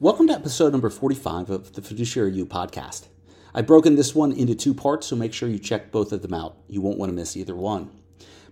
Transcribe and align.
Welcome 0.00 0.26
to 0.26 0.32
episode 0.32 0.72
number 0.72 0.90
45 0.90 1.50
of 1.50 1.72
the 1.74 1.80
Fiduciary 1.80 2.32
U 2.32 2.46
podcast. 2.46 3.06
I've 3.54 3.68
broken 3.68 3.94
this 3.94 4.12
one 4.12 4.32
into 4.32 4.56
two 4.56 4.74
parts, 4.74 5.06
so 5.06 5.14
make 5.14 5.32
sure 5.32 5.48
you 5.48 5.60
check 5.60 5.92
both 5.92 6.10
of 6.10 6.20
them 6.20 6.34
out. 6.34 6.56
You 6.68 6.80
won't 6.80 6.98
want 6.98 7.10
to 7.10 7.14
miss 7.14 7.36
either 7.36 7.54
one. 7.54 7.92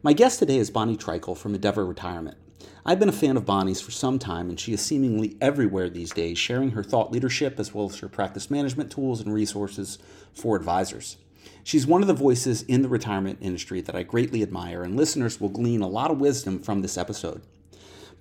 My 0.04 0.12
guest 0.12 0.38
today 0.38 0.58
is 0.58 0.70
Bonnie 0.70 0.96
Treichel 0.96 1.36
from 1.36 1.56
Endeavor 1.56 1.84
Retirement. 1.84 2.38
I've 2.86 3.00
been 3.00 3.08
a 3.08 3.12
fan 3.12 3.36
of 3.36 3.44
Bonnie's 3.44 3.80
for 3.80 3.90
some 3.90 4.20
time, 4.20 4.50
and 4.50 4.60
she 4.60 4.72
is 4.72 4.80
seemingly 4.82 5.36
everywhere 5.40 5.90
these 5.90 6.12
days, 6.12 6.38
sharing 6.38 6.70
her 6.70 6.84
thought 6.84 7.10
leadership 7.10 7.58
as 7.58 7.74
well 7.74 7.86
as 7.86 7.98
her 7.98 8.08
practice 8.08 8.48
management 8.48 8.92
tools 8.92 9.20
and 9.20 9.34
resources 9.34 9.98
for 10.32 10.54
advisors. 10.54 11.16
She's 11.64 11.88
one 11.88 12.02
of 12.02 12.08
the 12.08 12.14
voices 12.14 12.62
in 12.62 12.82
the 12.82 12.88
retirement 12.88 13.40
industry 13.40 13.80
that 13.80 13.96
I 13.96 14.04
greatly 14.04 14.44
admire, 14.44 14.84
and 14.84 14.96
listeners 14.96 15.40
will 15.40 15.48
glean 15.48 15.82
a 15.82 15.88
lot 15.88 16.12
of 16.12 16.20
wisdom 16.20 16.60
from 16.60 16.82
this 16.82 16.96
episode. 16.96 17.42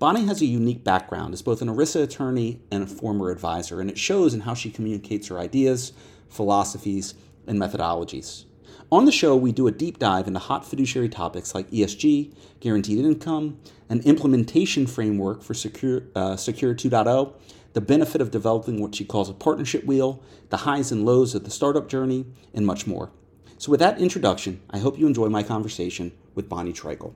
Bonnie 0.01 0.25
has 0.25 0.41
a 0.41 0.47
unique 0.47 0.83
background 0.83 1.31
as 1.31 1.43
both 1.43 1.61
an 1.61 1.67
ERISA 1.67 2.01
attorney 2.01 2.59
and 2.71 2.81
a 2.81 2.87
former 2.87 3.29
advisor, 3.29 3.79
and 3.79 3.87
it 3.87 3.99
shows 3.99 4.33
in 4.33 4.39
how 4.39 4.55
she 4.55 4.71
communicates 4.71 5.27
her 5.27 5.37
ideas, 5.37 5.93
philosophies, 6.27 7.13
and 7.45 7.59
methodologies. 7.61 8.45
On 8.91 9.05
the 9.05 9.11
show, 9.11 9.35
we 9.35 9.51
do 9.51 9.67
a 9.67 9.71
deep 9.71 9.99
dive 9.99 10.25
into 10.25 10.39
hot 10.39 10.65
fiduciary 10.65 11.07
topics 11.07 11.53
like 11.53 11.69
ESG, 11.69 12.33
guaranteed 12.59 12.97
income, 12.97 13.59
an 13.89 13.99
implementation 13.99 14.87
framework 14.87 15.43
for 15.43 15.53
Secure, 15.53 16.01
uh, 16.15 16.35
Secure 16.35 16.73
2.0, 16.73 17.35
the 17.73 17.81
benefit 17.81 18.21
of 18.21 18.31
developing 18.31 18.81
what 18.81 18.95
she 18.95 19.05
calls 19.05 19.29
a 19.29 19.35
partnership 19.35 19.85
wheel, 19.85 20.23
the 20.49 20.57
highs 20.57 20.91
and 20.91 21.05
lows 21.05 21.35
of 21.35 21.43
the 21.43 21.51
startup 21.51 21.87
journey, 21.87 22.25
and 22.55 22.65
much 22.65 22.87
more. 22.87 23.11
So, 23.59 23.69
with 23.69 23.81
that 23.81 24.01
introduction, 24.01 24.61
I 24.71 24.79
hope 24.79 24.97
you 24.97 25.05
enjoy 25.05 25.29
my 25.29 25.43
conversation 25.43 26.11
with 26.33 26.49
Bonnie 26.49 26.73
Treichel. 26.73 27.13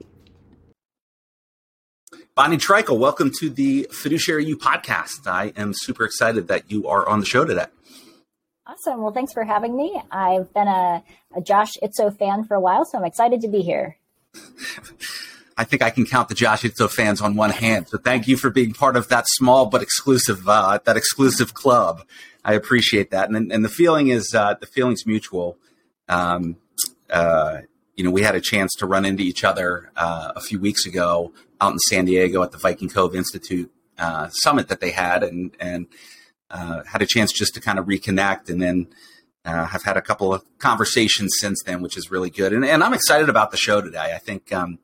Bonnie 2.35 2.57
Treichel, 2.57 2.99
welcome 2.99 3.31
to 3.39 3.49
the 3.49 3.87
Fiduciary 3.91 4.43
U 4.47 4.57
podcast. 4.57 5.25
I 5.25 5.53
am 5.55 5.71
super 5.73 6.03
excited 6.03 6.49
that 6.49 6.69
you 6.69 6.85
are 6.85 7.07
on 7.07 7.21
the 7.21 7.25
show 7.25 7.45
today. 7.45 7.67
Awesome. 8.67 9.01
Well, 9.01 9.13
thanks 9.13 9.31
for 9.31 9.45
having 9.45 9.77
me. 9.77 10.01
I've 10.11 10.53
been 10.53 10.67
a, 10.67 11.01
a 11.33 11.39
Josh 11.41 11.71
Itzoe 11.81 12.17
fan 12.17 12.43
for 12.43 12.55
a 12.55 12.59
while, 12.59 12.83
so 12.83 12.97
I'm 12.97 13.05
excited 13.05 13.39
to 13.39 13.47
be 13.47 13.61
here. 13.61 13.95
I 15.57 15.63
think 15.63 15.81
I 15.81 15.89
can 15.89 16.05
count 16.05 16.27
the 16.27 16.35
Josh 16.35 16.63
Itzoe 16.63 16.91
fans 16.91 17.21
on 17.21 17.37
one 17.37 17.51
hand. 17.51 17.87
So 17.87 17.97
thank 17.97 18.27
you 18.27 18.35
for 18.35 18.49
being 18.49 18.73
part 18.73 18.97
of 18.97 19.07
that 19.07 19.23
small 19.29 19.67
but 19.67 19.81
exclusive 19.81 20.49
uh, 20.49 20.79
that 20.83 20.97
exclusive 20.97 21.53
club. 21.53 22.01
I 22.43 22.55
appreciate 22.55 23.11
that, 23.11 23.29
and 23.29 23.49
and 23.49 23.63
the 23.63 23.69
feeling 23.69 24.09
is 24.09 24.35
uh, 24.35 24.55
the 24.59 24.67
feeling's 24.67 25.05
mutual. 25.05 25.57
Um, 26.09 26.57
uh, 27.09 27.59
you 27.95 28.03
know, 28.03 28.11
we 28.11 28.21
had 28.21 28.35
a 28.35 28.41
chance 28.41 28.73
to 28.75 28.85
run 28.85 29.05
into 29.05 29.23
each 29.23 29.43
other 29.43 29.91
uh, 29.95 30.33
a 30.35 30.41
few 30.41 30.59
weeks 30.59 30.85
ago 30.85 31.31
out 31.61 31.71
in 31.73 31.79
San 31.79 32.05
Diego 32.05 32.43
at 32.43 32.51
the 32.51 32.57
Viking 32.57 32.89
Cove 32.89 33.15
Institute 33.15 33.71
uh, 33.97 34.27
summit 34.29 34.67
that 34.67 34.81
they 34.81 34.91
had, 34.91 35.23
and 35.23 35.55
and 35.59 35.87
uh, 36.49 36.83
had 36.83 37.01
a 37.01 37.05
chance 37.05 37.31
just 37.31 37.53
to 37.55 37.61
kind 37.61 37.79
of 37.79 37.85
reconnect 37.85 38.49
and 38.49 38.61
then 38.61 38.87
uh, 39.45 39.65
have 39.65 39.83
had 39.83 39.97
a 39.97 40.01
couple 40.01 40.33
of 40.33 40.43
conversations 40.57 41.35
since 41.39 41.63
then, 41.63 41.81
which 41.81 41.97
is 41.97 42.11
really 42.11 42.29
good. 42.29 42.51
And, 42.51 42.65
and 42.65 42.83
I'm 42.83 42.93
excited 42.93 43.29
about 43.29 43.51
the 43.51 43.57
show 43.57 43.81
today. 43.81 44.11
I 44.13 44.17
think 44.17 44.51
um, 44.51 44.79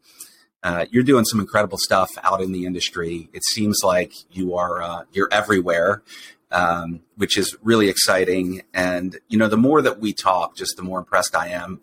uh, 0.64 0.86
you're 0.92 1.04
doing 1.04 1.26
some 1.26 1.40
incredible 1.40 1.78
stuff 1.78 2.12
out 2.24 2.42
in 2.42 2.52
the 2.52 2.66
industry. 2.66 3.30
It 3.34 3.44
seems 3.44 3.80
like 3.84 4.14
you 4.32 4.56
are 4.56 4.82
uh, 4.82 5.04
you're 5.12 5.30
everywhere, 5.32 6.04
um, 6.52 7.02
which 7.16 7.38
is 7.38 7.56
really 7.62 7.90
exciting. 7.90 8.62
And 8.74 9.20
you 9.28 9.38
know, 9.38 9.48
the 9.48 9.58
more 9.58 9.82
that 9.82 10.00
we 10.00 10.14
talk, 10.14 10.56
just 10.56 10.78
the 10.78 10.84
more 10.84 11.00
impressed 11.00 11.36
I 11.36 11.50
am. 11.50 11.82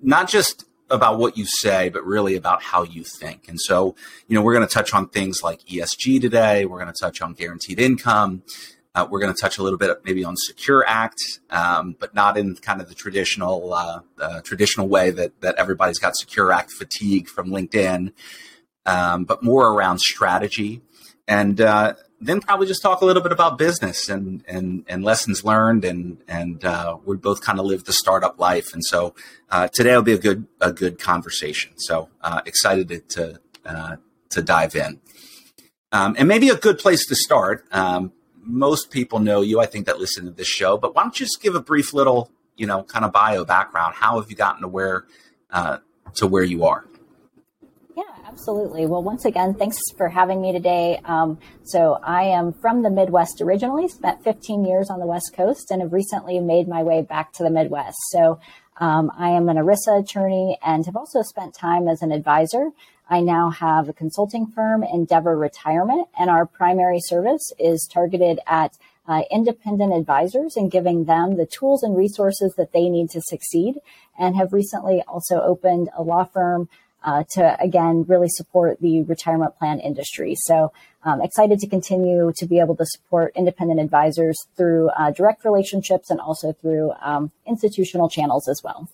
Not 0.00 0.28
just 0.28 0.64
about 0.88 1.18
what 1.18 1.36
you 1.36 1.44
say, 1.46 1.88
but 1.88 2.04
really 2.04 2.36
about 2.36 2.62
how 2.62 2.82
you 2.84 3.02
think. 3.02 3.48
And 3.48 3.60
so, 3.60 3.96
you 4.28 4.34
know, 4.34 4.42
we're 4.42 4.54
going 4.54 4.66
to 4.66 4.72
touch 4.72 4.94
on 4.94 5.08
things 5.08 5.42
like 5.42 5.60
ESG 5.62 6.20
today. 6.20 6.64
We're 6.64 6.78
going 6.78 6.92
to 6.92 7.00
touch 7.00 7.20
on 7.20 7.32
guaranteed 7.32 7.80
income. 7.80 8.42
Uh, 8.94 9.06
we're 9.10 9.20
going 9.20 9.34
to 9.34 9.38
touch 9.38 9.58
a 9.58 9.62
little 9.62 9.78
bit 9.78 9.90
maybe 10.04 10.24
on 10.24 10.34
Secure 10.36 10.82
Act, 10.86 11.20
um, 11.50 11.96
but 12.00 12.14
not 12.14 12.38
in 12.38 12.54
kind 12.56 12.80
of 12.80 12.88
the 12.88 12.94
traditional 12.94 13.74
uh, 13.74 14.00
uh, 14.18 14.40
traditional 14.40 14.88
way 14.88 15.10
that 15.10 15.38
that 15.42 15.54
everybody's 15.56 15.98
got 15.98 16.16
Secure 16.16 16.50
Act 16.50 16.70
fatigue 16.70 17.28
from 17.28 17.50
LinkedIn, 17.50 18.12
um, 18.86 19.24
but 19.24 19.42
more 19.42 19.70
around 19.70 19.98
strategy. 19.98 20.80
And 21.28 21.60
uh, 21.60 21.94
then 22.20 22.40
probably 22.40 22.66
just 22.66 22.82
talk 22.82 23.00
a 23.00 23.04
little 23.04 23.22
bit 23.22 23.32
about 23.32 23.58
business 23.58 24.08
and 24.08 24.42
and, 24.48 24.84
and 24.88 25.04
lessons 25.04 25.44
learned 25.44 25.84
and 25.84 26.18
and 26.28 26.64
uh, 26.64 26.96
we 27.04 27.16
both 27.16 27.42
kind 27.42 27.60
of 27.60 27.66
live 27.66 27.84
the 27.84 27.92
startup 27.92 28.38
life. 28.38 28.72
And 28.72 28.84
so 28.84 29.14
uh, 29.50 29.68
today 29.68 29.94
will 29.94 30.02
be 30.02 30.14
a 30.14 30.18
good 30.18 30.46
a 30.60 30.72
good 30.72 30.98
conversation. 30.98 31.72
So 31.76 32.08
uh, 32.22 32.42
excited 32.46 32.88
to 32.88 33.00
to, 33.00 33.40
uh, 33.64 33.96
to 34.30 34.42
dive 34.42 34.74
in. 34.74 35.00
Um, 35.92 36.16
and 36.18 36.26
maybe 36.26 36.48
a 36.48 36.56
good 36.56 36.78
place 36.78 37.06
to 37.06 37.14
start 37.14 37.64
um, 37.70 38.12
most 38.42 38.90
people 38.90 39.18
know 39.18 39.42
you 39.42 39.60
I 39.60 39.66
think 39.66 39.86
that 39.86 39.98
listen 39.98 40.24
to 40.24 40.30
this 40.30 40.48
show 40.48 40.76
but 40.76 40.94
why 40.94 41.02
don't 41.02 41.18
you 41.18 41.26
just 41.26 41.40
give 41.42 41.54
a 41.54 41.60
brief 41.60 41.92
little 41.92 42.30
you 42.56 42.66
know 42.66 42.82
kind 42.84 43.04
of 43.04 43.12
bio 43.12 43.44
background. 43.44 43.94
How 43.94 44.20
have 44.20 44.30
you 44.30 44.36
gotten 44.36 44.62
to 44.62 44.68
where 44.68 45.06
uh, 45.50 45.78
to 46.14 46.26
where 46.26 46.44
you 46.44 46.64
are 46.64 46.86
Absolutely. 48.28 48.86
Well, 48.86 49.04
once 49.04 49.24
again, 49.24 49.54
thanks 49.54 49.78
for 49.96 50.08
having 50.08 50.42
me 50.42 50.52
today. 50.52 51.00
Um, 51.04 51.38
so, 51.62 52.00
I 52.02 52.24
am 52.24 52.52
from 52.52 52.82
the 52.82 52.90
Midwest 52.90 53.40
originally, 53.40 53.86
spent 53.86 54.24
15 54.24 54.64
years 54.64 54.90
on 54.90 54.98
the 54.98 55.06
West 55.06 55.32
Coast, 55.36 55.70
and 55.70 55.80
have 55.80 55.92
recently 55.92 56.40
made 56.40 56.66
my 56.66 56.82
way 56.82 57.02
back 57.02 57.32
to 57.34 57.44
the 57.44 57.50
Midwest. 57.50 57.96
So, 58.10 58.40
um, 58.78 59.12
I 59.16 59.30
am 59.30 59.48
an 59.48 59.56
ERISA 59.56 60.02
attorney 60.02 60.58
and 60.64 60.84
have 60.86 60.96
also 60.96 61.22
spent 61.22 61.54
time 61.54 61.86
as 61.86 62.02
an 62.02 62.10
advisor. 62.10 62.70
I 63.08 63.20
now 63.20 63.50
have 63.50 63.88
a 63.88 63.92
consulting 63.92 64.48
firm, 64.48 64.82
Endeavor 64.82 65.38
Retirement, 65.38 66.08
and 66.18 66.28
our 66.28 66.46
primary 66.46 66.98
service 67.00 67.52
is 67.60 67.88
targeted 67.92 68.40
at 68.48 68.76
uh, 69.06 69.22
independent 69.30 69.94
advisors 69.94 70.56
and 70.56 70.68
giving 70.68 71.04
them 71.04 71.36
the 71.36 71.46
tools 71.46 71.84
and 71.84 71.96
resources 71.96 72.54
that 72.56 72.72
they 72.72 72.88
need 72.88 73.08
to 73.10 73.22
succeed. 73.22 73.76
And 74.18 74.34
have 74.34 74.52
recently 74.52 75.02
also 75.06 75.40
opened 75.40 75.90
a 75.96 76.02
law 76.02 76.24
firm 76.24 76.68
uh, 77.04 77.24
to 77.30 77.56
again 77.60 78.04
really 78.08 78.28
support 78.28 78.80
the 78.80 79.02
retirement 79.02 79.56
plan 79.58 79.80
industry. 79.80 80.34
So 80.36 80.72
um, 81.04 81.22
excited 81.22 81.58
to 81.60 81.68
continue 81.68 82.32
to 82.36 82.46
be 82.46 82.58
able 82.58 82.76
to 82.76 82.86
support 82.86 83.32
independent 83.36 83.80
advisors 83.80 84.36
through 84.56 84.90
uh, 84.90 85.12
direct 85.12 85.44
relationships 85.44 86.10
and 86.10 86.20
also 86.20 86.52
through 86.52 86.92
um, 87.00 87.30
institutional 87.46 88.08
channels 88.08 88.48
as 88.48 88.60
well. 88.64 88.88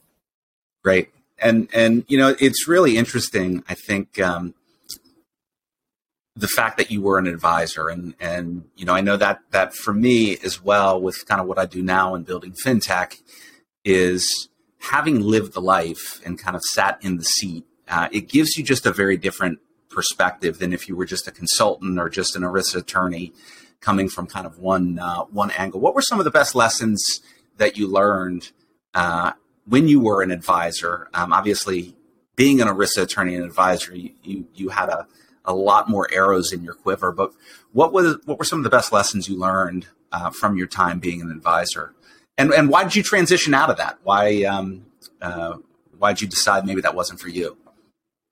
Great, 0.84 1.10
and 1.38 1.68
and 1.72 2.04
you 2.08 2.18
know 2.18 2.36
it's 2.38 2.68
really 2.68 2.96
interesting. 2.96 3.64
I 3.68 3.74
think. 3.74 4.20
Um, 4.20 4.54
the 6.34 6.48
fact 6.48 6.78
that 6.78 6.90
you 6.90 7.02
were 7.02 7.18
an 7.18 7.26
advisor 7.26 7.88
and 7.88 8.14
and 8.18 8.64
you 8.74 8.86
know 8.86 8.94
I 8.94 9.02
know 9.02 9.18
that 9.18 9.40
that 9.50 9.74
for 9.74 9.92
me 9.92 10.38
as 10.38 10.62
well 10.62 11.00
with 11.00 11.26
kind 11.26 11.42
of 11.42 11.46
what 11.46 11.58
I 11.58 11.66
do 11.66 11.82
now 11.82 12.14
in 12.14 12.22
building 12.22 12.52
fintech 12.52 13.20
is 13.84 14.48
having 14.80 15.20
lived 15.20 15.52
the 15.52 15.60
life 15.60 16.20
and 16.24 16.38
kind 16.38 16.56
of 16.56 16.62
sat 16.72 16.98
in 17.02 17.18
the 17.18 17.24
seat 17.24 17.64
uh, 17.88 18.08
it 18.12 18.28
gives 18.28 18.56
you 18.56 18.64
just 18.64 18.86
a 18.86 18.92
very 18.92 19.16
different 19.16 19.58
perspective 19.88 20.58
than 20.58 20.72
if 20.72 20.88
you 20.88 20.96
were 20.96 21.04
just 21.04 21.28
a 21.28 21.30
consultant 21.30 21.98
or 21.98 22.08
just 22.08 22.34
an 22.34 22.42
ERISA 22.42 22.76
attorney 22.76 23.32
coming 23.80 24.08
from 24.08 24.26
kind 24.26 24.46
of 24.46 24.58
one 24.58 24.98
uh, 24.98 25.22
one 25.24 25.50
angle. 25.52 25.80
What 25.80 25.94
were 25.94 26.02
some 26.02 26.18
of 26.18 26.24
the 26.24 26.30
best 26.30 26.54
lessons 26.54 27.20
that 27.58 27.76
you 27.76 27.86
learned 27.86 28.52
uh, 28.94 29.32
when 29.66 29.88
you 29.88 30.00
were 30.00 30.22
an 30.22 30.30
advisor? 30.30 31.08
Um, 31.12 31.32
obviously, 31.32 31.94
being 32.36 32.60
an 32.60 32.68
ERISA 32.68 33.02
attorney 33.02 33.34
and 33.34 33.44
advisor, 33.44 33.94
you, 33.94 34.10
you, 34.22 34.46
you 34.54 34.68
had 34.70 34.88
a, 34.88 35.06
a 35.44 35.54
lot 35.54 35.88
more 35.88 36.08
arrows 36.12 36.52
in 36.52 36.62
your 36.62 36.74
quiver. 36.74 37.12
But 37.12 37.32
what 37.72 37.92
was 37.92 38.18
what 38.24 38.38
were 38.38 38.44
some 38.44 38.58
of 38.58 38.64
the 38.64 38.70
best 38.70 38.92
lessons 38.92 39.28
you 39.28 39.38
learned 39.38 39.86
uh, 40.10 40.30
from 40.30 40.56
your 40.56 40.66
time 40.66 40.98
being 40.98 41.20
an 41.20 41.30
advisor? 41.30 41.94
And 42.38 42.52
and 42.52 42.68
why 42.70 42.84
did 42.84 42.96
you 42.96 43.02
transition 43.02 43.52
out 43.52 43.68
of 43.68 43.76
that? 43.76 43.98
Why 44.02 44.44
um, 44.44 44.86
uh, 45.20 45.58
why 45.98 46.12
did 46.12 46.22
you 46.22 46.28
decide 46.28 46.64
maybe 46.64 46.80
that 46.80 46.94
wasn't 46.94 47.20
for 47.20 47.28
you? 47.28 47.58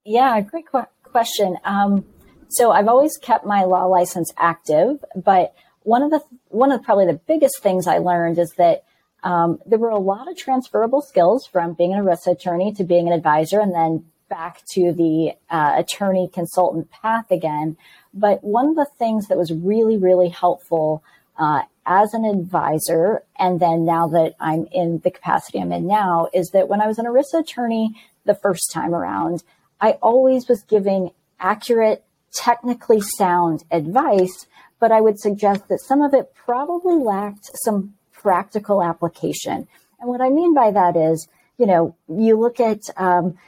Yeah, 0.04 0.40
great 0.40 0.66
qu- 0.66 0.86
question. 1.02 1.56
Um, 1.64 2.04
so 2.48 2.72
I've 2.72 2.88
always 2.88 3.16
kept 3.18 3.44
my 3.44 3.64
law 3.64 3.84
license 3.84 4.32
active, 4.38 5.04
but 5.14 5.54
one 5.82 6.02
of 6.02 6.10
the 6.10 6.20
one 6.48 6.72
of 6.72 6.82
probably 6.82 7.06
the 7.06 7.20
biggest 7.26 7.62
things 7.62 7.86
I 7.86 7.98
learned 7.98 8.38
is 8.38 8.52
that 8.56 8.84
um, 9.22 9.58
there 9.66 9.78
were 9.78 9.90
a 9.90 9.98
lot 9.98 10.28
of 10.28 10.36
transferable 10.36 11.02
skills 11.02 11.46
from 11.46 11.74
being 11.74 11.92
an 11.92 12.02
ERISA 12.02 12.32
attorney 12.32 12.72
to 12.74 12.84
being 12.84 13.06
an 13.06 13.12
advisor, 13.12 13.60
and 13.60 13.74
then 13.74 14.04
back 14.28 14.62
to 14.72 14.92
the 14.92 15.32
uh, 15.50 15.74
attorney 15.76 16.30
consultant 16.32 16.90
path 16.90 17.30
again. 17.30 17.76
But 18.14 18.42
one 18.42 18.68
of 18.68 18.76
the 18.76 18.88
things 18.98 19.28
that 19.28 19.38
was 19.38 19.52
really 19.52 19.98
really 19.98 20.30
helpful 20.30 21.04
uh, 21.38 21.62
as 21.84 22.14
an 22.14 22.24
advisor, 22.24 23.22
and 23.38 23.60
then 23.60 23.84
now 23.84 24.08
that 24.08 24.34
I'm 24.40 24.66
in 24.72 25.00
the 25.04 25.10
capacity 25.10 25.60
I'm 25.60 25.72
in 25.72 25.86
now, 25.86 26.28
is 26.32 26.50
that 26.50 26.68
when 26.68 26.80
I 26.80 26.86
was 26.86 26.98
an 26.98 27.06
ERISA 27.06 27.40
attorney 27.40 27.94
the 28.24 28.34
first 28.34 28.70
time 28.72 28.94
around, 28.94 29.42
I 29.80 29.92
always 30.02 30.48
was 30.48 30.62
giving 30.62 31.10
accurate, 31.38 32.04
technically 32.32 33.00
sound 33.00 33.64
advice, 33.70 34.46
but 34.78 34.92
I 34.92 35.00
would 35.00 35.18
suggest 35.18 35.68
that 35.68 35.80
some 35.80 36.02
of 36.02 36.14
it 36.14 36.34
probably 36.34 36.96
lacked 36.96 37.50
some 37.64 37.94
practical 38.12 38.82
application. 38.82 39.66
And 39.98 40.08
what 40.08 40.20
I 40.20 40.28
mean 40.28 40.54
by 40.54 40.70
that 40.70 40.96
is, 40.96 41.28
you 41.58 41.66
know, 41.66 41.96
you 42.08 42.38
look 42.38 42.60
at, 42.60 42.80
um, 42.96 43.38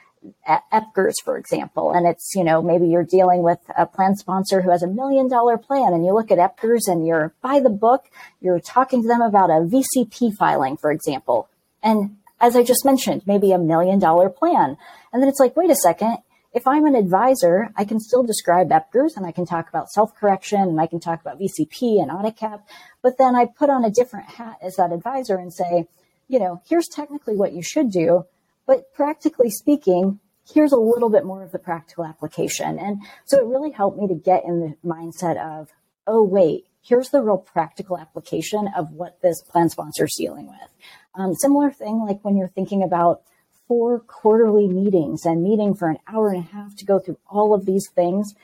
EPCRS, 0.48 1.14
for 1.24 1.36
example, 1.36 1.92
and 1.92 2.06
it's, 2.06 2.32
you 2.34 2.44
know, 2.44 2.62
maybe 2.62 2.86
you're 2.86 3.04
dealing 3.04 3.42
with 3.42 3.58
a 3.76 3.86
plan 3.86 4.14
sponsor 4.14 4.60
who 4.60 4.70
has 4.70 4.82
a 4.82 4.86
million 4.86 5.28
dollar 5.28 5.58
plan 5.58 5.92
and 5.92 6.04
you 6.04 6.14
look 6.14 6.30
at 6.30 6.38
EPCRS 6.38 6.86
and 6.86 7.06
you're 7.06 7.34
by 7.42 7.58
the 7.58 7.70
book, 7.70 8.08
you're 8.40 8.60
talking 8.60 9.02
to 9.02 9.08
them 9.08 9.20
about 9.20 9.50
a 9.50 9.66
VCP 9.66 10.34
filing, 10.38 10.76
for 10.76 10.92
example. 10.92 11.48
And 11.82 12.18
as 12.42 12.56
I 12.56 12.64
just 12.64 12.84
mentioned, 12.84 13.22
maybe 13.24 13.52
a 13.52 13.58
million 13.58 14.00
dollar 14.00 14.28
plan. 14.28 14.76
And 15.12 15.22
then 15.22 15.28
it's 15.28 15.38
like, 15.38 15.56
wait 15.56 15.70
a 15.70 15.76
second. 15.76 16.18
If 16.52 16.66
I'm 16.66 16.84
an 16.84 16.96
advisor, 16.96 17.70
I 17.76 17.84
can 17.84 17.98
still 17.98 18.24
describe 18.24 18.68
EPCRS 18.68 19.16
and 19.16 19.24
I 19.24 19.32
can 19.32 19.46
talk 19.46 19.70
about 19.70 19.90
self 19.90 20.14
correction 20.14 20.60
and 20.60 20.78
I 20.78 20.86
can 20.86 21.00
talk 21.00 21.20
about 21.22 21.38
VCP 21.38 22.02
and 22.02 22.10
audit 22.10 22.36
cap. 22.36 22.66
But 23.00 23.16
then 23.16 23.34
I 23.34 23.46
put 23.46 23.70
on 23.70 23.84
a 23.84 23.90
different 23.90 24.28
hat 24.28 24.58
as 24.60 24.74
that 24.76 24.92
advisor 24.92 25.36
and 25.36 25.54
say, 25.54 25.86
you 26.28 26.40
know, 26.40 26.60
here's 26.68 26.88
technically 26.88 27.36
what 27.36 27.52
you 27.52 27.62
should 27.62 27.90
do, 27.90 28.24
but 28.66 28.92
practically 28.92 29.48
speaking, 29.48 30.18
here's 30.52 30.72
a 30.72 30.76
little 30.76 31.10
bit 31.10 31.24
more 31.24 31.42
of 31.42 31.52
the 31.52 31.58
practical 31.58 32.04
application. 32.04 32.78
And 32.78 33.02
so 33.24 33.38
it 33.38 33.46
really 33.46 33.70
helped 33.70 33.98
me 33.98 34.08
to 34.08 34.14
get 34.14 34.44
in 34.44 34.60
the 34.60 34.76
mindset 34.86 35.38
of, 35.38 35.68
oh, 36.06 36.22
wait, 36.22 36.66
here's 36.82 37.10
the 37.10 37.22
real 37.22 37.38
practical 37.38 37.96
application 37.96 38.68
of 38.76 38.90
what 38.90 39.22
this 39.22 39.40
plan 39.42 39.70
sponsor 39.70 40.04
is 40.04 40.14
dealing 40.18 40.48
with. 40.48 40.70
Um, 41.14 41.34
similar 41.34 41.70
thing 41.70 42.04
like 42.06 42.24
when 42.24 42.36
you're 42.36 42.48
thinking 42.48 42.82
about 42.82 43.22
four 43.68 44.00
quarterly 44.00 44.68
meetings 44.68 45.24
and 45.24 45.42
meeting 45.42 45.74
for 45.74 45.88
an 45.88 45.98
hour 46.06 46.30
and 46.30 46.44
a 46.44 46.48
half 46.52 46.74
to 46.76 46.84
go 46.84 46.98
through 46.98 47.18
all 47.28 47.54
of 47.54 47.66
these 47.66 47.88
things 47.94 48.34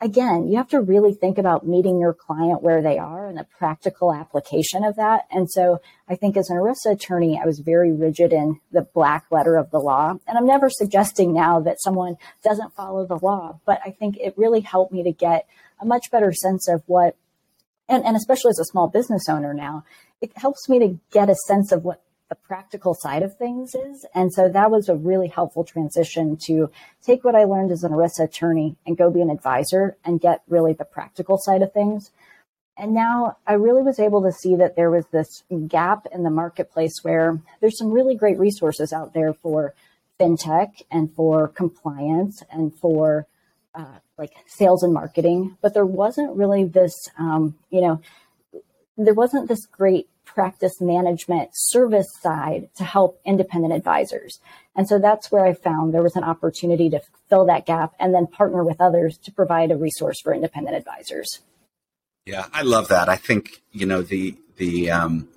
again, 0.00 0.48
you 0.48 0.56
have 0.56 0.68
to 0.68 0.80
really 0.80 1.12
think 1.12 1.38
about 1.38 1.66
meeting 1.66 2.00
your 2.00 2.14
client 2.14 2.62
where 2.62 2.82
they 2.82 2.98
are 2.98 3.26
and 3.26 3.36
the 3.36 3.46
practical 3.58 4.12
application 4.12 4.84
of 4.84 4.96
that. 4.96 5.26
And 5.30 5.50
so 5.50 5.80
I 6.08 6.16
think 6.16 6.36
as 6.36 6.48
an 6.48 6.56
ERISA 6.56 6.92
attorney, 6.92 7.38
I 7.40 7.46
was 7.46 7.58
very 7.58 7.92
rigid 7.92 8.32
in 8.32 8.60
the 8.72 8.82
black 8.82 9.26
letter 9.30 9.56
of 9.56 9.70
the 9.70 9.78
law. 9.78 10.14
And 10.26 10.38
I'm 10.38 10.46
never 10.46 10.70
suggesting 10.70 11.34
now 11.34 11.60
that 11.60 11.82
someone 11.82 12.16
doesn't 12.42 12.74
follow 12.74 13.06
the 13.06 13.18
law, 13.18 13.60
but 13.66 13.80
I 13.84 13.90
think 13.90 14.16
it 14.16 14.34
really 14.36 14.60
helped 14.60 14.92
me 14.92 15.02
to 15.02 15.12
get 15.12 15.46
a 15.80 15.84
much 15.84 16.10
better 16.10 16.32
sense 16.32 16.68
of 16.68 16.82
what, 16.86 17.16
and, 17.88 18.04
and 18.04 18.16
especially 18.16 18.50
as 18.50 18.58
a 18.58 18.64
small 18.64 18.88
business 18.88 19.28
owner 19.28 19.52
now, 19.52 19.84
it 20.20 20.32
helps 20.36 20.68
me 20.68 20.78
to 20.78 20.98
get 21.12 21.28
a 21.28 21.34
sense 21.46 21.72
of 21.72 21.84
what 21.84 22.02
the 22.30 22.36
practical 22.36 22.94
side 22.94 23.22
of 23.22 23.36
things 23.36 23.74
is. 23.74 24.06
And 24.14 24.32
so 24.32 24.48
that 24.48 24.70
was 24.70 24.88
a 24.88 24.94
really 24.94 25.28
helpful 25.28 25.64
transition 25.64 26.38
to 26.46 26.70
take 27.04 27.24
what 27.24 27.34
I 27.34 27.44
learned 27.44 27.72
as 27.72 27.84
an 27.84 27.92
ERISA 27.92 28.24
attorney 28.24 28.76
and 28.86 28.96
go 28.96 29.10
be 29.10 29.20
an 29.20 29.30
advisor 29.30 29.96
and 30.04 30.20
get 30.20 30.42
really 30.48 30.72
the 30.72 30.84
practical 30.84 31.36
side 31.38 31.60
of 31.60 31.72
things. 31.72 32.10
And 32.78 32.94
now 32.94 33.36
I 33.46 33.54
really 33.54 33.82
was 33.82 33.98
able 33.98 34.22
to 34.22 34.32
see 34.32 34.54
that 34.56 34.76
there 34.76 34.90
was 34.90 35.04
this 35.12 35.42
gap 35.66 36.06
in 36.12 36.22
the 36.22 36.30
marketplace 36.30 37.00
where 37.02 37.40
there's 37.60 37.76
some 37.76 37.90
really 37.90 38.14
great 38.14 38.38
resources 38.38 38.92
out 38.92 39.12
there 39.12 39.34
for 39.34 39.74
fintech 40.18 40.82
and 40.90 41.12
for 41.14 41.48
compliance 41.48 42.42
and 42.50 42.72
for 42.78 43.26
uh, 43.74 43.98
like 44.16 44.32
sales 44.46 44.82
and 44.82 44.94
marketing, 44.94 45.56
but 45.60 45.74
there 45.74 45.86
wasn't 45.86 46.36
really 46.36 46.64
this, 46.64 46.94
um, 47.18 47.56
you 47.70 47.80
know, 47.80 48.00
there 48.96 49.14
wasn't 49.14 49.48
this 49.48 49.66
great 49.66 50.08
practice 50.34 50.80
management 50.80 51.50
service 51.52 52.08
side 52.20 52.68
to 52.76 52.84
help 52.84 53.20
independent 53.24 53.74
advisors. 53.74 54.40
And 54.76 54.88
so 54.88 54.98
that's 54.98 55.30
where 55.32 55.44
I 55.44 55.54
found 55.54 55.92
there 55.92 56.02
was 56.02 56.16
an 56.16 56.24
opportunity 56.24 56.88
to 56.90 57.00
fill 57.28 57.46
that 57.46 57.66
gap 57.66 57.92
and 57.98 58.14
then 58.14 58.26
partner 58.26 58.64
with 58.64 58.80
others 58.80 59.18
to 59.24 59.32
provide 59.32 59.70
a 59.70 59.76
resource 59.76 60.20
for 60.22 60.32
independent 60.32 60.76
advisors. 60.76 61.40
Yeah, 62.26 62.46
I 62.52 62.62
love 62.62 62.88
that. 62.88 63.08
I 63.08 63.16
think, 63.16 63.62
you 63.72 63.86
know, 63.86 64.02
the, 64.02 64.36
the, 64.56 64.90
um, 64.90 65.28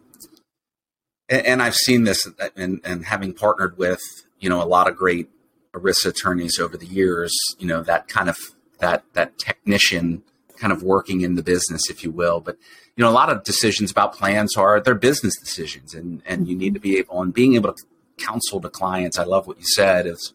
and, 1.27 1.45
and 1.45 1.61
I've 1.61 1.75
seen 1.75 2.03
this 2.03 2.27
and, 2.55 2.81
and 2.83 3.05
having 3.05 3.33
partnered 3.33 3.77
with, 3.77 4.01
you 4.39 4.49
know, 4.49 4.61
a 4.61 4.65
lot 4.65 4.87
of 4.87 4.95
great 4.95 5.29
ERISA 5.73 6.07
attorneys 6.07 6.59
over 6.59 6.77
the 6.77 6.85
years, 6.85 7.33
you 7.57 7.65
know, 7.65 7.81
that 7.83 8.07
kind 8.07 8.29
of, 8.29 8.37
that, 8.79 9.03
that 9.13 9.39
technician 9.39 10.23
kind 10.57 10.71
of 10.71 10.83
working 10.83 11.21
in 11.21 11.35
the 11.35 11.43
business, 11.43 11.89
if 11.89 12.03
you 12.03 12.11
will. 12.11 12.39
But 12.39 12.57
you 12.95 13.03
know, 13.03 13.09
a 13.09 13.11
lot 13.11 13.29
of 13.29 13.43
decisions 13.43 13.89
about 13.91 14.13
plans 14.13 14.55
are 14.55 14.79
they're 14.79 14.95
business 14.95 15.37
decisions, 15.39 15.93
and 15.93 16.21
and 16.25 16.47
you 16.47 16.55
need 16.55 16.73
to 16.73 16.79
be 16.79 16.97
able 16.97 17.21
and 17.21 17.33
being 17.33 17.55
able 17.55 17.73
to 17.73 17.83
counsel 18.17 18.61
to 18.61 18.69
clients. 18.69 19.17
I 19.17 19.23
love 19.23 19.47
what 19.47 19.57
you 19.57 19.65
said 19.65 20.05
is 20.05 20.33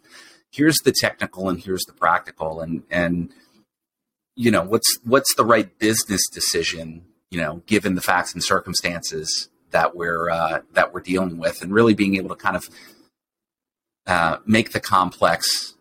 here's 0.51 0.79
the 0.79 0.93
technical 0.93 1.49
and 1.49 1.61
here's 1.61 1.85
the 1.85 1.93
practical, 1.93 2.61
and 2.61 2.83
and 2.91 3.31
you 4.35 4.51
know 4.51 4.63
what's 4.63 4.99
what's 5.05 5.35
the 5.37 5.45
right 5.45 5.79
business 5.79 6.23
decision, 6.33 7.05
you 7.31 7.41
know, 7.41 7.63
given 7.67 7.95
the 7.95 8.01
facts 8.01 8.35
and 8.35 8.43
circumstances 8.43 9.49
that 9.71 9.95
we're 9.95 10.29
uh, 10.29 10.61
that 10.73 10.93
we're 10.93 11.01
dealing 11.01 11.39
with, 11.39 11.63
and 11.63 11.73
really 11.73 11.95
being 11.95 12.17
able 12.17 12.31
to 12.31 12.37
kind 12.37 12.57
of 12.57 12.69
uh, 14.07 14.39
make 14.47 14.73
the 14.73 14.81
complex 14.81 15.75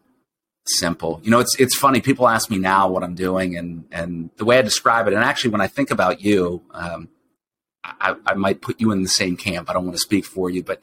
simple. 0.70 1.20
You 1.24 1.32
know, 1.32 1.40
it's 1.40 1.56
it's 1.60 1.78
funny. 1.78 2.02
People 2.02 2.28
ask 2.28 2.50
me 2.50 2.58
now 2.58 2.90
what 2.90 3.04
I'm 3.04 3.16
doing, 3.16 3.58
and 3.58 3.86
and 3.92 4.30
the 4.38 4.46
way 4.46 4.58
I 4.58 4.62
describe 4.62 5.08
it. 5.08 5.14
And 5.14 5.24
actually, 5.24 5.52
when 5.52 5.62
I 5.62 5.68
think 5.68 5.92
about 5.92 6.22
you, 6.22 6.62
um, 6.72 7.10
I, 7.84 8.16
I 8.26 8.34
might 8.34 8.62
put 8.62 8.80
you 8.80 8.92
in 8.92 9.04
the 9.04 9.10
same 9.10 9.38
camp. 9.38 9.70
I 9.70 9.74
don't 9.74 9.86
want 9.86 9.96
to 9.96 10.02
speak 10.02 10.26
for 10.26 10.50
you, 10.50 10.64
but 10.64 10.82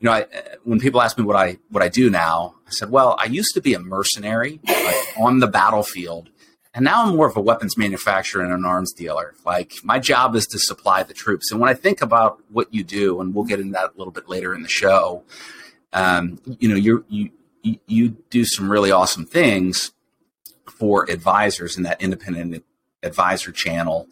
you 0.00 0.06
know, 0.06 0.12
I, 0.12 0.26
when 0.64 0.78
people 0.78 1.00
ask 1.00 1.18
me 1.18 1.24
what 1.24 1.36
I 1.36 1.58
what 1.70 1.82
I 1.82 1.88
do 1.88 2.10
now, 2.10 2.54
I 2.66 2.70
said, 2.70 2.90
well, 2.90 3.16
I 3.18 3.26
used 3.26 3.54
to 3.54 3.60
be 3.60 3.74
a 3.74 3.78
mercenary 3.78 4.60
like, 4.66 4.96
on 5.18 5.40
the 5.40 5.46
battlefield, 5.46 6.30
and 6.74 6.84
now 6.84 7.04
I'm 7.04 7.16
more 7.16 7.26
of 7.26 7.36
a 7.36 7.40
weapons 7.40 7.76
manufacturer 7.76 8.42
and 8.42 8.52
an 8.52 8.64
arms 8.64 8.92
dealer. 8.92 9.34
Like 9.44 9.74
my 9.82 9.98
job 9.98 10.34
is 10.34 10.46
to 10.48 10.58
supply 10.58 11.02
the 11.02 11.14
troops. 11.14 11.50
And 11.50 11.60
when 11.60 11.70
I 11.70 11.74
think 11.74 12.02
about 12.02 12.40
what 12.50 12.72
you 12.72 12.84
do, 12.84 13.20
and 13.20 13.34
we'll 13.34 13.44
get 13.44 13.60
into 13.60 13.72
that 13.72 13.94
a 13.94 13.98
little 13.98 14.12
bit 14.12 14.28
later 14.28 14.54
in 14.54 14.62
the 14.62 14.68
show, 14.68 15.22
um, 15.92 16.38
you 16.58 16.68
know, 16.68 16.76
you're 16.76 17.04
you 17.08 17.30
you, 17.86 18.16
do 18.30 18.44
some 18.44 18.70
really 18.70 18.90
awesome 18.90 19.26
things 19.26 19.92
for 20.66 21.08
advisors 21.10 21.76
in 21.76 21.82
that 21.84 22.00
independent 22.00 22.64
advisor 23.02 23.52
channel 23.52 24.08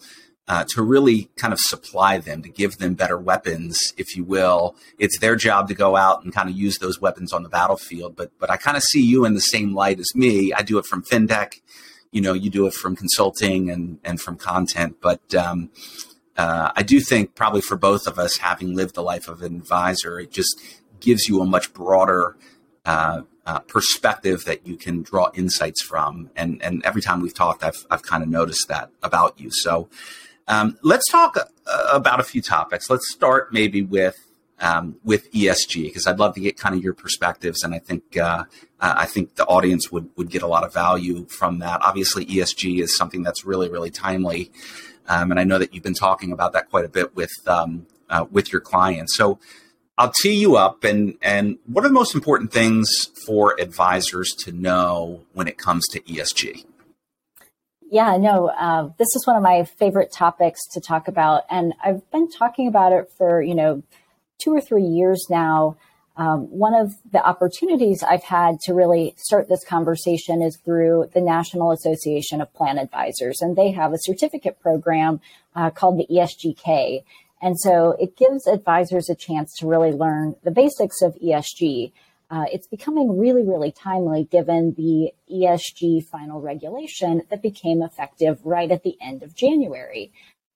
uh, 0.46 0.64
to 0.68 0.82
really 0.82 1.30
kind 1.36 1.52
of 1.52 1.60
supply 1.60 2.18
them, 2.18 2.42
to 2.42 2.48
give 2.48 2.76
them 2.76 2.94
better 2.94 3.18
weapons, 3.18 3.94
if 3.96 4.14
you 4.14 4.24
will. 4.24 4.76
It's 4.98 5.18
their 5.18 5.36
job 5.36 5.68
to 5.68 5.74
go 5.74 5.96
out 5.96 6.22
and 6.22 6.34
kind 6.34 6.50
of 6.50 6.56
use 6.56 6.78
those 6.78 7.00
weapons 7.00 7.32
on 7.32 7.42
the 7.42 7.48
battlefield. 7.48 8.14
But 8.16 8.30
but 8.38 8.50
I 8.50 8.56
kind 8.56 8.76
of 8.76 8.82
see 8.82 9.02
you 9.02 9.24
in 9.24 9.34
the 9.34 9.40
same 9.40 9.74
light 9.74 9.98
as 9.98 10.14
me. 10.14 10.52
I 10.52 10.62
do 10.62 10.78
it 10.78 10.86
from 10.86 11.02
fintech, 11.02 11.60
you 12.12 12.20
know, 12.20 12.34
you 12.34 12.50
do 12.50 12.66
it 12.66 12.74
from 12.74 12.94
consulting 12.94 13.70
and 13.70 13.98
and 14.04 14.20
from 14.20 14.36
content. 14.36 14.96
But 15.00 15.34
um, 15.34 15.70
uh, 16.36 16.72
I 16.76 16.82
do 16.82 17.00
think 17.00 17.34
probably 17.34 17.62
for 17.62 17.76
both 17.76 18.06
of 18.06 18.18
us, 18.18 18.36
having 18.36 18.74
lived 18.74 18.94
the 18.94 19.02
life 19.02 19.28
of 19.28 19.40
an 19.42 19.56
advisor, 19.56 20.20
it 20.20 20.30
just 20.30 20.60
gives 21.00 21.26
you 21.28 21.40
a 21.40 21.46
much 21.46 21.72
broader 21.72 22.36
uh, 22.84 23.22
uh, 23.46 23.60
perspective 23.60 24.44
that 24.44 24.66
you 24.66 24.76
can 24.76 25.02
draw 25.02 25.30
insights 25.34 25.82
from. 25.82 26.30
And 26.36 26.62
and 26.62 26.84
every 26.84 27.02
time 27.02 27.20
we've 27.20 27.34
talked, 27.34 27.62
I've 27.64 27.86
I've 27.90 28.02
kind 28.02 28.22
of 28.22 28.28
noticed 28.28 28.68
that 28.68 28.90
about 29.02 29.38
you. 29.38 29.50
So 29.50 29.88
um, 30.48 30.78
let's 30.82 31.08
talk 31.10 31.36
uh, 31.36 31.88
about 31.92 32.20
a 32.20 32.24
few 32.24 32.42
topics. 32.42 32.90
Let's 32.90 33.10
start 33.10 33.52
maybe 33.52 33.82
with 33.82 34.16
um, 34.60 34.96
with 35.04 35.30
ESG 35.32 35.84
because 35.84 36.06
I'd 36.06 36.18
love 36.18 36.34
to 36.34 36.40
get 36.40 36.56
kind 36.56 36.74
of 36.74 36.82
your 36.82 36.94
perspectives, 36.94 37.62
and 37.62 37.74
I 37.74 37.78
think 37.78 38.16
uh, 38.16 38.44
I 38.80 39.06
think 39.06 39.36
the 39.36 39.44
audience 39.46 39.90
would 39.90 40.08
would 40.16 40.30
get 40.30 40.42
a 40.42 40.46
lot 40.46 40.64
of 40.64 40.72
value 40.72 41.26
from 41.26 41.58
that. 41.58 41.82
Obviously, 41.82 42.24
ESG 42.26 42.80
is 42.80 42.96
something 42.96 43.22
that's 43.22 43.44
really 43.44 43.68
really 43.68 43.90
timely, 43.90 44.50
um, 45.08 45.30
and 45.30 45.40
I 45.40 45.44
know 45.44 45.58
that 45.58 45.74
you've 45.74 45.84
been 45.84 45.94
talking 45.94 46.32
about 46.32 46.52
that 46.52 46.70
quite 46.70 46.84
a 46.84 46.88
bit 46.88 47.16
with 47.16 47.32
um, 47.46 47.86
uh, 48.08 48.26
with 48.30 48.52
your 48.52 48.60
clients. 48.60 49.16
So 49.16 49.38
I'll 49.96 50.12
tee 50.12 50.34
you 50.34 50.56
up 50.56 50.82
and 50.82 51.16
and 51.22 51.58
what 51.66 51.84
are 51.84 51.88
the 51.88 51.94
most 51.94 52.14
important 52.14 52.52
things 52.52 53.10
for 53.26 53.58
advisors 53.60 54.30
to 54.40 54.52
know 54.52 55.20
when 55.32 55.46
it 55.46 55.56
comes 55.56 55.86
to 55.88 56.00
ESG? 56.00 56.64
Yeah, 57.90 58.16
no, 58.16 58.48
uh, 58.48 58.88
this 58.98 59.14
is 59.14 59.24
one 59.24 59.36
of 59.36 59.42
my 59.42 59.64
favorite 59.64 60.10
topics 60.10 60.60
to 60.72 60.80
talk 60.80 61.06
about, 61.06 61.42
and 61.48 61.74
I've 61.84 62.10
been 62.10 62.28
talking 62.28 62.66
about 62.66 62.92
it 62.92 63.08
for 63.16 63.40
you 63.40 63.54
know 63.54 63.82
two 64.42 64.52
or 64.52 64.60
three 64.60 64.84
years 64.84 65.26
now. 65.30 65.76
Um, 66.16 66.42
one 66.46 66.74
of 66.74 66.94
the 67.10 67.24
opportunities 67.24 68.04
I've 68.04 68.22
had 68.22 68.60
to 68.64 68.72
really 68.72 69.14
start 69.16 69.48
this 69.48 69.64
conversation 69.64 70.42
is 70.42 70.56
through 70.64 71.10
the 71.12 71.20
National 71.20 71.72
Association 71.72 72.40
of 72.40 72.52
Plan 72.54 72.78
Advisors, 72.78 73.40
and 73.40 73.56
they 73.56 73.72
have 73.72 73.92
a 73.92 73.98
certificate 73.98 74.60
program 74.60 75.20
uh, 75.56 75.70
called 75.70 75.98
the 75.98 76.06
ESGK. 76.12 77.02
And 77.44 77.60
so 77.60 77.94
it 78.00 78.16
gives 78.16 78.46
advisors 78.46 79.10
a 79.10 79.14
chance 79.14 79.54
to 79.58 79.66
really 79.66 79.92
learn 79.92 80.34
the 80.44 80.50
basics 80.50 81.02
of 81.02 81.14
ESG. 81.22 81.92
Uh, 82.30 82.46
it's 82.50 82.66
becoming 82.66 83.18
really, 83.18 83.42
really 83.46 83.70
timely 83.70 84.24
given 84.24 84.72
the 84.78 85.12
ESG 85.30 86.06
final 86.10 86.40
regulation 86.40 87.20
that 87.28 87.42
became 87.42 87.82
effective 87.82 88.38
right 88.44 88.70
at 88.70 88.82
the 88.82 88.96
end 88.98 89.22
of 89.22 89.36
January. 89.36 90.10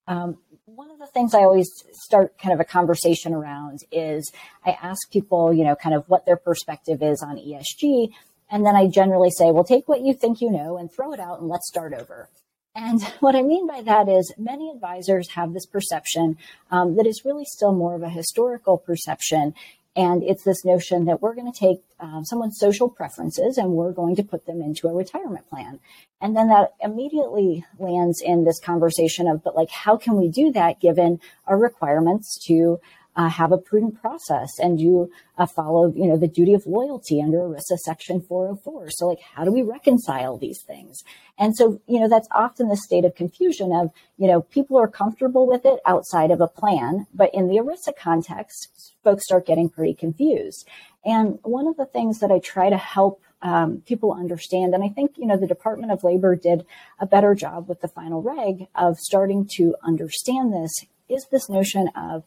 Um, 0.07 0.39
one 0.65 0.89
of 0.89 0.97
the 0.97 1.05
things 1.05 1.35
I 1.35 1.41
always 1.41 1.69
start 1.91 2.39
kind 2.39 2.55
of 2.55 2.59
a 2.59 2.65
conversation 2.65 3.35
around 3.35 3.81
is 3.91 4.31
I 4.65 4.71
ask 4.81 5.11
people, 5.11 5.53
you 5.53 5.65
know, 5.65 5.75
kind 5.75 5.93
of 5.93 6.05
what 6.09 6.25
their 6.25 6.37
perspective 6.37 7.03
is 7.03 7.21
on 7.21 7.37
ESG. 7.37 8.09
And 8.49 8.65
then 8.65 8.75
I 8.75 8.87
generally 8.87 9.29
say, 9.29 9.51
well, 9.51 9.63
take 9.63 9.87
what 9.87 10.01
you 10.01 10.15
think 10.15 10.41
you 10.41 10.49
know 10.49 10.79
and 10.79 10.91
throw 10.91 11.13
it 11.13 11.19
out 11.19 11.39
and 11.39 11.49
let's 11.49 11.67
start 11.67 11.93
over. 11.93 12.29
And 12.75 13.01
what 13.19 13.35
I 13.35 13.41
mean 13.41 13.67
by 13.67 13.81
that 13.81 14.07
is 14.07 14.33
many 14.37 14.69
advisors 14.69 15.29
have 15.29 15.53
this 15.53 15.65
perception 15.65 16.37
um, 16.71 16.95
that 16.97 17.07
is 17.07 17.25
really 17.25 17.45
still 17.45 17.73
more 17.73 17.95
of 17.95 18.03
a 18.03 18.09
historical 18.09 18.77
perception 18.77 19.53
And 19.95 20.23
it's 20.23 20.43
this 20.43 20.63
notion 20.63 21.05
that 21.05 21.21
we're 21.21 21.35
going 21.35 21.51
to 21.51 21.59
take 21.59 21.81
um, 21.99 22.23
someone's 22.23 22.59
social 22.59 22.89
preferences 22.89 23.57
and 23.57 23.71
we're 23.71 23.91
going 23.91 24.15
to 24.17 24.23
put 24.23 24.45
them 24.45 24.61
into 24.61 24.87
a 24.87 24.93
retirement 24.93 25.49
plan. 25.49 25.79
And 26.21 26.37
then 26.37 26.47
that 26.49 26.73
immediately 26.79 27.65
lands 27.79 28.21
in 28.21 28.45
this 28.45 28.59
conversation 28.59 29.27
of, 29.27 29.43
but 29.43 29.55
like, 29.55 29.71
how 29.71 29.97
can 29.97 30.15
we 30.15 30.29
do 30.29 30.51
that 30.51 30.79
given 30.79 31.19
our 31.47 31.57
requirements 31.57 32.37
to 32.45 32.79
uh, 33.19 33.27
have 33.27 33.51
a 33.51 33.57
prudent 33.57 33.99
process 33.99 34.47
and 34.59 34.79
you 34.79 35.11
uh, 35.37 35.45
follow, 35.45 35.91
you 35.93 36.07
know, 36.07 36.15
the 36.15 36.27
duty 36.27 36.53
of 36.53 36.65
loyalty 36.65 37.21
under 37.21 37.39
ERISA 37.39 37.77
Section 37.83 38.21
404. 38.21 38.91
So, 38.91 39.07
like, 39.07 39.19
how 39.19 39.43
do 39.43 39.51
we 39.51 39.61
reconcile 39.61 40.37
these 40.37 40.61
things? 40.61 41.03
And 41.37 41.53
so, 41.53 41.81
you 41.85 41.99
know, 41.99 42.07
that's 42.07 42.29
often 42.31 42.69
the 42.69 42.77
state 42.77 43.03
of 43.03 43.15
confusion 43.15 43.73
of, 43.73 43.91
you 44.17 44.25
know, 44.25 44.39
people 44.39 44.77
are 44.77 44.87
comfortable 44.87 45.45
with 45.45 45.65
it 45.65 45.81
outside 45.85 46.31
of 46.31 46.39
a 46.39 46.47
plan, 46.47 47.07
but 47.13 47.29
in 47.33 47.49
the 47.49 47.57
ERISA 47.57 47.97
context, 47.97 48.93
folks 49.03 49.25
start 49.25 49.45
getting 49.45 49.67
pretty 49.67 49.93
confused. 49.93 50.65
And 51.03 51.39
one 51.43 51.67
of 51.67 51.75
the 51.75 51.87
things 51.87 52.19
that 52.19 52.31
I 52.31 52.39
try 52.39 52.69
to 52.69 52.77
help 52.77 53.21
um, 53.41 53.83
people 53.85 54.13
understand, 54.13 54.73
and 54.73 54.83
I 54.83 54.89
think 54.89 55.11
you 55.17 55.25
know 55.25 55.37
the 55.37 55.47
Department 55.47 55.93
of 55.93 56.03
Labor 56.03 56.35
did 56.35 56.65
a 56.99 57.05
better 57.05 57.33
job 57.35 57.69
with 57.69 57.79
the 57.79 57.87
final 57.87 58.21
reg 58.21 58.67
of 58.75 58.97
starting 58.97 59.47
to 59.55 59.75
understand 59.81 60.51
this, 60.51 60.71
is 61.09 61.25
this 61.31 61.49
notion 61.49 61.89
of 61.95 62.23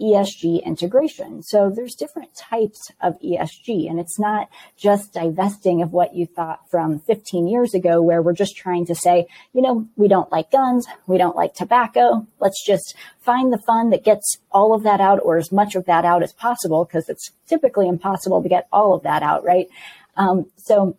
ESG 0.00 0.62
integration. 0.64 1.42
So 1.42 1.70
there's 1.74 1.94
different 1.94 2.34
types 2.34 2.90
of 3.00 3.18
ESG 3.20 3.88
and 3.88 3.98
it's 3.98 4.18
not 4.18 4.48
just 4.76 5.14
divesting 5.14 5.82
of 5.82 5.92
what 5.92 6.14
you 6.14 6.26
thought 6.26 6.70
from 6.70 6.98
15 7.00 7.48
years 7.48 7.72
ago 7.72 8.02
where 8.02 8.20
we're 8.20 8.34
just 8.34 8.56
trying 8.56 8.86
to 8.86 8.94
say, 8.94 9.26
you 9.54 9.62
know, 9.62 9.88
we 9.96 10.08
don't 10.08 10.30
like 10.30 10.50
guns. 10.50 10.86
We 11.06 11.16
don't 11.16 11.36
like 11.36 11.54
tobacco. 11.54 12.26
Let's 12.40 12.64
just 12.64 12.94
find 13.20 13.52
the 13.52 13.62
fund 13.66 13.92
that 13.92 14.04
gets 14.04 14.38
all 14.52 14.74
of 14.74 14.82
that 14.82 15.00
out 15.00 15.20
or 15.22 15.38
as 15.38 15.50
much 15.50 15.74
of 15.74 15.86
that 15.86 16.04
out 16.04 16.22
as 16.22 16.32
possible 16.32 16.84
because 16.84 17.08
it's 17.08 17.30
typically 17.46 17.88
impossible 17.88 18.42
to 18.42 18.48
get 18.48 18.68
all 18.72 18.94
of 18.94 19.02
that 19.04 19.22
out, 19.22 19.44
right? 19.44 19.68
Um, 20.16 20.46
so 20.56 20.96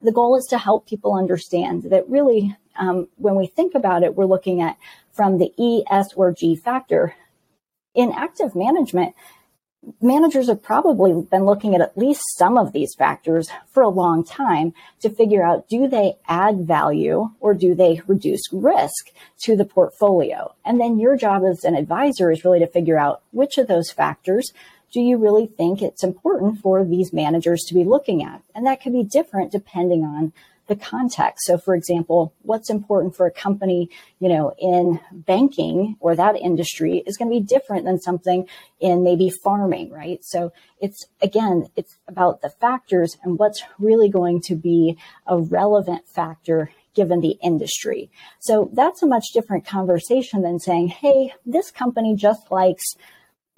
the 0.00 0.12
goal 0.12 0.36
is 0.36 0.46
to 0.50 0.58
help 0.58 0.86
people 0.86 1.14
understand 1.14 1.84
that 1.90 2.08
really, 2.08 2.56
um, 2.76 3.08
when 3.16 3.34
we 3.34 3.46
think 3.46 3.74
about 3.74 4.04
it, 4.04 4.14
we're 4.14 4.26
looking 4.26 4.62
at 4.62 4.76
from 5.12 5.38
the 5.38 5.52
E, 5.56 5.82
S, 5.90 6.08
or 6.14 6.32
G 6.32 6.54
factor 6.54 7.14
in 7.96 8.12
active 8.12 8.54
management, 8.54 9.14
managers 10.00 10.48
have 10.48 10.62
probably 10.62 11.26
been 11.30 11.44
looking 11.44 11.74
at 11.74 11.80
at 11.80 11.96
least 11.96 12.22
some 12.36 12.58
of 12.58 12.72
these 12.72 12.94
factors 12.94 13.48
for 13.68 13.82
a 13.82 13.88
long 13.88 14.24
time 14.24 14.74
to 15.00 15.08
figure 15.08 15.44
out 15.44 15.68
do 15.68 15.88
they 15.88 16.14
add 16.28 16.66
value 16.66 17.30
or 17.40 17.54
do 17.54 17.74
they 17.74 18.00
reduce 18.06 18.42
risk 18.52 19.10
to 19.40 19.56
the 19.56 19.64
portfolio? 19.64 20.54
And 20.64 20.80
then 20.80 20.98
your 20.98 21.16
job 21.16 21.42
as 21.44 21.64
an 21.64 21.74
advisor 21.74 22.30
is 22.30 22.44
really 22.44 22.58
to 22.60 22.66
figure 22.66 22.98
out 22.98 23.22
which 23.30 23.58
of 23.58 23.68
those 23.68 23.90
factors 23.90 24.52
do 24.92 25.00
you 25.00 25.16
really 25.16 25.46
think 25.46 25.82
it's 25.82 26.04
important 26.04 26.60
for 26.60 26.84
these 26.84 27.12
managers 27.12 27.64
to 27.64 27.74
be 27.74 27.84
looking 27.84 28.22
at? 28.22 28.42
And 28.54 28.66
that 28.66 28.80
could 28.80 28.92
be 28.92 29.02
different 29.02 29.52
depending 29.52 30.04
on 30.04 30.32
the 30.66 30.76
context. 30.76 31.46
So 31.46 31.58
for 31.58 31.74
example, 31.74 32.34
what's 32.42 32.70
important 32.70 33.16
for 33.16 33.26
a 33.26 33.30
company, 33.30 33.88
you 34.18 34.28
know, 34.28 34.54
in 34.58 35.00
banking 35.12 35.96
or 36.00 36.16
that 36.16 36.36
industry 36.36 37.02
is 37.06 37.16
going 37.16 37.30
to 37.30 37.38
be 37.38 37.44
different 37.44 37.84
than 37.84 38.00
something 38.00 38.46
in 38.80 39.04
maybe 39.04 39.30
farming, 39.30 39.90
right? 39.90 40.18
So 40.22 40.52
it's 40.80 41.06
again, 41.22 41.68
it's 41.76 41.96
about 42.08 42.42
the 42.42 42.50
factors 42.50 43.16
and 43.22 43.38
what's 43.38 43.62
really 43.78 44.08
going 44.08 44.40
to 44.42 44.54
be 44.54 44.96
a 45.26 45.38
relevant 45.38 46.08
factor 46.08 46.70
given 46.94 47.20
the 47.20 47.36
industry. 47.42 48.10
So 48.40 48.70
that's 48.72 49.02
a 49.02 49.06
much 49.06 49.26
different 49.34 49.66
conversation 49.66 50.42
than 50.42 50.58
saying, 50.58 50.88
Hey, 50.88 51.32
this 51.44 51.70
company 51.70 52.16
just 52.16 52.50
likes 52.50 52.84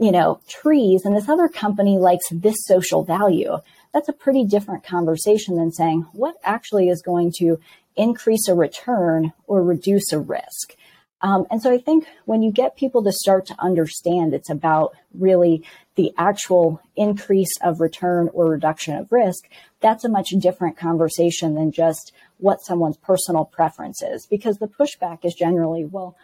you 0.01 0.13
know, 0.13 0.41
trees 0.49 1.05
and 1.05 1.17
this 1.17 1.29
other 1.29 1.49
company 1.49 1.99
likes 1.99 2.27
this 2.31 2.55
social 2.67 3.03
value 3.03 3.59
that's 3.93 4.09
a 4.09 4.13
pretty 4.13 4.45
different 4.45 4.85
conversation 4.85 5.57
than 5.57 5.73
saying 5.73 6.07
what 6.13 6.37
actually 6.45 6.89
is 6.89 7.03
going 7.03 7.33
to 7.39 7.59
increase 7.97 8.49
a 8.49 8.55
return 8.55 9.33
or 9.47 9.63
reduce 9.63 10.13
a 10.13 10.19
risk. 10.19 10.77
Um, 11.21 11.47
and 11.51 11.61
so 11.61 11.73
I 11.73 11.79
think 11.79 12.07
when 12.27 12.43
you 12.43 12.53
get 12.53 12.77
people 12.77 13.03
to 13.03 13.13
start 13.13 13.47
to 13.47 13.57
understand 13.59 14.33
it's 14.33 14.51
about 14.51 14.95
really 15.13 15.65
the 15.97 16.13
actual 16.17 16.81
increase 16.95 17.51
of 17.61 17.81
return 17.81 18.31
or 18.33 18.49
reduction 18.49 18.95
of 18.95 19.11
risk, 19.11 19.49
that's 19.81 20.05
a 20.05 20.09
much 20.09 20.29
different 20.39 20.77
conversation 20.77 21.57
than 21.57 21.73
just 21.73 22.13
what 22.39 22.63
someone's 22.63 22.97
personal 22.99 23.45
preference 23.45 24.01
is. 24.01 24.27
Because 24.27 24.59
the 24.59 24.69
pushback 24.69 25.25
is 25.25 25.35
generally, 25.35 25.85
well, 25.85 26.17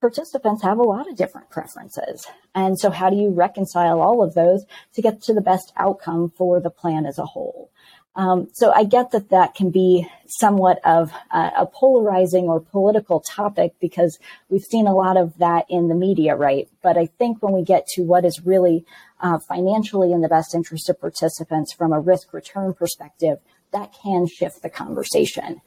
participants 0.00 0.62
have 0.62 0.78
a 0.78 0.82
lot 0.82 1.08
of 1.08 1.16
different 1.16 1.50
preferences. 1.50 2.26
And 2.54 2.78
so 2.78 2.90
how 2.90 3.10
do 3.10 3.16
you 3.16 3.30
reconcile 3.30 4.00
all 4.00 4.22
of 4.22 4.34
those 4.34 4.64
to 4.94 5.02
get 5.02 5.22
to 5.22 5.34
the 5.34 5.40
best 5.40 5.72
outcome 5.76 6.32
for 6.36 6.60
the 6.60 6.70
plan 6.70 7.06
as 7.06 7.18
a 7.18 7.24
whole? 7.24 7.70
Um, 8.18 8.48
so 8.52 8.72
I 8.72 8.82
get 8.82 9.12
that 9.12 9.30
that 9.30 9.54
can 9.54 9.70
be 9.70 10.08
somewhat 10.26 10.80
of 10.84 11.12
a, 11.30 11.66
polarizing 11.66 12.46
or 12.46 12.58
political 12.58 13.20
topic 13.20 13.74
because 13.80 14.18
we've 14.48 14.62
seen 14.62 14.88
a 14.88 14.94
lot 14.94 15.16
of 15.16 15.38
that 15.38 15.66
in 15.68 15.86
the 15.86 15.94
media, 15.94 16.34
right? 16.34 16.68
But 16.82 16.98
I 16.98 17.06
think 17.06 17.40
when 17.40 17.54
we 17.54 17.62
get 17.62 17.86
to 17.94 18.02
what 18.02 18.24
is 18.24 18.44
really 18.44 18.84
uh, 19.20 19.38
financially 19.38 20.12
in 20.12 20.20
the 20.20 20.28
best 20.28 20.52
interest 20.52 20.88
of 20.88 21.00
participants 21.00 21.72
from 21.72 21.92
a 21.92 22.00
risk 22.00 22.32
return 22.32 22.74
perspective, 22.74 23.38
that 23.72 23.94
can 24.02 24.26
shift 24.26 24.62
the 24.62 24.70
conversation. 24.70 25.60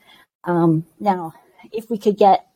Um, 0.44 0.86
now, 1.00 1.34
if 1.72 1.90
we 1.90 1.98
could 1.98 2.18
get 2.18 2.50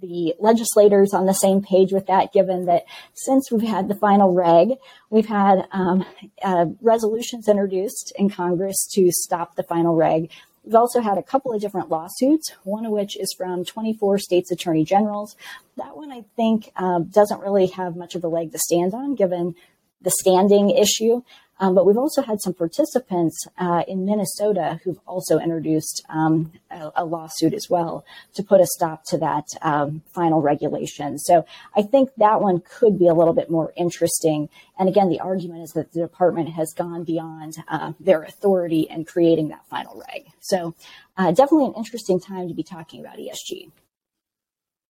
the 0.00 0.34
legislators 0.38 1.12
on 1.14 1.26
the 1.26 1.34
same 1.34 1.62
page 1.62 1.92
with 1.92 2.06
that, 2.06 2.32
given 2.32 2.66
that 2.66 2.84
since 3.14 3.50
we've 3.50 3.68
had 3.68 3.88
the 3.88 3.94
final 3.94 4.32
reg, 4.32 4.78
we've 5.10 5.26
had 5.26 5.66
um, 5.72 6.04
uh, 6.42 6.66
resolutions 6.80 7.48
introduced 7.48 8.12
in 8.16 8.30
Congress 8.30 8.86
to 8.92 9.10
stop 9.10 9.56
the 9.56 9.62
final 9.62 9.94
reg. 9.94 10.30
We've 10.64 10.74
also 10.74 11.00
had 11.00 11.18
a 11.18 11.22
couple 11.22 11.52
of 11.52 11.60
different 11.60 11.88
lawsuits, 11.88 12.52
one 12.64 12.84
of 12.84 12.92
which 12.92 13.16
is 13.16 13.34
from 13.36 13.64
24 13.64 14.18
states' 14.18 14.50
attorney 14.50 14.84
generals. 14.84 15.34
That 15.76 15.96
one, 15.96 16.12
I 16.12 16.24
think, 16.36 16.70
uh, 16.76 17.00
doesn't 17.00 17.40
really 17.40 17.68
have 17.68 17.96
much 17.96 18.14
of 18.14 18.24
a 18.24 18.28
leg 18.28 18.52
to 18.52 18.58
stand 18.58 18.92
on, 18.92 19.14
given 19.14 19.54
the 20.02 20.10
standing 20.20 20.70
issue. 20.70 21.22
Um, 21.60 21.74
but 21.74 21.84
we've 21.84 21.98
also 21.98 22.22
had 22.22 22.40
some 22.40 22.54
participants 22.54 23.46
uh, 23.58 23.84
in 23.86 24.06
Minnesota 24.06 24.80
who've 24.82 24.98
also 25.06 25.38
introduced 25.38 26.02
um, 26.08 26.52
a, 26.70 26.90
a, 26.96 27.04
lawsuit 27.04 27.52
as 27.52 27.66
well 27.68 28.04
to 28.34 28.42
put 28.42 28.62
a 28.62 28.66
stop 28.66 29.04
to 29.08 29.18
that 29.18 29.44
um, 29.60 30.02
final 30.14 30.40
regulation. 30.40 31.18
So 31.18 31.44
I 31.76 31.82
think 31.82 32.10
that 32.16 32.40
one 32.40 32.60
could 32.60 32.98
be 32.98 33.08
a 33.08 33.14
little 33.14 33.34
bit 33.34 33.50
more 33.50 33.74
interesting. 33.76 34.48
And 34.78 34.88
again, 34.88 35.10
the 35.10 35.20
argument 35.20 35.62
is 35.62 35.72
that 35.72 35.92
the 35.92 36.00
department 36.00 36.48
has 36.50 36.72
gone 36.74 37.04
beyond 37.04 37.56
uh, 37.68 37.92
their 38.00 38.22
authority 38.22 38.86
in 38.88 39.04
creating 39.04 39.48
that 39.48 39.66
final 39.68 40.02
reg. 40.08 40.28
So 40.40 40.74
uh, 41.18 41.32
definitely 41.32 41.66
an 41.66 41.74
interesting 41.76 42.18
time 42.18 42.48
to 42.48 42.54
be 42.54 42.62
talking 42.62 43.00
about 43.00 43.18
ESG. 43.18 43.70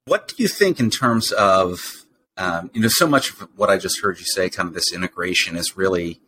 What 0.04 0.28
do 0.28 0.34
you 0.38 0.48
think 0.48 0.78
in 0.78 0.90
terms 0.90 1.32
of 1.32 2.06
um, 2.36 2.70
you 2.72 2.80
know, 2.80 2.88
so 2.88 3.06
much 3.06 3.30
of 3.30 3.48
what 3.56 3.68
I 3.68 3.76
just 3.76 4.00
heard 4.00 4.18
you 4.18 4.24
say, 4.24 4.48
kind 4.48 4.66
of 4.66 4.74
this 4.74 4.94
integration, 4.94 5.56
is 5.56 5.76
really 5.76 6.20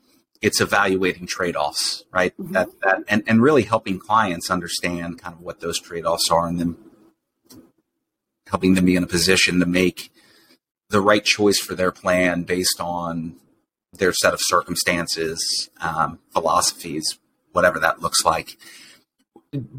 it's 0.42 0.60
evaluating 0.60 1.26
trade-offs, 1.26 2.04
right? 2.12 2.36
Mm-hmm. 2.36 2.52
That 2.52 2.68
that 2.82 3.04
and, 3.08 3.22
and 3.26 3.40
really 3.40 3.62
helping 3.62 3.98
clients 3.98 4.50
understand 4.50 5.22
kind 5.22 5.34
of 5.34 5.40
what 5.40 5.60
those 5.60 5.80
trade-offs 5.80 6.30
are 6.30 6.46
and 6.46 6.60
then 6.60 6.76
helping 8.48 8.74
them 8.74 8.84
be 8.84 8.96
in 8.96 9.04
a 9.04 9.06
position 9.06 9.60
to 9.60 9.66
make 9.66 10.12
the 10.90 11.00
right 11.00 11.24
choice 11.24 11.58
for 11.58 11.74
their 11.74 11.92
plan 11.92 12.42
based 12.42 12.80
on 12.80 13.36
their 13.94 14.12
set 14.12 14.34
of 14.34 14.40
circumstances, 14.42 15.70
um, 15.80 16.18
philosophies, 16.32 17.18
whatever 17.52 17.78
that 17.78 18.00
looks 18.00 18.24
like. 18.24 18.58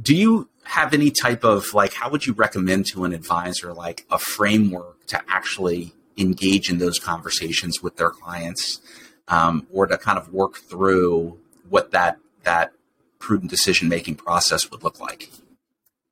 Do 0.01 0.15
you 0.15 0.49
have 0.63 0.93
any 0.93 1.11
type 1.11 1.43
of 1.43 1.73
like 1.73 1.93
how 1.93 2.09
would 2.09 2.25
you 2.25 2.33
recommend 2.33 2.85
to 2.87 3.03
an 3.03 3.13
advisor 3.13 3.73
like 3.73 4.05
a 4.09 4.17
framework 4.17 5.05
to 5.07 5.21
actually 5.27 5.93
engage 6.17 6.69
in 6.69 6.77
those 6.77 6.99
conversations 6.99 7.81
with 7.81 7.97
their 7.97 8.11
clients 8.11 8.79
um, 9.27 9.67
or 9.71 9.87
to 9.87 9.97
kind 9.97 10.17
of 10.17 10.33
work 10.33 10.55
through 10.55 11.37
what 11.69 11.91
that 11.91 12.17
that 12.43 12.73
prudent 13.19 13.49
decision 13.49 13.87
making 13.87 14.15
process 14.15 14.69
would 14.69 14.83
look 14.83 14.99
like? 14.99 15.31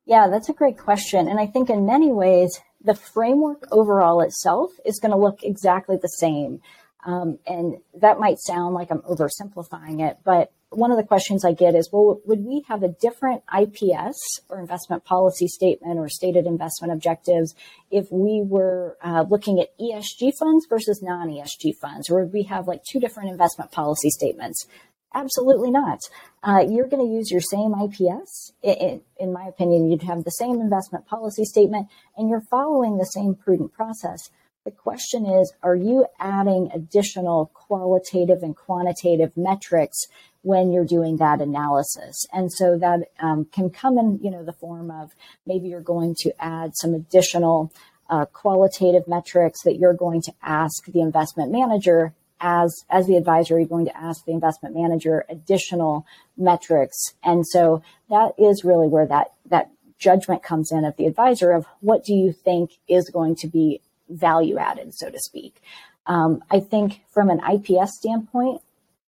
Yeah, 0.06 0.28
that's 0.30 0.50
a 0.50 0.54
great 0.54 0.78
question. 0.78 1.28
And 1.28 1.40
I 1.40 1.46
think 1.46 1.70
in 1.70 1.86
many 1.86 2.12
ways, 2.12 2.60
the 2.84 2.96
framework 2.96 3.68
overall 3.72 4.22
itself 4.22 4.72
is 4.86 5.00
going 5.00 5.12
to 5.12 5.18
look 5.18 5.40
exactly 5.44 5.98
the 6.02 6.08
same. 6.08 6.62
Um, 7.06 7.40
and 7.46 7.78
that 8.00 8.20
might 8.20 8.40
sound 8.40 8.76
like 8.76 8.92
I'm 8.92 9.02
oversimplifying 9.02 10.08
it, 10.08 10.18
but 10.24 10.52
one 10.72 10.90
of 10.90 10.98
the 10.98 11.04
questions 11.04 11.44
I 11.44 11.52
get 11.52 11.76
is, 11.76 11.90
well, 11.92 12.22
would 12.26 12.46
we 12.46 12.64
have 12.70 12.82
a 12.82 12.88
different 12.88 13.44
IPS 13.54 14.40
or 14.48 14.60
investment 14.60 15.04
policy 15.04 15.48
statement 15.48 16.00
or 16.00 16.08
stated 16.08 16.46
investment 16.46 16.94
objectives 16.94 17.54
if 17.92 18.08
we 18.10 18.42
were 18.44 18.98
uh, 19.04 19.26
looking 19.30 19.60
at 19.60 19.78
ESG 19.78 20.32
funds 20.40 20.66
versus 20.70 21.02
non 21.04 21.28
ESG 21.28 21.76
funds? 21.82 22.10
Or 22.10 22.24
would 22.24 22.34
we 22.34 22.44
have 22.44 22.68
like 22.68 22.84
two 22.90 23.02
different 23.02 23.30
investment 23.30 23.72
policy 23.72 24.10
statements? 24.10 24.66
Absolutely 25.14 25.72
not. 25.72 26.00
Uh, 26.42 26.64
you're 26.66 26.88
going 26.88 27.06
to 27.06 27.14
use 27.14 27.30
your 27.30 27.42
same 27.42 27.74
IPS. 27.76 28.54
In, 28.64 29.02
in 29.20 29.34
my 29.34 29.46
opinion, 29.48 29.92
you'd 29.92 30.04
have 30.04 30.24
the 30.24 30.32
same 30.32 30.62
investment 30.62 31.06
policy 31.06 31.44
statement 31.44 31.88
and 32.16 32.30
you're 32.30 32.44
following 32.50 32.98
the 32.98 33.04
same 33.04 33.36
prudent 33.36 33.74
process 33.74 34.30
The 34.64 34.72
question 34.72 35.26
is, 35.26 35.52
are 35.64 35.76
you 35.76 36.06
adding 36.20 36.70
additional 36.72 37.50
qualitative 37.56 38.44
and 38.44 38.56
quantitative 38.56 39.32
metrics 39.36 40.06
when 40.44 40.72
you're 40.72 40.86
doing 40.86 41.18
that 41.18 41.42
analysis? 41.42 42.28
And 42.32 42.52
so 42.52 42.78
that 42.78 43.10
um, 43.20 43.46
can 43.52 43.72
come 43.72 43.98
in, 43.98 44.20
you 44.22 44.30
know, 44.30 44.46
the 44.46 44.54
form 44.54 44.92
of 44.92 45.16
maybe 45.48 45.68
you're 45.68 45.82
going 45.82 46.14
to 46.20 46.32
add 46.40 46.74
some 46.76 46.94
additional 46.94 47.74
uh, 48.08 48.26
qualitative 48.26 49.08
metrics 49.08 49.64
that 49.64 49.78
you're 49.78 49.96
going 49.96 50.22
to 50.22 50.34
ask 50.44 50.86
the 50.86 51.02
investment 51.02 51.52
manager 51.52 52.14
as 52.40 52.84
as 52.90 53.08
the 53.08 53.16
advisor 53.16 53.58
you're 53.58 53.68
going 53.68 53.86
to 53.86 53.98
ask 53.98 54.26
the 54.26 54.32
investment 54.32 54.76
manager 54.76 55.24
additional 55.30 56.06
metrics 56.38 57.14
and 57.24 57.46
so 57.46 57.84
that 58.10 58.32
is 58.40 58.64
really 58.64 58.88
where 58.88 59.06
that 59.06 59.28
that 59.46 59.70
judgment 60.00 60.42
comes 60.42 60.72
in 60.72 60.84
of 60.84 60.98
the 60.98 61.06
advisor 61.06 61.52
of 61.52 61.68
what 61.82 62.04
do 62.04 62.14
you 62.14 62.34
think 62.34 62.72
is 62.88 63.12
going 63.12 63.36
to 63.36 63.48
be 63.48 63.80
value 64.12 64.58
added, 64.58 64.94
so 64.94 65.10
to 65.10 65.20
speak. 65.20 65.62
Um, 66.06 66.44
I 66.50 66.60
think 66.60 67.02
from 67.14 67.30
an 67.30 67.40
IPS 67.40 67.98
standpoint, 67.98 68.62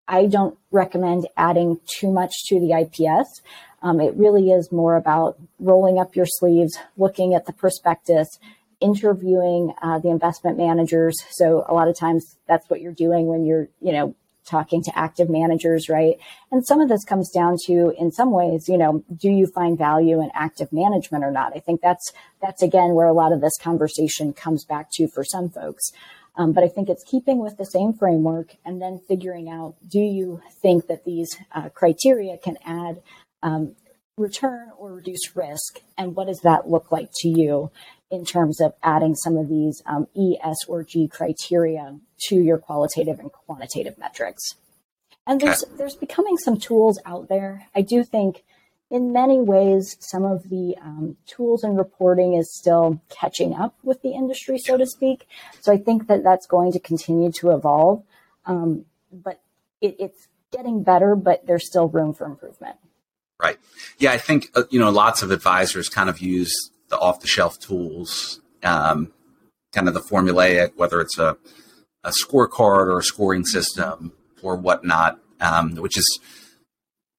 I 0.07 0.27
don't 0.27 0.57
recommend 0.71 1.27
adding 1.37 1.79
too 1.85 2.11
much 2.11 2.33
to 2.47 2.59
the 2.59 2.73
IPS. 2.73 3.41
Um, 3.81 3.99
it 3.99 4.13
really 4.15 4.51
is 4.51 4.71
more 4.71 4.95
about 4.95 5.39
rolling 5.59 5.99
up 5.99 6.15
your 6.15 6.25
sleeves, 6.27 6.77
looking 6.97 7.33
at 7.33 7.45
the 7.45 7.53
prospectus, 7.53 8.27
interviewing 8.79 9.73
uh, 9.81 9.99
the 9.99 10.09
investment 10.09 10.57
managers. 10.57 11.15
So 11.31 11.65
a 11.67 11.73
lot 11.73 11.87
of 11.87 11.97
times 11.97 12.37
that's 12.47 12.69
what 12.69 12.81
you're 12.81 12.91
doing 12.91 13.27
when 13.27 13.45
you're, 13.45 13.69
you 13.79 13.93
know, 13.93 14.15
talking 14.45 14.83
to 14.83 14.97
active 14.97 15.29
managers, 15.29 15.89
right? 15.89 16.15
And 16.51 16.65
some 16.65 16.81
of 16.81 16.89
this 16.89 17.03
comes 17.03 17.29
down 17.29 17.57
to, 17.65 17.93
in 17.97 18.11
some 18.11 18.31
ways, 18.31 18.67
you 18.67 18.77
know, 18.77 19.03
do 19.15 19.29
you 19.29 19.47
find 19.47 19.77
value 19.77 20.21
in 20.21 20.31
active 20.33 20.71
management 20.71 21.23
or 21.23 21.31
not? 21.31 21.53
I 21.55 21.59
think 21.59 21.81
that's 21.81 22.11
that's 22.41 22.61
again 22.61 22.93
where 22.93 23.07
a 23.07 23.13
lot 23.13 23.33
of 23.33 23.41
this 23.41 23.57
conversation 23.61 24.33
comes 24.33 24.65
back 24.65 24.87
to 24.93 25.07
for 25.13 25.23
some 25.23 25.49
folks. 25.49 25.91
Um, 26.35 26.53
but 26.53 26.63
I 26.63 26.69
think 26.69 26.89
it's 26.89 27.03
keeping 27.03 27.39
with 27.39 27.57
the 27.57 27.65
same 27.65 27.93
framework 27.93 28.55
and 28.63 28.81
then 28.81 29.01
figuring 29.07 29.49
out 29.49 29.75
do 29.85 29.99
you 29.99 30.41
think 30.61 30.87
that 30.87 31.03
these 31.03 31.29
uh, 31.51 31.69
criteria 31.69 32.37
can 32.37 32.57
add 32.65 33.01
um, 33.43 33.75
return 34.17 34.71
or 34.77 34.93
reduce 34.93 35.35
risk, 35.35 35.81
and 35.97 36.15
what 36.15 36.27
does 36.27 36.41
that 36.41 36.69
look 36.69 36.91
like 36.91 37.09
to 37.21 37.27
you? 37.27 37.71
in 38.11 38.25
terms 38.25 38.59
of 38.59 38.73
adding 38.83 39.15
some 39.15 39.37
of 39.37 39.47
these 39.47 39.81
um, 39.85 40.05
E, 40.13 40.37
S, 40.43 40.57
or 40.67 40.83
G 40.83 41.07
criteria 41.07 41.97
to 42.27 42.35
your 42.35 42.57
qualitative 42.57 43.19
and 43.19 43.31
quantitative 43.31 43.97
metrics. 43.97 44.55
And 45.27 45.39
there's 45.39 45.63
there's 45.77 45.95
becoming 45.95 46.37
some 46.37 46.57
tools 46.57 46.99
out 47.05 47.29
there. 47.29 47.67
I 47.75 47.81
do 47.81 48.03
think, 48.03 48.43
in 48.89 49.13
many 49.13 49.39
ways, 49.39 49.95
some 49.99 50.25
of 50.25 50.49
the 50.49 50.75
um, 50.81 51.17
tools 51.27 51.63
and 51.63 51.77
reporting 51.77 52.33
is 52.33 52.53
still 52.53 53.01
catching 53.09 53.53
up 53.53 53.75
with 53.83 54.01
the 54.01 54.13
industry, 54.13 54.57
so 54.57 54.77
to 54.77 54.85
speak. 54.85 55.27
So 55.61 55.71
I 55.71 55.77
think 55.77 56.07
that 56.07 56.23
that's 56.23 56.47
going 56.47 56.71
to 56.71 56.79
continue 56.79 57.31
to 57.33 57.51
evolve, 57.51 58.03
um, 58.45 58.85
but 59.11 59.39
it, 59.79 59.95
it's 59.99 60.27
getting 60.51 60.83
better. 60.83 61.15
But 61.15 61.45
there's 61.45 61.67
still 61.67 61.87
room 61.87 62.13
for 62.13 62.25
improvement. 62.25 62.77
Right. 63.41 63.57
Yeah, 63.97 64.11
I 64.11 64.17
think 64.17 64.49
uh, 64.55 64.63
you 64.69 64.79
know 64.79 64.89
lots 64.89 65.21
of 65.21 65.31
advisors 65.31 65.87
kind 65.87 66.09
of 66.09 66.19
use 66.19 66.53
the 66.89 66.97
off 66.99 67.21
the 67.21 67.27
shelf 67.27 67.59
tools, 67.59 68.41
um, 68.63 69.11
kind 69.71 69.87
of 69.87 69.93
the 69.93 70.01
formulaic, 70.01 70.73
whether 70.75 70.99
it's 71.01 71.17
a, 71.17 71.37
a 72.03 72.11
scorecard 72.11 72.87
or 72.87 72.99
a 72.99 73.03
scoring 73.03 73.45
system 73.45 74.13
or 74.41 74.55
whatnot, 74.55 75.19
um, 75.39 75.75
which 75.75 75.97
is 75.97 76.19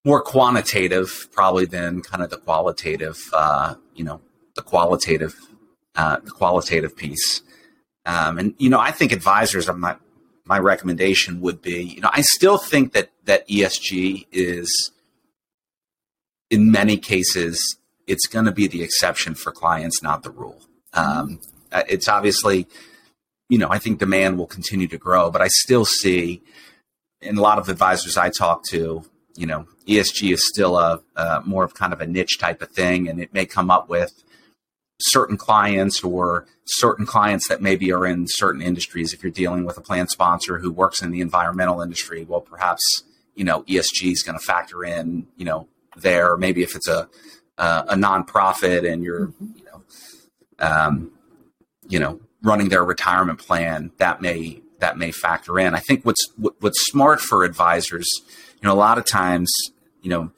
more 0.04 0.20
quantitative 0.20 1.28
probably 1.32 1.64
than 1.64 2.02
kind 2.02 2.22
of 2.22 2.30
the 2.30 2.36
qualitative, 2.36 3.18
uh, 3.32 3.74
you 3.94 4.04
know, 4.04 4.20
the 4.56 4.62
qualitative, 4.62 5.34
uh, 5.94 6.16
the 6.24 6.30
qualitative 6.30 6.96
piece. 6.96 7.42
Um, 8.04 8.38
and 8.38 8.54
you 8.58 8.68
know, 8.68 8.80
I 8.80 8.90
think 8.90 9.12
advisors 9.12 9.68
are 9.68 9.76
my 9.76 9.96
my 10.44 10.58
recommendation 10.58 11.40
would 11.40 11.62
be, 11.62 11.82
you 11.82 12.00
know, 12.00 12.10
I 12.12 12.22
still 12.22 12.58
think 12.58 12.94
that 12.94 13.10
that 13.24 13.48
ESG 13.48 14.26
is 14.32 14.90
in 16.50 16.72
many 16.72 16.96
cases 16.96 17.78
it's 18.06 18.26
going 18.26 18.44
to 18.44 18.52
be 18.52 18.66
the 18.66 18.82
exception 18.82 19.34
for 19.34 19.52
clients, 19.52 20.02
not 20.02 20.22
the 20.22 20.30
rule. 20.30 20.60
Um, 20.92 21.40
uh, 21.70 21.82
it's 21.88 22.08
obviously, 22.08 22.66
you 23.52 23.58
know, 23.58 23.68
I 23.70 23.78
think 23.78 23.98
demand 23.98 24.38
will 24.38 24.46
continue 24.46 24.88
to 24.88 24.96
grow, 24.96 25.30
but 25.30 25.42
I 25.42 25.48
still 25.48 25.84
see 25.84 26.40
in 27.20 27.36
a 27.36 27.42
lot 27.42 27.58
of 27.58 27.68
advisors 27.68 28.16
I 28.16 28.30
talk 28.30 28.62
to, 28.70 29.04
you 29.36 29.46
know, 29.46 29.66
ESG 29.86 30.32
is 30.32 30.48
still 30.48 30.78
a, 30.78 31.02
a 31.16 31.42
more 31.44 31.62
of 31.62 31.74
kind 31.74 31.92
of 31.92 32.00
a 32.00 32.06
niche 32.06 32.38
type 32.38 32.62
of 32.62 32.70
thing, 32.70 33.10
and 33.10 33.20
it 33.20 33.34
may 33.34 33.44
come 33.44 33.70
up 33.70 33.90
with 33.90 34.24
certain 35.02 35.36
clients 35.36 36.02
or 36.02 36.46
certain 36.64 37.04
clients 37.04 37.46
that 37.48 37.60
maybe 37.60 37.92
are 37.92 38.06
in 38.06 38.24
certain 38.26 38.62
industries. 38.62 39.12
If 39.12 39.22
you're 39.22 39.30
dealing 39.30 39.66
with 39.66 39.76
a 39.76 39.82
plan 39.82 40.08
sponsor 40.08 40.58
who 40.58 40.72
works 40.72 41.02
in 41.02 41.10
the 41.10 41.20
environmental 41.20 41.82
industry, 41.82 42.24
well, 42.24 42.40
perhaps 42.40 42.80
you 43.34 43.44
know 43.44 43.64
ESG 43.64 44.12
is 44.12 44.22
going 44.22 44.38
to 44.38 44.44
factor 44.46 44.82
in, 44.82 45.26
you 45.36 45.44
know, 45.44 45.68
there. 45.94 46.38
Maybe 46.38 46.62
if 46.62 46.74
it's 46.74 46.88
a 46.88 47.06
uh, 47.58 47.82
a 47.88 47.96
nonprofit 47.96 48.90
and 48.90 49.04
you're, 49.04 49.26
mm-hmm. 49.26 49.58
you 49.58 49.64
know, 49.66 49.82
um, 50.58 51.10
you 51.90 51.98
know, 51.98 52.18
running 52.42 52.68
their 52.68 52.84
retirement 52.84 53.38
plan, 53.38 53.92
that 53.98 54.20
may 54.20 54.62
that 54.80 54.98
may 54.98 55.12
factor 55.12 55.58
in. 55.58 55.74
I 55.74 55.78
think 55.78 56.04
what's 56.04 56.28
what, 56.36 56.54
what's 56.60 56.80
smart 56.86 57.20
for 57.20 57.44
advisors, 57.44 58.08
you 58.60 58.68
know, 58.68 58.74
a 58.74 58.76
lot 58.76 58.98
of 58.98 59.04
times, 59.04 59.50
you 60.02 60.10
know, 60.10 60.32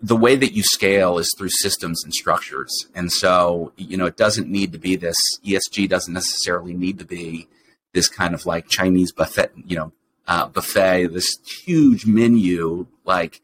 the 0.00 0.16
way 0.16 0.36
that 0.36 0.52
you 0.52 0.62
scale 0.62 1.18
is 1.18 1.32
through 1.36 1.50
systems 1.50 2.02
and 2.02 2.14
structures, 2.14 2.86
and 2.94 3.12
so 3.12 3.72
you 3.76 3.96
know, 3.96 4.06
it 4.06 4.16
doesn't 4.16 4.48
need 4.48 4.72
to 4.72 4.78
be 4.78 4.96
this 4.96 5.16
ESG 5.44 5.88
doesn't 5.88 6.14
necessarily 6.14 6.74
need 6.74 6.98
to 6.98 7.04
be 7.04 7.48
this 7.92 8.08
kind 8.08 8.34
of 8.34 8.46
like 8.46 8.68
Chinese 8.68 9.12
buffet, 9.12 9.50
you 9.66 9.76
know, 9.76 9.92
uh, 10.26 10.46
buffet, 10.46 11.08
this 11.08 11.38
huge 11.64 12.06
menu 12.06 12.86
like 13.04 13.40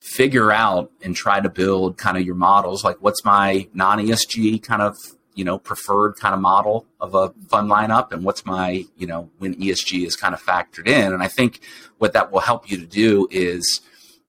figure 0.00 0.50
out 0.50 0.90
and 1.02 1.14
try 1.14 1.40
to 1.40 1.48
build 1.48 1.96
kind 1.96 2.16
of 2.16 2.24
your 2.24 2.34
models 2.34 2.82
like 2.82 2.96
what's 3.00 3.24
my 3.24 3.68
non 3.72 3.98
ESG 3.98 4.60
kind 4.62 4.82
of 4.82 4.96
you 5.34 5.44
know 5.44 5.58
preferred 5.58 6.16
kind 6.16 6.34
of 6.34 6.40
model 6.40 6.86
of 7.00 7.14
a 7.14 7.32
fund 7.48 7.70
lineup 7.70 8.12
and 8.12 8.24
what's 8.24 8.44
my 8.44 8.84
you 8.96 9.06
know 9.06 9.30
when 9.38 9.54
ESG 9.54 10.06
is 10.06 10.16
kind 10.16 10.34
of 10.34 10.42
factored 10.42 10.86
in. 10.86 11.12
And 11.12 11.22
I 11.22 11.28
think 11.28 11.60
what 11.98 12.12
that 12.12 12.30
will 12.32 12.40
help 12.40 12.70
you 12.70 12.76
to 12.78 12.86
do 12.86 13.28
is 13.30 13.80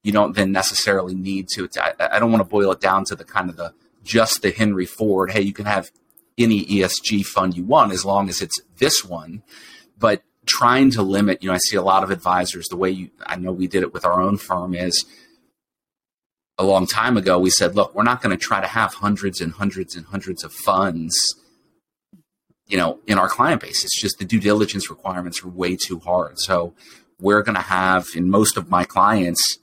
you 0.04 0.12
don't 0.12 0.36
then 0.36 0.52
necessarily 0.52 1.16
need 1.16 1.48
to 1.50 1.68
I, 2.00 2.20
don't 2.20 2.32
want 2.32 2.42
to 2.42 2.50
boil 2.50 2.72
it 2.72 2.82
down 2.82 3.06
to 3.06 3.16
the 3.16 3.24
kind 3.24 3.50
of 3.50 3.56
the 3.56 3.74
just 4.04 4.42
the 4.42 4.52
Henry 4.52 4.86
Ford 4.86 5.32
hey 5.32 5.42
you 5.42 5.54
can 5.54 5.66
have 5.66 5.92
any 6.38 6.66
ESG 6.66 7.26
fund 7.26 7.56
you 7.56 7.64
want 7.64 7.92
as 7.92 8.06
long 8.06 8.28
as 8.30 8.42
it's 8.42 8.60
this 8.78 9.04
one. 9.04 9.44
But 9.98 10.24
trying 10.46 10.92
to 10.92 11.02
limit 11.02 11.42
you 11.42 11.50
know 11.50 11.56
I 11.56 11.60
see 11.60 11.78
a 11.78 11.82
lot 11.82 12.04
of 12.04 12.12
advisors 12.12 12.68
the 12.68 12.78
way 12.78 12.90
you 12.90 13.10
I 13.26 13.36
know 13.36 13.52
we 13.52 13.68
did 13.68 13.84
it 13.84 13.94
with 13.94 14.06
our 14.06 14.22
own 14.22 14.38
firm 14.38 14.74
is 14.74 15.06
a 16.58 16.64
long 16.64 16.86
time 16.86 17.18
ago, 17.18 17.40
we 17.40 17.50
said, 17.50 17.76
look, 17.76 17.96
we're 17.96 18.04
not 18.04 18.22
going 18.22 18.38
to 18.38 18.42
try 18.42 18.62
to 18.62 18.68
have 18.68 18.94
hundreds 18.94 19.42
and 19.42 19.54
hundreds 19.54 19.96
and 19.96 20.06
hundreds 20.06 20.44
of 20.44 20.54
funds, 20.54 21.16
you 22.68 22.78
know, 22.78 23.00
in 23.08 23.18
our 23.18 23.28
client 23.28 23.62
base. 23.62 23.84
It's 23.84 24.00
just 24.00 24.20
the 24.20 24.26
due 24.26 24.40
diligence 24.40 24.90
requirements 24.90 25.44
are 25.44 25.50
way 25.50 25.76
too 25.76 26.00
hard. 26.00 26.40
So 26.40 26.74
we're 27.20 27.42
going 27.42 27.56
to 27.56 27.62
have, 27.62 28.08
in 28.16 28.30
most 28.30 28.58
of 28.58 28.70
my 28.70 28.84
clients, 28.84 29.58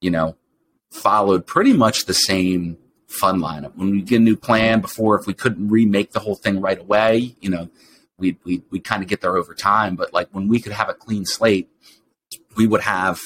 you 0.00 0.10
know, 0.10 0.36
followed 0.90 1.46
pretty 1.46 1.72
much 1.72 2.04
the 2.04 2.14
same 2.14 2.76
fund 3.08 3.42
lineup. 3.42 3.74
When 3.76 3.90
we 3.90 4.02
get 4.02 4.16
a 4.16 4.24
new 4.24 4.36
plan 4.36 4.80
before, 4.80 5.18
if 5.18 5.26
we 5.26 5.34
couldn't 5.34 5.68
remake 5.68 6.12
the 6.12 6.20
whole 6.20 6.34
thing 6.34 6.60
right 6.60 6.78
away, 6.78 7.34
you 7.40 7.50
know, 7.50 7.70
we 8.18 8.36
we 8.44 8.62
we 8.70 8.80
kind 8.80 9.02
of 9.02 9.08
get 9.08 9.20
there 9.20 9.36
over 9.36 9.54
time. 9.54 9.96
But 9.96 10.12
like 10.12 10.28
when 10.32 10.48
we 10.48 10.60
could 10.60 10.72
have 10.72 10.88
a 10.88 10.94
clean 10.94 11.24
slate, 11.24 11.68
we 12.56 12.66
would 12.66 12.82
have 12.82 13.20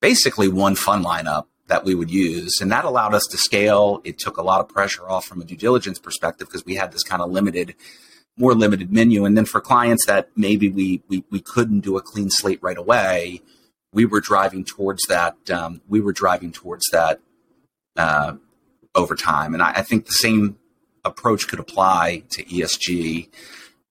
basically 0.00 0.48
one 0.48 0.74
fund 0.74 1.04
lineup 1.04 1.46
that 1.68 1.84
we 1.84 1.94
would 1.94 2.10
use. 2.10 2.60
And 2.60 2.72
that 2.72 2.84
allowed 2.84 3.14
us 3.14 3.24
to 3.30 3.38
scale. 3.38 4.00
It 4.04 4.18
took 4.18 4.36
a 4.36 4.42
lot 4.42 4.60
of 4.60 4.68
pressure 4.68 5.08
off 5.08 5.26
from 5.26 5.40
a 5.40 5.44
due 5.44 5.56
diligence 5.56 5.98
perspective 5.98 6.48
because 6.48 6.64
we 6.64 6.74
had 6.74 6.92
this 6.92 7.02
kind 7.02 7.22
of 7.22 7.30
limited, 7.30 7.74
more 8.36 8.54
limited 8.54 8.92
menu. 8.92 9.24
And 9.24 9.36
then 9.36 9.44
for 9.44 9.60
clients 9.60 10.06
that 10.06 10.30
maybe 10.34 10.68
we, 10.68 11.02
we, 11.08 11.24
we 11.30 11.40
couldn't 11.40 11.80
do 11.80 11.96
a 11.96 12.02
clean 12.02 12.30
slate 12.30 12.58
right 12.62 12.78
away, 12.78 13.42
we 13.92 14.06
were 14.06 14.20
driving 14.20 14.64
towards 14.64 15.06
that. 15.06 15.36
Um, 15.50 15.80
we 15.88 16.00
were 16.00 16.12
driving 16.12 16.52
towards 16.52 16.84
that 16.92 17.20
uh, 17.96 18.34
over 18.94 19.14
time. 19.14 19.54
And 19.54 19.62
I, 19.62 19.72
I, 19.76 19.82
think 19.82 20.06
the 20.06 20.12
same 20.12 20.58
approach 21.04 21.48
could 21.48 21.58
apply 21.58 22.24
to 22.30 22.44
ESG, 22.44 23.28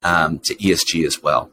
um, 0.04 0.40
to 0.46 0.56
ESG 0.56 1.06
as 1.06 1.22
well. 1.22 1.52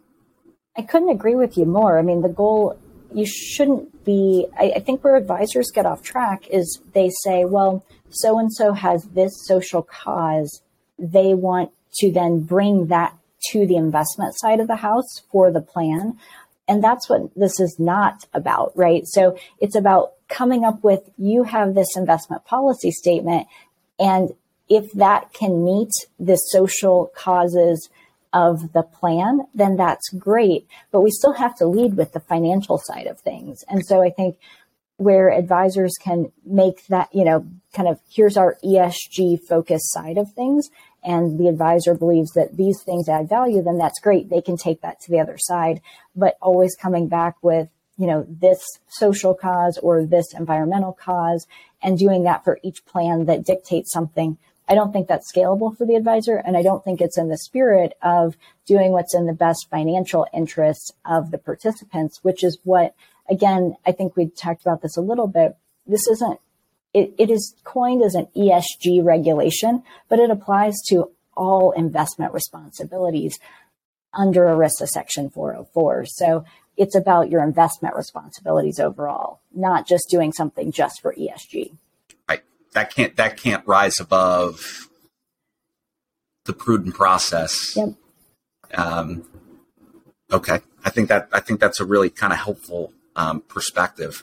I 0.77 0.83
couldn't 0.83 1.11
agree 1.11 1.35
with 1.35 1.57
you 1.57 1.65
more. 1.65 1.99
I 1.99 2.03
mean, 2.03 2.23
the 2.23 2.29
goal 2.29 2.79
you 3.15 3.27
shouldn't 3.27 4.05
be. 4.05 4.47
I, 4.59 4.73
I 4.77 4.81
think 4.81 5.03
where 5.03 5.17
advisors 5.17 5.71
get 5.71 5.87
off 5.87 6.03
track 6.03 6.49
is 6.49 6.81
they 6.93 7.11
say, 7.23 7.45
well, 7.45 7.85
so 8.11 8.39
and 8.39 8.53
so 8.53 8.73
has 8.73 9.05
this 9.05 9.47
social 9.47 9.83
cause. 9.83 10.63
They 10.99 11.35
want 11.35 11.71
to 12.01 12.11
then 12.11 12.41
bring 12.41 12.89
that 12.89 13.17
to 13.51 13.67
the 13.67 13.77
investment 13.77 14.35
side 14.37 14.61
of 14.61 14.67
the 14.67 14.77
house 14.77 15.23
for 15.31 15.51
the 15.51 15.61
plan. 15.61 16.19
And 16.67 16.83
that's 16.83 17.09
what 17.09 17.35
this 17.37 17.61
is 17.61 17.77
not 17.79 18.27
about, 18.33 18.73
right? 18.75 19.07
So 19.07 19.39
it's 19.61 19.77
about 19.77 20.13
coming 20.29 20.65
up 20.65 20.83
with 20.83 21.11
you 21.19 21.45
have 21.45 21.75
this 21.75 21.97
investment 21.97 22.45
policy 22.45 22.91
statement. 22.91 23.47
And 23.99 24.31
if 24.69 24.91
that 24.93 25.33
can 25.35 25.65
meet 25.65 25.91
the 26.19 26.37
social 26.37 27.13
causes 27.15 27.91
of 28.35 28.73
the 28.73 28.83
plan, 28.83 29.47
then 29.55 29.77
that's 29.77 30.11
great. 30.11 30.67
But 30.91 31.01
we 31.01 31.11
still 31.11 31.33
have 31.35 31.55
to 31.57 31.67
lead 31.67 31.97
with 31.97 32.13
the 32.13 32.21
financial 32.21 32.79
side 32.79 33.07
of 33.07 33.21
things. 33.21 33.65
And 33.69 33.87
so 33.87 34.03
I 34.03 34.11
think 34.11 34.37
where 34.97 35.33
advisors 35.33 35.95
can 36.01 36.33
make 36.45 36.87
that, 36.89 37.09
you 37.15 37.25
know, 37.25 37.47
kind 37.73 37.89
of 37.89 37.99
here's 38.11 38.37
our 38.37 38.57
ESG 38.65 39.41
focused 39.49 39.93
side 39.93 40.19
of 40.19 40.33
things. 40.33 40.69
And 41.03 41.39
the 41.39 41.49
advisor 41.49 41.95
believes 41.95 42.33
that 42.33 42.57
these 42.57 42.83
things 42.83 43.09
add 43.09 43.29
value, 43.29 43.63
then 43.63 43.79
that's 43.79 44.01
great. 44.01 44.31
They 44.31 44.41
can 44.41 44.57
take 44.57 44.81
that 44.81 45.01
to 45.01 45.11
the 45.11 45.21
other 45.21 45.37
side, 45.39 45.81
but 46.17 46.37
always 46.41 46.77
coming 46.77 47.09
back 47.09 47.37
with, 47.43 47.69
you 47.97 48.07
know, 48.07 48.27
this 48.29 48.65
social 48.89 49.35
cause 49.35 49.79
or 49.79 50.05
this 50.05 50.33
environmental 50.35 50.93
cause 50.93 51.47
and 51.83 51.99
doing 51.99 52.25
that 52.25 52.43
for 52.43 52.59
each 52.63 52.85
plan 52.87 53.27
that 53.27 53.45
dictates 53.45 53.93
something. 53.93 54.39
I 54.69 54.75
don't 54.75 54.93
think 54.93 55.09
that's 55.09 55.31
scalable 55.31 55.77
for 55.77 55.87
the 55.87 55.95
advisor. 55.95 56.37
And 56.37 56.57
I 56.57 56.63
don't 56.63 56.83
think 56.83 57.01
it's 57.01 57.19
in 57.19 57.29
the 57.29 57.37
spirit 57.37 57.93
of 58.03 58.37
doing 58.67 58.93
what's 58.93 59.15
in 59.15 59.27
the 59.27 59.35
best 59.35 59.69
financial 59.71 60.27
interest 60.33 60.95
of 61.05 61.31
the 61.31 61.39
participants, 61.39 62.21
which 62.23 62.43
is 62.43 62.59
what 62.65 62.95
again, 63.29 63.77
I 63.87 63.93
think 63.93 64.17
we 64.17 64.29
talked 64.29 64.63
about 64.63 64.83
this 64.83 64.97
a 64.97 65.03
little 65.03 65.27
bit. 65.27 65.57
This 65.87 66.07
isn't, 66.07 66.41
it, 66.93 67.15
it 67.19 67.31
is 67.31 67.55
coined 67.65 68.03
as 68.03 68.15
an 68.15 68.29
ESG 68.37 69.05
regulation, 69.05 69.83
but 70.09 70.19
it 70.19 70.31
applies 70.31 70.75
to 70.89 71.11
all 71.37 71.73
investment 71.73 72.33
responsibilities 72.33 73.39
under 74.13 74.43
ERISA 74.43 74.87
Section 74.87 75.31
404. 75.31 76.07
So 76.07 76.45
it's 76.77 76.95
about 76.95 77.31
your 77.31 77.43
investment 77.43 77.97
responsibilities 77.97 78.79
overall, 78.79 79.41
not 79.55 79.87
just 79.87 80.09
doing 80.11 80.33
something 80.33 80.71
just 80.71 81.01
for 81.01 81.15
ESG. 81.15 81.77
That 82.75 82.95
can't 82.95 83.17
that 83.17 83.37
can't 83.37 83.67
rise 83.67 84.01
above 84.01 84.89
the 86.45 86.53
prudent 86.53 86.95
process. 86.95 87.77
Yep. 87.77 87.95
Um, 88.75 89.25
okay. 90.33 90.61
I 90.85 90.91
think 90.91 91.09
that 91.09 91.29
I 91.33 91.41
think 91.41 91.61
that's 91.61 91.81
a 91.81 91.85
really 91.85 92.11
kind 92.11 92.33
of 92.33 92.39
helpful 92.39 92.93
um, 93.17 93.41
perspective. 93.43 94.23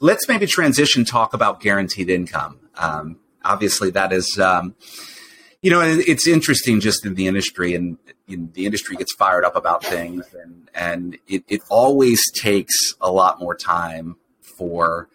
Let's 0.00 0.28
maybe 0.28 0.46
transition 0.46 1.04
talk 1.04 1.34
about 1.34 1.60
guaranteed 1.60 2.08
income. 2.08 2.60
Um, 2.76 3.18
obviously, 3.44 3.90
that 3.90 4.12
is, 4.12 4.38
um, 4.38 4.76
you 5.60 5.70
know, 5.70 5.80
it's 5.82 6.26
interesting 6.26 6.80
just 6.80 7.04
in 7.04 7.14
the 7.16 7.26
industry, 7.26 7.74
and 7.74 7.98
the 8.28 8.64
industry 8.64 8.96
gets 8.96 9.12
fired 9.14 9.44
up 9.44 9.56
about 9.56 9.84
things, 9.84 10.24
and 10.40 10.70
and 10.74 11.18
it, 11.26 11.44
it 11.48 11.62
always 11.68 12.22
takes 12.32 12.94
a 13.00 13.10
lot 13.10 13.40
more 13.40 13.56
time 13.56 14.16
for 14.40 15.08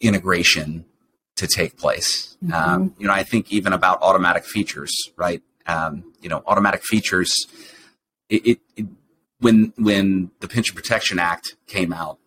integration 0.00 0.84
to 1.36 1.46
take 1.46 1.76
place. 1.76 2.36
Mm-hmm. 2.44 2.52
Um, 2.52 2.94
you 2.98 3.06
know, 3.06 3.12
I 3.12 3.22
think 3.22 3.52
even 3.52 3.72
about 3.72 4.02
automatic 4.02 4.44
features, 4.44 4.92
right? 5.16 5.42
Um, 5.66 6.12
you 6.20 6.28
know, 6.28 6.42
automatic 6.46 6.82
features. 6.84 7.32
It, 8.28 8.46
it, 8.46 8.58
it, 8.76 8.86
when 9.40 9.72
when 9.76 10.30
the 10.40 10.48
Pension 10.48 10.74
Protection 10.74 11.18
Act 11.18 11.56
came 11.66 11.92
out, 11.92 12.18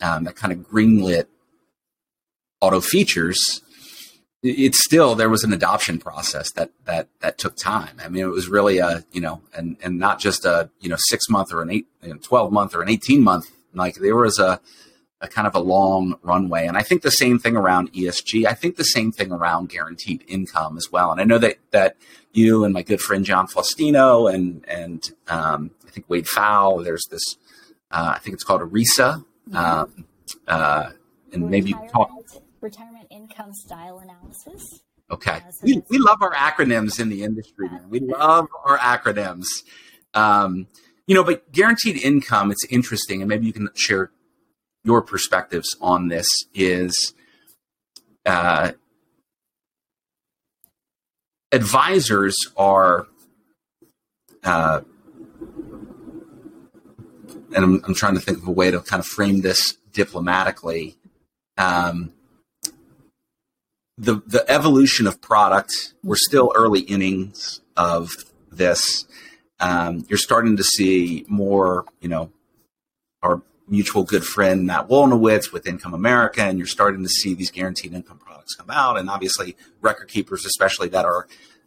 um, 0.00 0.24
that 0.24 0.36
kind 0.36 0.52
of 0.52 0.60
greenlit 0.60 1.26
auto 2.60 2.80
features, 2.80 3.60
it's 4.42 4.82
still 4.84 5.14
there 5.14 5.28
was 5.28 5.44
an 5.44 5.52
adoption 5.52 5.98
process 5.98 6.52
that 6.52 6.70
that 6.84 7.08
that 7.20 7.38
took 7.38 7.56
time. 7.56 7.96
I 8.02 8.08
mean, 8.08 8.22
it 8.22 8.28
was 8.28 8.48
really 8.48 8.78
a 8.78 9.04
you 9.12 9.20
know, 9.20 9.42
and 9.56 9.76
and 9.82 9.98
not 9.98 10.20
just 10.20 10.44
a 10.44 10.70
you 10.80 10.88
know 10.88 10.96
six 10.98 11.28
month 11.28 11.52
or 11.52 11.62
an 11.62 11.70
eight, 11.70 11.86
you 12.02 12.10
know, 12.10 12.18
twelve 12.22 12.52
month 12.52 12.74
or 12.74 12.82
an 12.82 12.88
eighteen 12.88 13.22
month. 13.22 13.50
Like 13.74 13.96
there 13.96 14.16
was 14.16 14.38
a 14.38 14.60
a 15.24 15.28
kind 15.28 15.46
of 15.46 15.54
a 15.54 15.60
long 15.60 16.18
runway, 16.22 16.66
and 16.66 16.76
I 16.76 16.82
think 16.82 17.02
the 17.02 17.10
same 17.10 17.38
thing 17.38 17.56
around 17.56 17.92
ESG. 17.92 18.46
I 18.46 18.52
think 18.52 18.76
the 18.76 18.84
same 18.84 19.10
thing 19.10 19.32
around 19.32 19.70
guaranteed 19.70 20.22
income 20.28 20.76
as 20.76 20.92
well. 20.92 21.10
And 21.10 21.20
I 21.20 21.24
know 21.24 21.38
that 21.38 21.56
that 21.70 21.96
you 22.32 22.64
and 22.64 22.74
my 22.74 22.82
good 22.82 23.00
friend 23.00 23.24
John 23.24 23.46
Faustino 23.46 24.32
and 24.32 24.64
and 24.68 25.02
um, 25.28 25.70
I 25.86 25.90
think 25.90 26.08
Wade 26.08 26.26
Pfau. 26.26 26.84
There's 26.84 27.04
this. 27.10 27.24
Uh, 27.90 28.12
I 28.16 28.18
think 28.18 28.34
it's 28.34 28.44
called 28.44 28.60
ERISA, 28.60 29.24
um, 29.54 30.04
uh, 30.48 30.90
and 31.32 31.48
maybe 31.48 31.70
you 31.70 31.88
talk 31.90 32.10
retirement 32.60 33.06
income 33.10 33.52
style 33.52 33.98
analysis. 34.00 34.80
Okay, 35.10 35.36
uh, 35.36 35.50
so 35.50 35.60
we, 35.64 35.82
we 35.88 35.98
love 35.98 36.18
our 36.20 36.34
acronyms 36.34 37.00
in 37.00 37.08
the 37.08 37.22
industry. 37.22 37.68
Man. 37.68 37.88
We 37.88 38.00
love 38.00 38.48
our 38.64 38.78
acronyms. 38.78 39.46
Um, 40.12 40.66
you 41.06 41.14
know, 41.14 41.24
but 41.24 41.50
guaranteed 41.52 41.96
income, 41.96 42.50
it's 42.50 42.64
interesting, 42.66 43.22
and 43.22 43.28
maybe 43.28 43.46
you 43.46 43.52
can 43.52 43.68
share 43.74 44.10
your 44.84 45.02
perspectives 45.02 45.76
on 45.80 46.08
this. 46.08 46.28
Is 46.54 47.14
uh, 48.24 48.72
advisors 51.50 52.36
are 52.56 53.06
uh, 54.44 54.82
and 57.54 57.64
I'm, 57.64 57.82
I'm, 57.86 57.94
trying 57.94 58.14
to 58.14 58.20
think 58.20 58.38
of 58.38 58.48
a 58.48 58.50
way 58.50 58.70
to 58.70 58.80
kind 58.80 59.00
of 59.00 59.06
frame 59.06 59.40
this 59.40 59.78
diplomatically. 59.92 60.96
Um, 61.56 62.12
the 63.96 64.22
the 64.26 64.44
evolution 64.50 65.06
of 65.06 65.20
product, 65.20 65.94
we're 66.02 66.16
still 66.16 66.52
early 66.56 66.80
innings 66.80 67.60
of 67.76 68.10
this. 68.50 69.06
Um, 69.60 70.04
you're 70.08 70.18
starting 70.18 70.56
to 70.56 70.64
see 70.64 71.24
more, 71.28 71.84
you 72.00 72.08
know, 72.08 72.32
our 73.22 73.40
mutual 73.68 74.04
good 74.04 74.24
friend 74.24 74.66
Matt 74.66 74.88
Wolnowitz 74.88 75.52
with 75.52 75.66
Income 75.66 75.94
America, 75.94 76.42
and 76.42 76.58
you're 76.58 76.66
starting 76.66 77.02
to 77.02 77.08
see 77.08 77.34
these 77.34 77.50
guaranteed 77.50 77.92
income 77.92 78.18
products 78.18 78.54
come 78.54 78.70
out, 78.70 78.98
and 78.98 79.08
obviously 79.08 79.56
record 79.80 80.08
keepers, 80.08 80.44
especially 80.44 80.88
that 80.88 81.04
are 81.04 81.26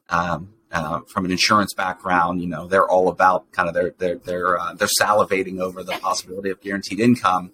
um, 0.10 0.54
uh, 0.72 1.02
from 1.08 1.26
an 1.26 1.32
insurance 1.32 1.74
background, 1.74 2.42
you 2.42 2.48
know, 2.48 2.68
they're 2.68 2.88
all 2.88 3.10
about 3.10 3.52
kind 3.52 3.70
of 3.70 3.74
they're 3.74 3.94
they're 3.98 4.18
they're 4.18 4.60
uh, 4.60 4.74
they're 4.74 4.90
salivating 5.00 5.60
over 5.60 5.84
the 5.84 5.94
possibility 5.94 6.50
of 6.50 6.62
guaranteed 6.62 7.00
income. 7.00 7.52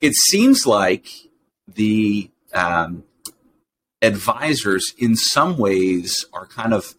It 0.00 0.14
seems 0.14 0.66
like 0.66 1.08
the 1.66 2.30
um, 2.52 3.04
advisors, 4.02 4.94
in 4.98 5.16
some 5.16 5.56
ways, 5.56 6.24
are 6.32 6.46
kind 6.46 6.72
of 6.72 6.94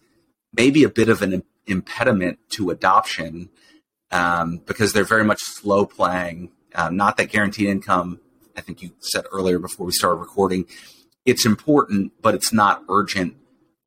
maybe 0.52 0.84
a 0.84 0.88
bit 0.88 1.08
of 1.08 1.22
an 1.22 1.42
impediment 1.66 2.38
to 2.50 2.70
adoption 2.70 3.48
um, 4.10 4.58
because 4.66 4.92
they're 4.92 5.04
very 5.04 5.24
much 5.24 5.40
slow 5.40 5.86
playing. 5.86 6.50
Um, 6.76 6.96
not 6.96 7.16
that 7.16 7.30
guaranteed 7.30 7.68
income. 7.68 8.20
I 8.56 8.60
think 8.60 8.82
you 8.82 8.92
said 9.00 9.24
earlier 9.32 9.58
before 9.58 9.86
we 9.86 9.92
started 9.92 10.20
recording, 10.20 10.66
it's 11.24 11.44
important, 11.44 12.12
but 12.22 12.34
it's 12.34 12.52
not 12.52 12.84
urgent 12.88 13.34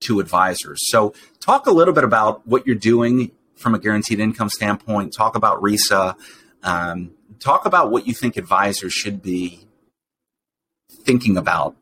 to 0.01 0.19
advisors. 0.19 0.79
So, 0.89 1.13
talk 1.39 1.67
a 1.67 1.71
little 1.71 1.93
bit 1.93 2.03
about 2.03 2.45
what 2.45 2.65
you're 2.65 2.75
doing 2.75 3.31
from 3.55 3.75
a 3.75 3.79
guaranteed 3.79 4.19
income 4.19 4.49
standpoint. 4.49 5.13
Talk 5.13 5.35
about 5.35 5.61
RISA. 5.61 6.15
Um, 6.63 7.11
talk 7.39 7.65
about 7.65 7.91
what 7.91 8.07
you 8.07 8.13
think 8.13 8.37
advisors 8.37 8.93
should 8.93 9.21
be 9.21 9.67
thinking 10.91 11.37
about 11.37 11.75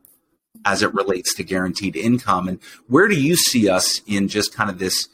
as 0.64 0.82
it 0.82 0.92
relates 0.92 1.34
to 1.34 1.44
guaranteed 1.44 1.96
income, 1.96 2.48
and 2.48 2.58
where 2.86 3.08
do 3.08 3.18
you 3.18 3.36
see 3.36 3.68
us 3.68 4.00
in 4.06 4.28
just 4.28 4.54
kind 4.54 4.68
of 4.68 4.78
this 4.78 5.08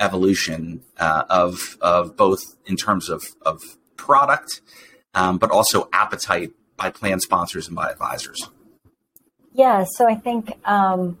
evolution 0.00 0.82
uh, 0.98 1.24
of 1.30 1.76
of 1.80 2.16
both 2.16 2.40
in 2.66 2.76
terms 2.76 3.08
of 3.08 3.24
of 3.42 3.62
product, 3.96 4.60
um, 5.16 5.38
but 5.38 5.50
also 5.50 5.88
appetite 5.92 6.52
by 6.76 6.90
plan 6.90 7.18
sponsors 7.18 7.66
and 7.66 7.74
by 7.74 7.90
advisors. 7.90 8.48
Yeah, 9.52 9.84
so 9.88 10.06
I 10.06 10.14
think 10.14 10.52
um, 10.64 11.18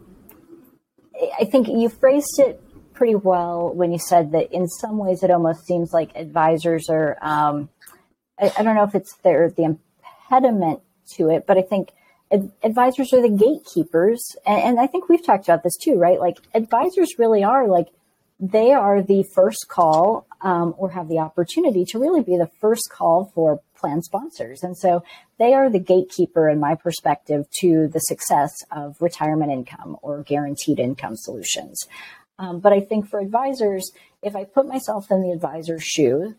I 1.40 1.46
think 1.46 1.68
you 1.68 1.88
phrased 1.88 2.38
it 2.38 2.62
pretty 2.92 3.14
well 3.14 3.72
when 3.74 3.92
you 3.92 3.98
said 3.98 4.32
that 4.32 4.52
in 4.52 4.68
some 4.68 4.98
ways 4.98 5.22
it 5.22 5.30
almost 5.30 5.66
seems 5.66 5.92
like 5.92 6.14
advisors 6.14 6.88
are, 6.88 7.16
um, 7.20 7.68
I, 8.38 8.52
I, 8.58 8.62
don't 8.62 8.74
know 8.74 8.84
if 8.84 8.94
it's 8.94 9.14
their, 9.16 9.50
the 9.50 9.76
impediment 10.30 10.80
to 11.14 11.28
it, 11.28 11.46
but 11.46 11.58
I 11.58 11.62
think 11.62 11.90
ad- 12.32 12.52
advisors 12.62 13.12
are 13.12 13.20
the 13.20 13.28
gatekeepers. 13.28 14.36
And, 14.46 14.62
and 14.62 14.80
I 14.80 14.86
think 14.86 15.08
we've 15.08 15.24
talked 15.24 15.44
about 15.44 15.62
this 15.62 15.76
too, 15.76 15.96
right? 15.96 16.18
Like 16.18 16.38
advisors 16.54 17.18
really 17.18 17.44
are 17.44 17.68
like, 17.68 17.88
they 18.40 18.72
are 18.72 19.02
the 19.02 19.24
first 19.34 19.66
call 19.68 20.26
um, 20.42 20.74
or 20.76 20.90
have 20.90 21.08
the 21.08 21.18
opportunity 21.18 21.84
to 21.86 21.98
really 21.98 22.22
be 22.22 22.36
the 22.36 22.50
first 22.60 22.88
call 22.90 23.30
for 23.34 23.60
plan 23.76 24.02
sponsors. 24.02 24.62
And 24.62 24.76
so 24.76 25.02
they 25.38 25.54
are 25.54 25.70
the 25.70 25.78
gatekeeper, 25.78 26.48
in 26.48 26.58
my 26.60 26.74
perspective, 26.74 27.46
to 27.60 27.88
the 27.88 28.00
success 28.00 28.52
of 28.70 28.96
retirement 29.00 29.52
income 29.52 29.96
or 30.02 30.22
guaranteed 30.22 30.78
income 30.78 31.16
solutions. 31.16 31.86
Um, 32.38 32.60
but 32.60 32.72
I 32.72 32.80
think 32.80 33.08
for 33.08 33.20
advisors, 33.20 33.92
if 34.22 34.36
I 34.36 34.44
put 34.44 34.66
myself 34.66 35.10
in 35.10 35.22
the 35.22 35.32
advisor's 35.32 35.84
shoe, 35.84 36.34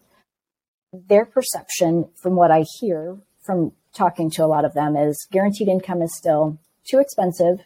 their 0.93 1.25
perception 1.25 2.09
from 2.15 2.35
what 2.35 2.51
I 2.51 2.65
hear 2.79 3.17
from 3.43 3.71
talking 3.93 4.29
to 4.31 4.43
a 4.43 4.47
lot 4.47 4.65
of 4.65 4.73
them 4.73 4.95
is 4.95 5.27
guaranteed 5.31 5.67
income 5.67 6.01
is 6.01 6.15
still 6.15 6.59
too 6.89 6.99
expensive, 6.99 7.61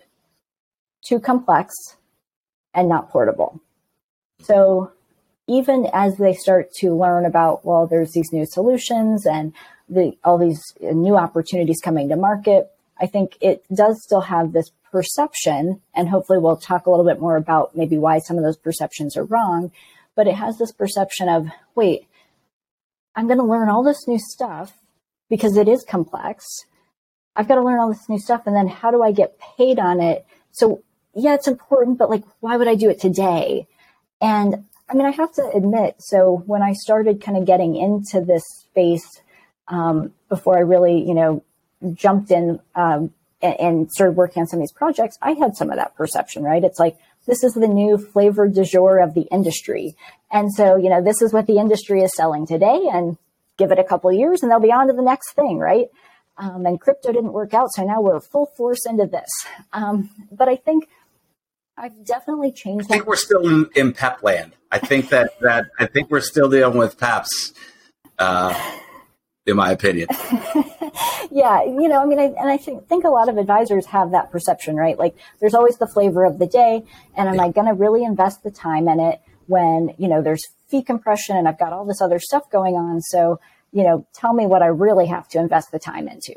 too 1.05 1.19
complex, 1.19 1.73
and 2.73 2.87
not 2.87 3.09
portable. 3.09 3.59
So 4.41 4.91
even 5.47 5.87
as 5.93 6.17
they 6.17 6.33
start 6.33 6.71
to 6.79 6.95
learn 6.95 7.25
about, 7.25 7.65
well, 7.65 7.87
there's 7.87 8.11
these 8.11 8.31
new 8.31 8.45
solutions 8.45 9.25
and 9.25 9.53
the, 9.89 10.13
all 10.23 10.37
these 10.37 10.61
uh, 10.81 10.91
new 10.91 11.17
opportunities 11.17 11.81
coming 11.81 12.09
to 12.09 12.15
market, 12.15 12.71
I 12.99 13.07
think 13.07 13.37
it 13.41 13.65
does 13.73 14.01
still 14.03 14.21
have 14.21 14.53
this 14.53 14.71
perception, 14.91 15.81
and 15.95 16.09
hopefully 16.09 16.39
we'll 16.39 16.57
talk 16.57 16.85
a 16.85 16.89
little 16.89 17.05
bit 17.05 17.19
more 17.19 17.35
about 17.37 17.75
maybe 17.75 17.97
why 17.97 18.19
some 18.19 18.37
of 18.37 18.43
those 18.43 18.57
perceptions 18.57 19.17
are 19.17 19.25
wrong. 19.25 19.71
but 20.15 20.27
it 20.27 20.35
has 20.35 20.57
this 20.57 20.73
perception 20.73 21.29
of, 21.29 21.47
wait, 21.73 22.05
I'm 23.15 23.27
going 23.27 23.39
to 23.39 23.45
learn 23.45 23.69
all 23.69 23.83
this 23.83 24.07
new 24.07 24.19
stuff 24.19 24.73
because 25.29 25.57
it 25.57 25.67
is 25.67 25.85
complex. 25.87 26.45
I've 27.35 27.47
got 27.47 27.55
to 27.55 27.63
learn 27.63 27.79
all 27.79 27.89
this 27.89 28.09
new 28.09 28.19
stuff. 28.19 28.43
And 28.45 28.55
then 28.55 28.67
how 28.67 28.91
do 28.91 29.01
I 29.01 29.11
get 29.11 29.39
paid 29.39 29.79
on 29.79 30.01
it? 30.01 30.25
So 30.51 30.83
yeah, 31.15 31.33
it's 31.33 31.47
important, 31.47 31.97
but 31.97 32.09
like, 32.09 32.23
why 32.39 32.57
would 32.57 32.67
I 32.67 32.75
do 32.75 32.89
it 32.89 32.99
today? 32.99 33.67
And 34.19 34.65
I 34.91 34.93
mean, 34.93 35.05
I 35.05 35.11
have 35.11 35.31
to 35.33 35.49
admit, 35.55 35.95
so 35.99 36.43
when 36.45 36.61
I 36.61 36.73
started 36.73 37.21
kind 37.21 37.37
of 37.37 37.45
getting 37.45 37.77
into 37.77 38.19
this 38.19 38.43
space, 38.45 39.07
um, 39.69 40.13
before 40.27 40.57
I 40.57 40.61
really, 40.61 41.07
you 41.07 41.13
know, 41.13 41.43
jumped 41.93 42.29
in, 42.29 42.59
um, 42.75 43.13
and, 43.41 43.89
started 43.89 44.17
working 44.17 44.41
on 44.41 44.47
some 44.47 44.59
of 44.59 44.63
these 44.63 44.73
projects, 44.73 45.17
I 45.21 45.31
had 45.31 45.55
some 45.55 45.69
of 45.69 45.77
that 45.77 45.95
perception, 45.95 46.43
right? 46.43 46.63
It's 46.63 46.77
like, 46.77 46.97
this 47.25 47.41
is 47.43 47.53
the 47.53 47.67
new 47.67 47.97
flavor 47.97 48.49
du 48.49 48.65
jour 48.65 48.99
of 48.99 49.13
the 49.13 49.27
industry. 49.31 49.95
And 50.29 50.51
so, 50.53 50.75
you 50.75 50.89
know, 50.89 51.01
this 51.01 51.21
is 51.21 51.31
what 51.31 51.47
the 51.47 51.57
industry 51.57 52.01
is 52.01 52.11
selling 52.15 52.45
today 52.45 52.87
and 52.91 53.17
give 53.57 53.71
it 53.71 53.79
a 53.79 53.83
couple 53.83 54.11
years 54.11 54.43
and 54.43 54.51
they'll 54.51 54.59
be 54.59 54.73
on 54.73 54.87
to 54.87 54.93
the 54.93 55.01
next 55.01 55.33
thing, 55.33 55.57
right? 55.57 55.87
Um, 56.37 56.65
and 56.65 56.81
crypto 56.81 57.13
didn't 57.13 57.33
work 57.33 57.53
out. 57.53 57.71
So 57.73 57.83
now 57.83 58.01
we're 58.01 58.19
full 58.19 58.47
force 58.57 58.85
into 58.87 59.05
this. 59.05 59.29
Um, 59.71 60.09
but 60.31 60.49
I 60.49 60.55
think 60.55 60.89
I've 61.81 62.05
definitely 62.05 62.51
changed. 62.51 62.85
I 62.85 62.87
think 62.87 63.07
we're 63.07 63.15
still 63.15 63.47
in, 63.47 63.67
in 63.75 63.91
PEP 63.91 64.21
land. 64.21 64.53
I 64.71 64.77
think 64.77 65.09
that, 65.09 65.31
that, 65.41 65.65
I 65.79 65.87
think 65.87 66.11
we're 66.11 66.21
still 66.21 66.49
dealing 66.49 66.77
with 66.77 66.97
PEPs. 66.97 67.53
Uh, 68.19 68.77
in 69.47 69.55
my 69.55 69.71
opinion. 69.71 70.07
yeah, 71.31 71.63
you 71.63 71.87
know, 71.87 71.99
I 71.99 72.05
mean, 72.05 72.19
I, 72.19 72.25
and 72.25 72.47
I 72.47 72.57
think, 72.57 72.87
think 72.87 73.03
a 73.03 73.09
lot 73.09 73.27
of 73.27 73.37
advisors 73.37 73.87
have 73.87 74.11
that 74.11 74.31
perception, 74.31 74.75
right? 74.75 74.97
Like, 74.99 75.15
there's 75.39 75.55
always 75.55 75.77
the 75.77 75.87
flavor 75.87 76.23
of 76.23 76.37
the 76.37 76.45
day, 76.45 76.83
and 77.17 77.27
am 77.27 77.35
yeah. 77.35 77.43
I 77.45 77.51
going 77.51 77.65
to 77.65 77.73
really 77.73 78.03
invest 78.03 78.43
the 78.43 78.51
time 78.51 78.87
in 78.87 78.99
it 78.99 79.19
when 79.47 79.95
you 79.97 80.07
know 80.07 80.21
there's 80.21 80.45
fee 80.67 80.83
compression 80.83 81.35
and 81.35 81.47
I've 81.47 81.59
got 81.59 81.73
all 81.73 81.85
this 81.85 82.01
other 82.01 82.19
stuff 82.19 82.49
going 82.51 82.75
on? 82.75 83.01
So, 83.01 83.39
you 83.71 83.83
know, 83.83 84.05
tell 84.13 84.33
me 84.33 84.45
what 84.45 84.61
I 84.61 84.67
really 84.67 85.07
have 85.07 85.27
to 85.29 85.39
invest 85.39 85.71
the 85.71 85.79
time 85.79 86.07
into. 86.07 86.35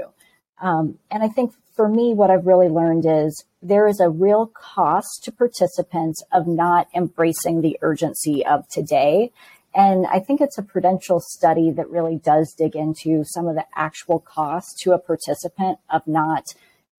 Um, 0.61 0.99
and 1.11 1.23
I 1.23 1.29
think 1.29 1.53
for 1.75 1.89
me, 1.89 2.15
what 2.15 2.31
I've 2.31 2.47
really 2.47 2.69
learned 2.69 3.05
is 3.07 3.45
there 3.65 3.89
is 3.89 3.99
a 3.99 4.11
real 4.11 4.47
cost 4.47 5.25
to 5.25 5.33
participants 5.33 6.23
of 6.31 6.47
not 6.47 6.87
embracing 6.95 7.63
the 7.63 7.79
urgency 7.81 8.45
of 8.45 8.69
today 8.69 9.33
and 9.75 10.07
I 10.07 10.21
think 10.21 10.41
it's 10.41 10.57
a 10.57 10.63
prudential 10.63 11.21
study 11.21 11.73
that 11.73 11.91
really 11.91 12.17
does 12.17 12.55
dig 12.57 12.77
into 12.77 13.25
some 13.25 13.49
of 13.49 13.57
the 13.57 13.67
actual 13.75 14.21
costs 14.21 14.81
to 14.83 14.93
a 14.93 14.99
participant 14.99 15.79
of 15.91 16.07
not 16.07 16.45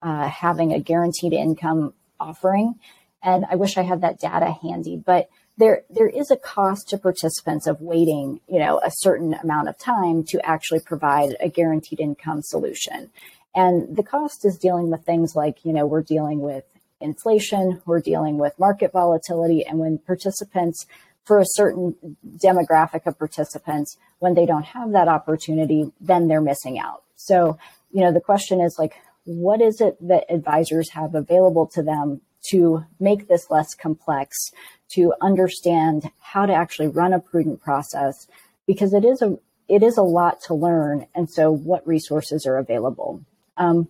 uh, 0.02 0.28
having 0.28 0.74
a 0.74 0.80
guaranteed 0.80 1.32
income 1.32 1.94
offering. 2.20 2.76
And 3.24 3.46
I 3.50 3.56
wish 3.56 3.78
I 3.78 3.84
had 3.84 4.02
that 4.02 4.20
data 4.20 4.54
handy, 4.62 4.98
but 4.98 5.30
there 5.58 5.84
there 5.90 6.10
is 6.10 6.32
a 6.32 6.36
cost 6.36 6.90
to 6.90 6.98
participants 6.98 7.66
of 7.66 7.80
waiting, 7.80 8.42
you 8.48 8.60
know, 8.60 8.82
a 8.86 8.92
certain 8.92 9.34
amount 9.36 9.70
of 9.70 9.78
time 9.78 10.26
to 10.26 10.46
actually 10.46 10.82
provide 10.82 11.38
a 11.40 11.48
guaranteed 11.48 12.02
income 12.02 12.42
solution. 12.42 13.10
And 13.56 13.96
the 13.96 14.04
cost 14.04 14.46
is 14.46 14.58
dealing 14.58 14.92
with 14.92 15.06
things 15.06 15.36
like, 15.36 15.64
you 15.64 15.72
know, 15.72 15.86
we're 15.86 16.02
dealing 16.02 16.42
with 16.42 16.66
inflation, 17.00 17.82
we're 17.86 18.02
dealing 18.02 18.38
with 18.38 18.60
market 18.60 18.92
volatility, 18.92 19.66
and 19.66 19.80
when 19.80 19.98
participants 19.98 20.86
for 21.24 21.40
a 21.40 21.46
certain 21.46 21.96
demographic 22.38 23.08
of 23.08 23.18
participants, 23.18 23.98
when 24.20 24.36
they 24.36 24.46
don't 24.46 24.66
have 24.66 24.92
that 24.92 25.08
opportunity, 25.08 25.92
then 26.00 26.28
they're 26.28 26.42
missing 26.42 26.78
out. 26.78 27.04
So, 27.16 27.58
you 27.92 28.02
know, 28.02 28.12
the 28.12 28.22
question 28.22 28.62
is 28.62 28.76
like, 28.78 28.94
what 29.24 29.62
is 29.62 29.82
it 29.82 29.98
that 30.08 30.26
advisors 30.30 30.92
have 30.92 31.16
available 31.16 31.66
to 31.74 31.82
them 31.82 32.22
to 32.52 32.86
make 33.00 33.28
this 33.28 33.50
less 33.50 33.74
complex, 33.74 34.52
to 34.92 35.14
understand 35.20 36.12
how 36.20 36.46
to 36.46 36.54
actually 36.54 36.90
run 36.90 37.14
a 37.14 37.20
prudent 37.20 37.60
process? 37.60 38.28
Because 38.68 38.94
it 38.94 39.04
is 39.04 39.22
a, 39.24 39.40
it 39.68 39.82
is 39.82 39.98
a 39.98 40.04
lot 40.04 40.42
to 40.42 40.54
learn. 40.54 41.08
And 41.16 41.30
so 41.30 41.52
what 41.52 41.88
resources 41.88 42.46
are 42.46 42.58
available? 42.58 43.22
Um, 43.58 43.88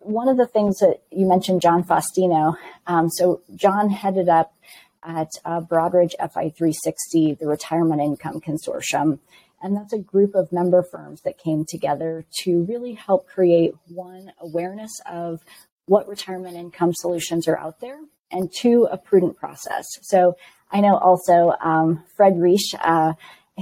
one 0.00 0.28
of 0.28 0.36
the 0.36 0.46
things 0.46 0.78
that 0.78 1.02
you 1.10 1.26
mentioned, 1.26 1.62
John 1.62 1.82
Faustino. 1.82 2.56
Um, 2.86 3.08
so 3.08 3.42
John 3.54 3.90
headed 3.90 4.28
up 4.28 4.54
at 5.02 5.30
uh, 5.44 5.60
Broadridge 5.60 6.12
FI 6.18 6.50
360, 6.50 7.34
the 7.40 7.46
Retirement 7.46 8.00
Income 8.00 8.40
Consortium. 8.40 9.18
And 9.62 9.76
that's 9.76 9.92
a 9.92 9.98
group 9.98 10.34
of 10.34 10.52
member 10.52 10.82
firms 10.82 11.22
that 11.22 11.38
came 11.38 11.64
together 11.64 12.24
to 12.42 12.64
really 12.64 12.94
help 12.94 13.26
create 13.26 13.74
one, 13.88 14.32
awareness 14.40 14.90
of 15.10 15.40
what 15.86 16.06
retirement 16.06 16.56
income 16.56 16.92
solutions 16.94 17.48
are 17.48 17.58
out 17.58 17.80
there, 17.80 17.98
and 18.30 18.52
two, 18.54 18.86
a 18.90 18.98
prudent 18.98 19.36
process. 19.36 19.86
So 20.02 20.36
I 20.70 20.80
know 20.80 20.96
also 20.96 21.54
um, 21.60 22.04
Fred 22.16 22.34
Reish, 22.34 22.74
uh, 22.78 23.14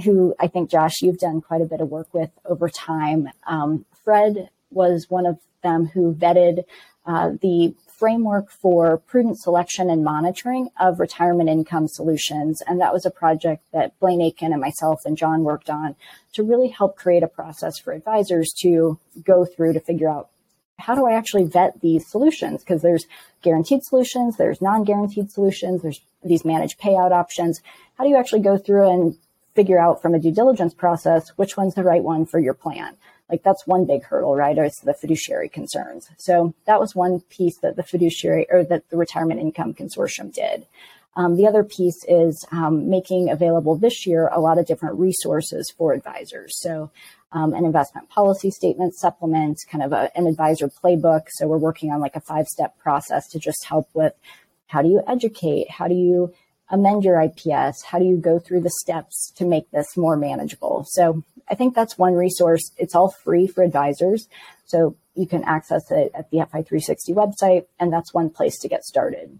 who 0.03 0.35
I 0.39 0.47
think, 0.47 0.69
Josh, 0.69 1.01
you've 1.01 1.17
done 1.17 1.41
quite 1.41 1.61
a 1.61 1.65
bit 1.65 1.81
of 1.81 1.89
work 1.89 2.13
with 2.13 2.29
over 2.45 2.69
time. 2.69 3.29
Um, 3.47 3.85
Fred 4.03 4.49
was 4.71 5.09
one 5.09 5.25
of 5.25 5.39
them 5.63 5.85
who 5.87 6.13
vetted 6.13 6.63
uh, 7.05 7.31
the 7.41 7.73
framework 7.97 8.51
for 8.51 8.97
prudent 8.97 9.39
selection 9.39 9.89
and 9.89 10.03
monitoring 10.03 10.69
of 10.79 10.99
retirement 10.99 11.49
income 11.49 11.87
solutions. 11.87 12.61
And 12.67 12.79
that 12.79 12.93
was 12.93 13.05
a 13.05 13.11
project 13.11 13.63
that 13.73 13.97
Blaine 13.99 14.21
Aiken 14.21 14.51
and 14.51 14.61
myself 14.61 15.01
and 15.05 15.17
John 15.17 15.43
worked 15.43 15.69
on 15.69 15.95
to 16.33 16.43
really 16.43 16.67
help 16.67 16.95
create 16.95 17.23
a 17.23 17.27
process 17.27 17.79
for 17.79 17.93
advisors 17.93 18.53
to 18.61 18.99
go 19.23 19.45
through 19.45 19.73
to 19.73 19.79
figure 19.79 20.09
out 20.09 20.29
how 20.79 20.93
do 20.93 21.07
I 21.07 21.13
actually 21.13 21.45
vet 21.45 21.81
these 21.81 22.07
solutions? 22.07 22.61
Because 22.63 22.83
there's 22.83 23.07
guaranteed 23.41 23.83
solutions, 23.83 24.37
there's 24.37 24.61
non 24.61 24.83
guaranteed 24.83 25.31
solutions, 25.31 25.81
there's 25.81 26.01
these 26.23 26.45
managed 26.45 26.79
payout 26.79 27.11
options. 27.11 27.61
How 27.97 28.03
do 28.03 28.11
you 28.11 28.17
actually 28.17 28.41
go 28.41 28.59
through 28.59 28.91
and 28.91 29.17
figure 29.55 29.79
out 29.79 30.03
from 30.03 30.13
a 30.13 30.19
due 30.19 30.31
diligence 30.31 30.75
process 30.75 31.29
which 31.29 31.57
one's 31.57 31.73
the 31.73 31.83
right 31.83 32.03
one 32.03 32.27
for 32.27 32.39
your 32.39 32.53
plan? 32.53 32.95
Like 33.29 33.43
that's 33.43 33.67
one 33.67 33.85
big 33.85 34.03
hurdle, 34.03 34.35
right? 34.35 34.57
It's 34.57 34.81
the 34.81 34.93
fiduciary 34.93 35.49
concerns. 35.49 36.09
So 36.17 36.53
that 36.65 36.79
was 36.79 36.95
one 36.95 37.21
piece 37.29 37.57
that 37.57 37.75
the 37.75 37.83
fiduciary 37.83 38.47
or 38.49 38.63
that 38.65 38.89
the 38.89 38.97
retirement 38.97 39.41
income 39.41 39.73
consortium 39.73 40.33
did. 40.33 40.65
Um, 41.17 41.35
the 41.35 41.47
other 41.47 41.63
piece 41.63 42.05
is 42.07 42.45
um, 42.51 42.89
making 42.89 43.31
available 43.31 43.75
this 43.75 44.05
year 44.05 44.27
a 44.27 44.39
lot 44.39 44.59
of 44.59 44.67
different 44.67 44.99
resources 44.99 45.73
for 45.75 45.93
advisors. 45.93 46.61
So 46.61 46.91
um, 47.31 47.53
an 47.53 47.65
investment 47.65 48.07
policy 48.09 48.51
statement 48.51 48.95
supplement, 48.95 49.57
kind 49.69 49.83
of 49.83 49.91
a, 49.91 50.15
an 50.15 50.27
advisor 50.27 50.69
playbook. 50.69 51.23
So 51.29 51.47
we're 51.47 51.57
working 51.57 51.91
on 51.91 51.99
like 51.99 52.15
a 52.15 52.21
five 52.21 52.45
step 52.45 52.77
process 52.77 53.27
to 53.29 53.39
just 53.39 53.65
help 53.65 53.89
with 53.93 54.13
how 54.67 54.81
do 54.81 54.89
you 54.89 55.01
educate? 55.07 55.71
How 55.71 55.87
do 55.87 55.95
you 55.95 56.33
amend 56.69 57.03
your 57.03 57.21
IPS? 57.21 57.83
How 57.83 57.99
do 57.99 58.05
you 58.05 58.17
go 58.17 58.39
through 58.39 58.61
the 58.61 58.71
steps 58.81 59.31
to 59.37 59.45
make 59.45 59.69
this 59.71 59.95
more 59.95 60.17
manageable? 60.17 60.85
So 60.89 61.23
I 61.49 61.55
think 61.55 61.75
that's 61.75 61.97
one 61.97 62.13
resource. 62.13 62.71
It's 62.77 62.95
all 62.95 63.11
free 63.23 63.47
for 63.47 63.63
advisors. 63.63 64.27
So 64.65 64.95
you 65.15 65.27
can 65.27 65.43
access 65.43 65.89
it 65.91 66.11
at 66.13 66.29
the 66.29 66.39
FI360 66.39 67.09
website, 67.09 67.65
and 67.79 67.91
that's 67.91 68.13
one 68.13 68.29
place 68.29 68.59
to 68.59 68.67
get 68.67 68.83
started. 68.83 69.39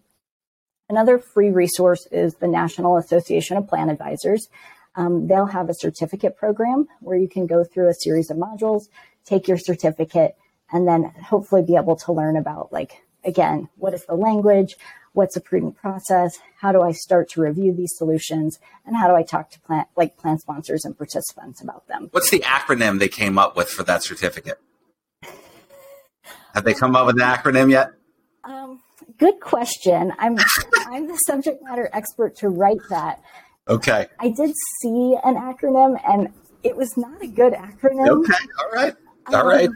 Another 0.90 1.20
free 1.20 1.52
resource 1.52 2.08
is 2.12 2.36
the 2.36 2.48
National 2.48 2.98
Association 2.98 3.58
of 3.58 3.68
Plan 3.68 3.90
Advisors. 3.90 4.48
Um, 4.96 5.28
they'll 5.28 5.48
have 5.48 5.70
a 5.70 5.74
certificate 5.74 6.38
program 6.38 6.88
where 7.02 7.18
you 7.18 7.28
can 7.28 7.46
go 7.46 7.64
through 7.64 7.90
a 7.90 7.94
series 7.94 8.32
of 8.32 8.38
modules, 8.38 8.84
take 9.26 9.48
your 9.48 9.58
certificate, 9.58 10.36
and 10.72 10.88
then 10.88 11.04
hopefully 11.24 11.62
be 11.62 11.76
able 11.76 11.98
to 11.98 12.14
learn 12.14 12.38
about, 12.38 12.72
like, 12.72 13.04
again, 13.28 13.70
what 13.76 13.94
is 13.94 14.06
the 14.06 14.16
language? 14.16 14.76
what's 15.18 15.36
a 15.36 15.42
prudent 15.42 15.76
process, 15.76 16.38
how 16.62 16.72
do 16.72 16.84
I 16.84 16.92
start 16.92 17.28
to 17.32 17.42
review 17.42 17.74
these 17.74 17.92
solutions, 17.96 18.60
and 18.86 18.96
how 18.96 19.08
do 19.08 19.16
I 19.16 19.24
talk 19.24 19.50
to 19.50 19.60
plan 19.62 19.86
like 19.98 20.16
plan 20.16 20.38
sponsors 20.38 20.86
and 20.86 20.96
participants 20.96 21.60
about 21.60 21.88
them. 21.88 22.10
What's 22.12 22.30
the 22.30 22.42
acronym 22.42 23.00
they 23.00 23.08
came 23.08 23.40
up 23.40 23.58
with 23.58 23.68
for 23.68 23.84
that 23.84 24.04
certificate? 24.04 24.60
Have 26.54 26.64
they 26.64 26.76
come 26.76 26.96
up 26.96 27.08
with 27.08 27.20
an 27.20 27.28
acronym 27.28 27.72
yet? 27.72 27.94
Um, 28.44 28.82
good 29.18 29.40
question. 29.40 30.14
I'm 30.20 30.38
I'm 30.86 31.08
the 31.08 31.18
subject 31.26 31.64
matter 31.64 31.90
expert 31.92 32.38
to 32.38 32.50
write 32.50 32.82
that. 32.92 33.20
Okay. 33.68 34.08
I 34.20 34.30
did 34.30 34.54
see 34.82 35.18
an 35.24 35.36
acronym, 35.36 36.00
and 36.08 36.32
it 36.62 36.78
was 36.78 36.96
not 36.96 37.24
a 37.24 37.28
good 37.28 37.54
acronym. 37.54 38.08
Okay. 38.08 38.46
All 38.60 38.72
right. 38.72 38.94
All 39.28 39.36
um, 39.36 39.48
right. 39.48 39.70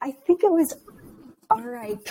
I 0.00 0.12
think 0.26 0.42
it 0.42 0.50
was 0.50 0.74
RIP 1.56 2.08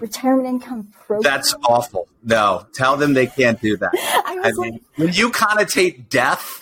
retirement 0.00 0.48
income 0.48 0.88
program. 1.06 1.22
That's 1.22 1.54
awful. 1.68 2.08
No, 2.22 2.66
tell 2.74 2.96
them 2.96 3.14
they 3.14 3.26
can't 3.26 3.60
do 3.60 3.76
that. 3.76 3.90
I, 3.94 4.40
I 4.44 4.52
mean, 4.52 4.72
like, 4.72 4.82
when 4.96 5.12
you 5.12 5.30
connotate 5.30 6.08
death 6.08 6.58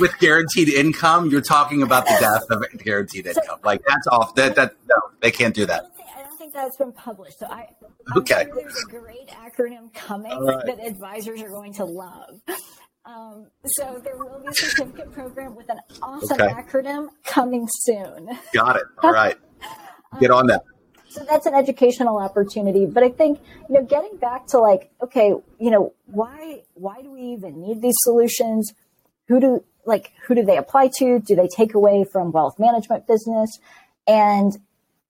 with 0.00 0.16
guaranteed 0.18 0.68
income, 0.68 1.30
you're 1.30 1.40
talking 1.40 1.82
about 1.82 2.06
the 2.06 2.16
death 2.20 2.44
of 2.50 2.64
guaranteed 2.82 3.26
so, 3.26 3.30
income. 3.30 3.60
Like 3.64 3.82
that's 3.86 4.06
off. 4.08 4.34
That 4.34 4.54
that 4.56 4.74
no, 4.88 4.96
they 5.20 5.30
can't 5.30 5.54
do 5.54 5.66
that. 5.66 5.80
I 5.80 5.82
don't 5.82 5.96
think, 5.96 6.08
I 6.16 6.22
don't 6.22 6.38
think 6.38 6.54
that's 6.54 6.76
been 6.76 6.92
published. 6.92 7.38
So 7.38 7.46
I 7.46 7.68
okay. 8.16 8.44
Sure 8.44 8.54
there's 8.54 8.84
a 8.88 8.90
great 8.90 9.28
acronym 9.28 9.92
coming 9.94 10.32
right. 10.32 10.64
that 10.66 10.86
advisors 10.86 11.42
are 11.42 11.50
going 11.50 11.74
to 11.74 11.84
love. 11.84 12.40
Um, 13.04 13.46
so 13.64 14.00
there 14.04 14.16
will 14.16 14.40
be 14.40 14.48
a 14.48 14.54
certificate 14.54 15.10
program 15.12 15.56
with 15.56 15.68
an 15.70 15.80
awesome 16.02 16.40
okay. 16.40 16.52
acronym 16.52 17.08
coming 17.24 17.66
soon. 17.68 18.28
Got 18.52 18.76
it. 18.76 18.82
All 19.02 19.12
right. 19.12 19.36
Get 20.20 20.30
on 20.30 20.46
that. 20.48 20.62
So 21.10 21.24
that's 21.28 21.46
an 21.46 21.54
educational 21.54 22.18
opportunity. 22.18 22.86
But 22.86 23.02
I 23.02 23.08
think, 23.08 23.40
you 23.68 23.74
know, 23.74 23.84
getting 23.84 24.16
back 24.16 24.46
to 24.48 24.58
like, 24.58 24.92
okay, 25.02 25.34
you 25.58 25.70
know, 25.70 25.92
why 26.06 26.62
why 26.74 27.02
do 27.02 27.10
we 27.10 27.22
even 27.22 27.60
need 27.60 27.82
these 27.82 27.96
solutions? 28.02 28.72
Who 29.26 29.40
do 29.40 29.64
like 29.84 30.12
who 30.26 30.36
do 30.36 30.44
they 30.44 30.56
apply 30.56 30.90
to? 30.98 31.18
Do 31.18 31.34
they 31.34 31.48
take 31.48 31.74
away 31.74 32.04
from 32.12 32.30
wealth 32.30 32.60
management 32.60 33.08
business? 33.08 33.58
And 34.06 34.56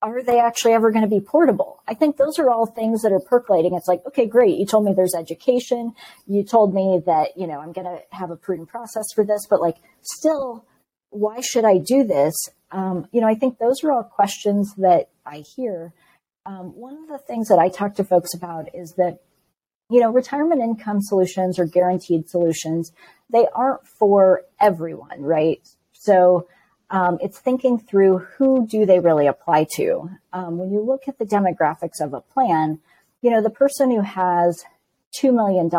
are 0.02 0.22
they 0.22 0.40
actually 0.40 0.72
ever 0.72 0.90
going 0.90 1.04
to 1.04 1.10
be 1.10 1.20
portable? 1.20 1.82
I 1.86 1.92
think 1.92 2.16
those 2.16 2.38
are 2.38 2.48
all 2.48 2.64
things 2.64 3.02
that 3.02 3.12
are 3.12 3.20
percolating. 3.20 3.74
It's 3.74 3.86
like, 3.86 4.00
okay, 4.06 4.26
great. 4.26 4.56
You 4.56 4.64
told 4.64 4.86
me 4.86 4.94
there's 4.94 5.14
education. 5.14 5.92
You 6.26 6.42
told 6.42 6.74
me 6.74 7.02
that, 7.04 7.36
you 7.36 7.46
know, 7.46 7.60
I'm 7.60 7.72
going 7.72 7.86
to 7.86 7.98
have 8.16 8.30
a 8.30 8.36
prudent 8.36 8.70
process 8.70 9.04
for 9.14 9.24
this, 9.24 9.46
but 9.50 9.60
like 9.60 9.76
still, 10.00 10.64
why 11.10 11.42
should 11.42 11.66
I 11.66 11.76
do 11.76 12.04
this? 12.04 12.34
Um, 12.72 13.06
you 13.12 13.20
know, 13.20 13.26
I 13.26 13.34
think 13.34 13.58
those 13.58 13.82
are 13.84 13.92
all 13.92 14.04
questions 14.04 14.74
that 14.76 15.10
I 15.26 15.38
hear. 15.38 15.92
Um, 16.46 16.76
one 16.76 16.96
of 16.96 17.08
the 17.08 17.18
things 17.18 17.48
that 17.48 17.58
I 17.58 17.68
talk 17.68 17.96
to 17.96 18.04
folks 18.04 18.34
about 18.34 18.74
is 18.74 18.94
that, 18.96 19.20
you 19.90 20.00
know, 20.00 20.10
retirement 20.10 20.62
income 20.62 21.00
solutions 21.00 21.58
or 21.58 21.66
guaranteed 21.66 22.28
solutions, 22.28 22.92
they 23.32 23.46
aren't 23.54 23.86
for 23.86 24.42
everyone, 24.60 25.20
right? 25.20 25.60
So, 25.92 26.48
um, 26.90 27.18
it's 27.20 27.38
thinking 27.38 27.78
through 27.78 28.18
who 28.18 28.66
do 28.66 28.84
they 28.84 28.98
really 28.98 29.28
apply 29.28 29.66
to. 29.76 30.10
Um, 30.32 30.58
when 30.58 30.72
you 30.72 30.80
look 30.80 31.06
at 31.06 31.18
the 31.18 31.24
demographics 31.24 32.00
of 32.00 32.14
a 32.14 32.20
plan, 32.20 32.80
you 33.22 33.30
know, 33.30 33.42
the 33.42 33.50
person 33.50 33.90
who 33.90 34.00
has 34.00 34.64
$2 35.14 35.32
million 35.32 35.70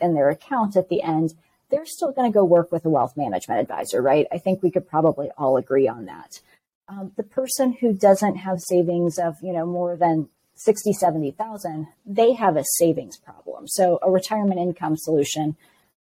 in 0.00 0.14
their 0.14 0.30
account 0.30 0.76
at 0.76 0.88
the 0.88 1.02
end, 1.02 1.34
they're 1.70 1.86
still 1.86 2.12
going 2.12 2.30
to 2.30 2.34
go 2.34 2.44
work 2.44 2.70
with 2.70 2.84
a 2.84 2.90
wealth 2.90 3.16
management 3.16 3.60
advisor, 3.60 4.00
right? 4.00 4.26
I 4.32 4.38
think 4.38 4.62
we 4.62 4.70
could 4.70 4.88
probably 4.88 5.30
all 5.36 5.56
agree 5.56 5.88
on 5.88 6.06
that. 6.06 6.40
Um, 6.88 7.12
the 7.16 7.24
person 7.24 7.76
who 7.80 7.92
doesn't 7.92 8.36
have 8.36 8.60
savings 8.60 9.18
of, 9.18 9.36
you 9.42 9.52
know, 9.52 9.66
more 9.66 9.96
than 9.96 10.28
60, 10.54 10.92
70,000, 10.92 11.88
they 12.04 12.32
have 12.34 12.56
a 12.56 12.64
savings 12.78 13.18
problem. 13.18 13.66
So 13.66 13.98
a 14.02 14.10
retirement 14.10 14.60
income 14.60 14.96
solution, 14.96 15.56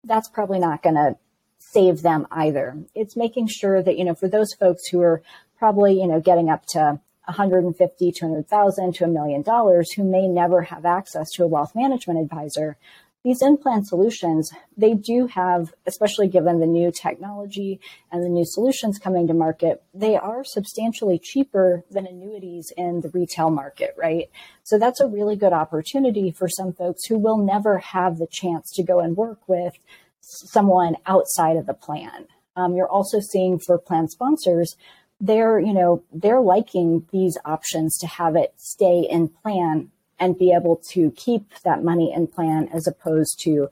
that's 0.05 0.29
probably 0.29 0.59
not 0.59 0.83
going 0.83 0.95
to 0.97 1.17
save 1.59 2.03
them 2.03 2.27
either. 2.31 2.77
It's 2.95 3.17
making 3.17 3.49
sure 3.49 3.83
that, 3.83 3.99
you 3.99 4.05
know, 4.05 4.15
for 4.15 4.29
those 4.29 4.53
folks 4.55 4.87
who 4.89 5.01
are 5.01 5.23
probably, 5.59 5.99
you 5.99 6.07
know, 6.07 6.21
getting 6.21 6.51
up 6.51 6.65
to 6.69 7.01
150, 7.25 8.13
200,000 8.13 8.95
to 8.95 9.05
a 9.05 9.09
million 9.09 9.43
dollars 9.43 9.93
who 9.93 10.05
may 10.05 10.29
never 10.29 10.63
have 10.63 10.85
access 10.85 11.29
to 11.33 11.43
a 11.43 11.49
wealth 11.49 11.75
management 11.75 12.21
advisor, 12.21 12.77
these 13.27 13.43
in-plan 13.43 13.85
solutions, 13.85 14.53
they 14.77 14.95
do 14.95 15.27
have, 15.27 15.75
especially 15.85 16.29
given 16.29 16.61
the 16.61 16.67
new 16.67 16.93
technology 16.93 17.81
and 18.13 18.23
the 18.23 18.29
new 18.29 18.45
solutions 18.45 19.01
coming 19.01 19.27
to 19.27 19.35
market, 19.35 19.83
they 19.93 20.15
are 20.15 20.45
substantially 20.45 21.19
cheaper 21.19 21.83
than 21.91 22.07
annuities 22.07 22.73
in 22.77 23.01
the 23.01 23.09
retail 23.09 23.51
market, 23.51 23.93
right? 23.99 24.31
So 24.63 24.79
that's 24.79 25.01
a 25.01 25.09
really 25.09 25.35
good 25.35 25.53
opportunity 25.53 26.31
for 26.31 26.49
some 26.49 26.73
folks 26.73 27.07
who 27.07 27.19
will 27.19 27.39
never 27.39 27.79
have 27.79 28.19
the 28.19 28.29
chance 28.31 28.71
to 28.75 28.85
go 28.85 29.01
and 29.01 29.17
work 29.17 29.41
with 29.49 29.75
someone 30.21 30.95
outside 31.05 31.57
of 31.57 31.67
the 31.67 31.75
plan. 31.75 32.29
Um, 32.55 32.77
you're 32.77 32.89
also 32.89 33.19
seeing 33.19 33.59
for 33.59 33.77
plan 33.77 34.07
sponsors, 34.07 34.77
they're, 35.21 35.59
you 35.59 35.73
know, 35.73 36.05
they're 36.13 36.41
liking 36.41 37.09
these 37.11 37.37
options 37.45 37.99
to 37.99 38.07
have 38.07 38.37
it 38.37 38.55
stay 38.57 39.01
in 39.01 39.31
plan 39.31 39.91
and 40.19 40.39
be 40.39 40.53
able 40.53 40.77
to 40.77 41.11
keep 41.13 41.53
that 41.65 41.83
money 41.83 42.13
in 42.13 42.27
plan 42.27 42.69
as 42.73 42.87
opposed 42.87 43.39
to, 43.41 43.69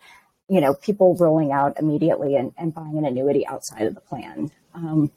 you 0.48 0.60
know, 0.60 0.74
people 0.74 1.16
rolling 1.16 1.52
out 1.52 1.78
immediately 1.78 2.36
and, 2.36 2.52
and 2.58 2.74
buying 2.74 2.98
an 2.98 3.04
annuity 3.04 3.46
outside 3.46 3.82
of 3.82 3.94
the 3.94 4.00
plan. 4.00 4.50
Um, 4.74 5.10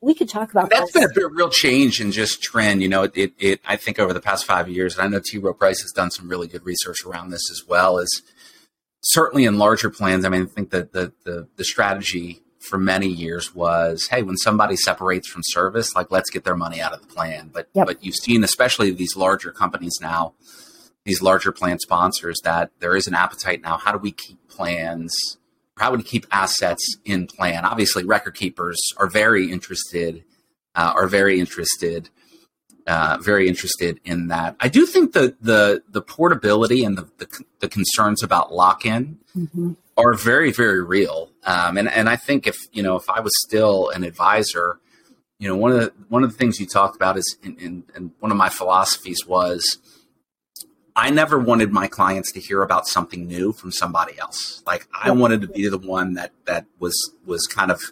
we 0.00 0.14
could 0.14 0.28
talk 0.28 0.50
about 0.50 0.70
that's 0.70 0.92
this. 0.92 1.12
been 1.12 1.24
a 1.24 1.28
real 1.28 1.50
change 1.50 2.00
in 2.00 2.12
just 2.12 2.42
trend. 2.42 2.82
You 2.82 2.88
know, 2.88 3.02
it, 3.04 3.12
it, 3.14 3.32
it, 3.38 3.60
I 3.66 3.76
think 3.76 3.98
over 3.98 4.12
the 4.12 4.20
past 4.20 4.44
five 4.44 4.68
years, 4.68 4.96
and 4.96 5.02
I 5.04 5.08
know 5.08 5.20
T. 5.24 5.38
Rowe 5.38 5.52
Price 5.52 5.82
has 5.82 5.92
done 5.92 6.10
some 6.10 6.28
really 6.28 6.46
good 6.46 6.64
research 6.64 6.98
around 7.06 7.30
this 7.30 7.50
as 7.50 7.64
well. 7.66 7.98
Is 7.98 8.22
certainly 9.02 9.44
in 9.44 9.58
larger 9.58 9.90
plans, 9.90 10.24
I 10.24 10.28
mean, 10.28 10.42
I 10.42 10.46
think 10.46 10.70
that 10.70 10.92
the, 10.92 11.12
the, 11.24 11.48
the 11.56 11.64
strategy 11.64 12.42
for 12.58 12.78
many 12.78 13.06
years 13.06 13.54
was, 13.54 14.08
hey, 14.10 14.22
when 14.22 14.36
somebody 14.36 14.76
separates 14.76 15.28
from 15.28 15.42
service, 15.44 15.94
like 15.94 16.10
let's 16.10 16.30
get 16.30 16.44
their 16.44 16.56
money 16.56 16.80
out 16.80 16.92
of 16.92 17.00
the 17.00 17.06
plan. 17.06 17.50
But 17.52 17.68
yep. 17.72 17.86
but 17.86 18.04
you've 18.04 18.16
seen, 18.16 18.44
especially 18.44 18.90
these 18.90 19.16
larger 19.16 19.52
companies 19.52 19.98
now, 20.00 20.34
these 21.04 21.22
larger 21.22 21.52
plan 21.52 21.78
sponsors, 21.78 22.40
that 22.44 22.70
there 22.80 22.96
is 22.96 23.06
an 23.06 23.14
appetite 23.14 23.62
now. 23.62 23.76
How 23.76 23.92
do 23.92 23.98
we 23.98 24.12
keep 24.12 24.38
plans? 24.48 25.12
How 25.78 25.90
do 25.90 25.96
we 25.96 26.02
keep 26.02 26.26
assets 26.32 26.96
in 27.04 27.26
plan? 27.26 27.64
Obviously, 27.64 28.04
record 28.04 28.34
keepers 28.34 28.78
are 28.96 29.06
very 29.06 29.50
interested, 29.50 30.24
uh, 30.74 30.92
are 30.94 31.06
very 31.06 31.38
interested 31.38 32.10
uh, 32.88 33.18
very 33.20 33.46
interested 33.48 34.00
in 34.04 34.28
that. 34.28 34.56
I 34.60 34.68
do 34.68 34.86
think 34.86 35.12
the 35.12 35.36
the 35.40 35.82
the 35.90 36.00
portability 36.00 36.84
and 36.84 36.96
the 36.96 37.08
the, 37.18 37.44
the 37.60 37.68
concerns 37.68 38.22
about 38.22 38.54
lock 38.54 38.86
in 38.86 39.18
mm-hmm. 39.36 39.74
Are 39.98 40.14
very 40.14 40.52
very 40.52 40.82
real. 40.82 41.30
Um, 41.44 41.76
and 41.76 41.88
and 41.88 42.08
I 42.08 42.16
think 42.16 42.46
if 42.46 42.56
you 42.72 42.82
know 42.82 42.96
if 42.96 43.10
I 43.10 43.20
was 43.20 43.32
still 43.46 43.90
an 43.90 44.04
advisor, 44.04 44.78
you 45.38 45.48
know 45.48 45.56
one 45.56 45.72
of 45.72 45.80
the 45.80 45.92
one 46.08 46.24
of 46.24 46.30
the 46.32 46.38
things 46.38 46.58
you 46.58 46.66
talked 46.66 46.96
about 46.96 47.18
is 47.18 47.36
in, 47.42 47.56
in, 47.58 47.84
in 47.94 48.12
one 48.20 48.30
of 48.30 48.38
my 48.38 48.48
philosophies 48.48 49.26
was 49.26 49.78
I 50.96 51.10
never 51.10 51.38
wanted 51.38 51.70
my 51.72 51.86
clients 51.86 52.32
to 52.32 52.40
hear 52.40 52.62
about 52.62 52.88
something 52.88 53.28
new 53.28 53.52
from 53.52 53.70
somebody 53.70 54.18
else. 54.18 54.62
Like 54.66 54.88
I 54.92 55.12
wanted 55.12 55.42
to 55.42 55.48
be 55.48 55.68
the 55.68 55.78
one 55.78 56.14
that 56.14 56.32
that 56.46 56.66
was 56.80 57.12
was 57.24 57.46
kind 57.46 57.70
of 57.70 57.82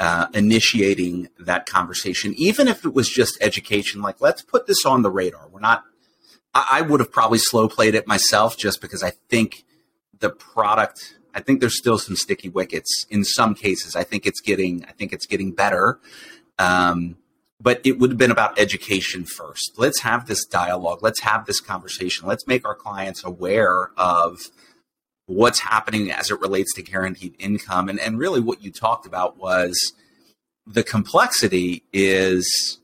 uh, 0.00 0.26
initiating 0.32 1.28
that 1.38 1.66
conversation, 1.66 2.34
even 2.36 2.66
if 2.66 2.84
it 2.84 2.94
was 2.94 3.08
just 3.08 3.36
education. 3.40 4.00
Like, 4.00 4.20
let's 4.20 4.42
put 4.42 4.66
this 4.66 4.84
on 4.86 5.02
the 5.02 5.10
radar. 5.10 5.46
We're 5.52 5.60
not. 5.60 5.84
I, 6.54 6.66
I 6.70 6.80
would 6.80 7.00
have 7.00 7.12
probably 7.12 7.38
slow 7.38 7.68
played 7.68 7.94
it 7.94 8.08
myself, 8.08 8.56
just 8.56 8.80
because 8.80 9.02
I 9.02 9.10
think 9.28 9.64
the 10.18 10.30
product. 10.30 11.18
I 11.34 11.40
think 11.40 11.60
there's 11.60 11.78
still 11.78 11.98
some 11.98 12.16
sticky 12.16 12.48
wickets 12.48 13.06
in 13.10 13.24
some 13.24 13.54
cases. 13.54 13.96
I 13.96 14.04
think 14.04 14.26
it's 14.26 14.40
getting. 14.40 14.84
I 14.84 14.92
think 14.92 15.12
it's 15.12 15.26
getting 15.26 15.52
better. 15.52 15.98
Um, 16.58 17.16
but 17.60 17.80
it 17.84 17.98
would 17.98 18.10
have 18.10 18.18
been 18.18 18.30
about 18.30 18.58
education 18.58 19.24
first. 19.24 19.74
Let's 19.76 20.00
have 20.00 20.26
this 20.26 20.44
dialogue. 20.46 21.00
Let's 21.02 21.20
have 21.20 21.44
this 21.44 21.60
conversation. 21.60 22.26
Let's 22.26 22.46
make 22.46 22.66
our 22.66 22.74
clients 22.74 23.22
aware 23.22 23.90
of 23.98 24.38
what's 25.26 25.60
happening 25.60 26.10
as 26.10 26.30
it 26.30 26.40
relates 26.40 26.74
to 26.74 26.82
guaranteed 26.82 27.34
income. 27.38 27.88
And, 27.88 28.00
and 28.00 28.18
really, 28.18 28.40
what 28.40 28.62
you 28.62 28.72
talked 28.72 29.06
about 29.06 29.36
was 29.36 29.92
the 30.66 30.82
complexity 30.82 31.84
is, 31.92 32.78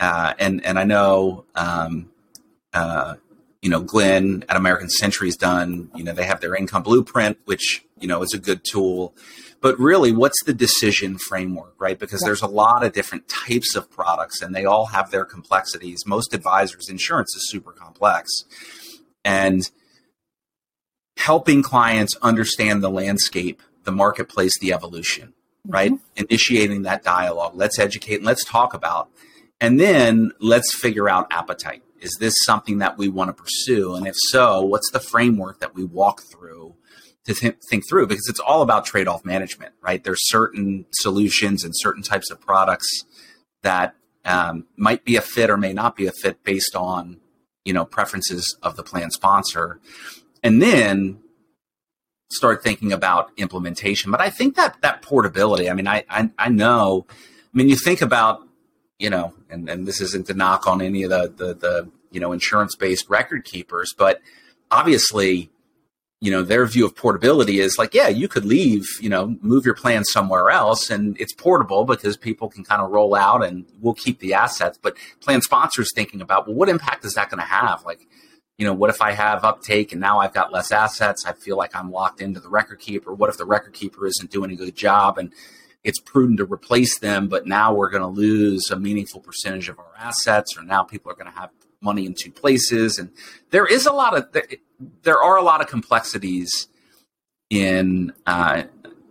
uh, 0.00 0.34
and 0.38 0.64
and 0.64 0.78
I 0.78 0.84
know, 0.84 1.44
um, 1.54 2.10
uh, 2.72 3.14
you 3.66 3.70
know, 3.70 3.80
Glenn 3.80 4.44
at 4.48 4.56
American 4.56 4.88
Century's 4.88 5.36
done. 5.36 5.90
You 5.92 6.04
know, 6.04 6.12
they 6.12 6.24
have 6.24 6.40
their 6.40 6.54
income 6.54 6.84
blueprint, 6.84 7.36
which 7.46 7.84
you 7.98 8.06
know 8.06 8.22
is 8.22 8.32
a 8.32 8.38
good 8.38 8.60
tool. 8.62 9.12
But 9.60 9.76
really, 9.80 10.12
what's 10.12 10.40
the 10.44 10.54
decision 10.54 11.18
framework, 11.18 11.74
right? 11.80 11.98
Because 11.98 12.22
yeah. 12.22 12.28
there's 12.28 12.42
a 12.42 12.46
lot 12.46 12.84
of 12.84 12.92
different 12.92 13.26
types 13.26 13.74
of 13.74 13.90
products, 13.90 14.40
and 14.40 14.54
they 14.54 14.66
all 14.66 14.86
have 14.86 15.10
their 15.10 15.24
complexities. 15.24 16.06
Most 16.06 16.32
advisors' 16.32 16.88
insurance 16.88 17.34
is 17.34 17.50
super 17.50 17.72
complex, 17.72 18.44
and 19.24 19.68
helping 21.16 21.60
clients 21.60 22.14
understand 22.22 22.84
the 22.84 22.90
landscape, 22.90 23.60
the 23.82 23.90
marketplace, 23.90 24.56
the 24.60 24.72
evolution, 24.72 25.30
mm-hmm. 25.66 25.72
right? 25.72 25.92
Initiating 26.14 26.82
that 26.82 27.02
dialogue. 27.02 27.56
Let's 27.56 27.80
educate 27.80 28.18
and 28.18 28.26
let's 28.26 28.44
talk 28.44 28.74
about. 28.74 29.10
And 29.60 29.80
then 29.80 30.30
let's 30.38 30.72
figure 30.72 31.08
out 31.08 31.26
appetite. 31.32 31.82
Is 32.00 32.16
this 32.20 32.34
something 32.44 32.78
that 32.78 32.98
we 32.98 33.08
want 33.08 33.28
to 33.28 33.42
pursue? 33.42 33.94
And 33.94 34.06
if 34.06 34.14
so, 34.28 34.62
what's 34.62 34.90
the 34.90 35.00
framework 35.00 35.60
that 35.60 35.74
we 35.74 35.84
walk 35.84 36.22
through 36.30 36.74
to 37.24 37.34
th- 37.34 37.56
think 37.70 37.84
through? 37.88 38.06
Because 38.06 38.28
it's 38.28 38.40
all 38.40 38.62
about 38.62 38.84
trade 38.84 39.08
off 39.08 39.24
management, 39.24 39.74
right? 39.80 40.02
There's 40.02 40.28
certain 40.28 40.86
solutions 40.92 41.64
and 41.64 41.72
certain 41.76 42.02
types 42.02 42.30
of 42.30 42.40
products 42.40 43.04
that 43.62 43.94
um, 44.24 44.66
might 44.76 45.04
be 45.04 45.16
a 45.16 45.20
fit 45.20 45.50
or 45.50 45.56
may 45.56 45.72
not 45.72 45.96
be 45.96 46.06
a 46.06 46.12
fit 46.12 46.42
based 46.44 46.74
on 46.74 47.20
you 47.64 47.72
know 47.72 47.84
preferences 47.84 48.56
of 48.62 48.76
the 48.76 48.82
plan 48.82 49.10
sponsor 49.10 49.80
and 50.42 50.62
then 50.62 51.18
start 52.30 52.62
thinking 52.62 52.92
about 52.92 53.30
implementation. 53.36 54.10
But 54.10 54.20
I 54.20 54.30
think 54.30 54.56
that 54.56 54.80
that 54.82 55.02
portability, 55.02 55.70
I 55.70 55.74
mean, 55.74 55.86
I, 55.86 56.04
I, 56.08 56.30
I 56.38 56.48
know, 56.48 57.06
I 57.08 57.14
mean, 57.52 57.68
you 57.68 57.76
think 57.76 58.02
about, 58.02 58.45
you 58.98 59.10
know, 59.10 59.34
and, 59.50 59.68
and 59.68 59.86
this 59.86 60.00
isn't 60.00 60.26
to 60.26 60.34
knock 60.34 60.66
on 60.66 60.80
any 60.80 61.02
of 61.02 61.10
the, 61.10 61.32
the, 61.36 61.54
the 61.54 61.90
you 62.10 62.20
know, 62.20 62.32
insurance 62.32 62.74
based 62.74 63.08
record 63.08 63.44
keepers, 63.44 63.94
but 63.96 64.20
obviously, 64.70 65.50
you 66.20 66.30
know, 66.30 66.42
their 66.42 66.64
view 66.64 66.86
of 66.86 66.96
portability 66.96 67.60
is 67.60 67.76
like, 67.76 67.92
yeah, 67.92 68.08
you 68.08 68.26
could 68.26 68.44
leave, 68.44 68.86
you 69.02 69.08
know, 69.08 69.36
move 69.42 69.66
your 69.66 69.74
plan 69.74 70.02
somewhere 70.02 70.50
else 70.50 70.88
and 70.90 71.18
it's 71.20 71.34
portable 71.34 71.84
because 71.84 72.16
people 72.16 72.48
can 72.48 72.64
kind 72.64 72.80
of 72.80 72.90
roll 72.90 73.14
out 73.14 73.44
and 73.44 73.66
we'll 73.80 73.94
keep 73.94 74.18
the 74.20 74.32
assets. 74.32 74.78
But 74.80 74.96
plan 75.20 75.42
sponsors 75.42 75.92
thinking 75.94 76.22
about, 76.22 76.46
well, 76.46 76.56
what 76.56 76.70
impact 76.70 77.04
is 77.04 77.14
that 77.14 77.28
going 77.28 77.40
to 77.40 77.46
have? 77.46 77.84
Like, 77.84 78.00
you 78.56 78.64
know, 78.64 78.72
what 78.72 78.88
if 78.88 79.02
I 79.02 79.12
have 79.12 79.44
uptake 79.44 79.92
and 79.92 80.00
now 80.00 80.20
I've 80.20 80.32
got 80.32 80.52
less 80.52 80.72
assets? 80.72 81.26
I 81.26 81.34
feel 81.34 81.58
like 81.58 81.76
I'm 81.76 81.92
locked 81.92 82.22
into 82.22 82.40
the 82.40 82.48
record 82.48 82.80
keeper. 82.80 83.12
What 83.12 83.28
if 83.28 83.36
the 83.36 83.44
record 83.44 83.74
keeper 83.74 84.06
isn't 84.06 84.30
doing 84.30 84.50
a 84.50 84.56
good 84.56 84.74
job 84.74 85.18
and 85.18 85.34
it's 85.86 86.00
prudent 86.00 86.38
to 86.38 86.44
replace 86.44 86.98
them, 86.98 87.28
but 87.28 87.46
now 87.46 87.72
we're 87.72 87.90
going 87.90 88.02
to 88.02 88.08
lose 88.08 88.70
a 88.72 88.76
meaningful 88.76 89.20
percentage 89.20 89.68
of 89.68 89.78
our 89.78 89.92
assets, 89.96 90.56
or 90.58 90.64
now 90.64 90.82
people 90.82 91.12
are 91.12 91.14
going 91.14 91.32
to 91.32 91.38
have 91.38 91.50
money 91.80 92.04
in 92.04 92.12
two 92.12 92.32
places, 92.32 92.98
and 92.98 93.10
there 93.50 93.66
is 93.66 93.86
a 93.86 93.92
lot 93.92 94.16
of 94.16 94.32
there, 94.32 94.48
there 95.02 95.22
are 95.22 95.36
a 95.36 95.42
lot 95.42 95.60
of 95.60 95.68
complexities 95.68 96.66
in 97.50 98.12
uh, 98.26 98.64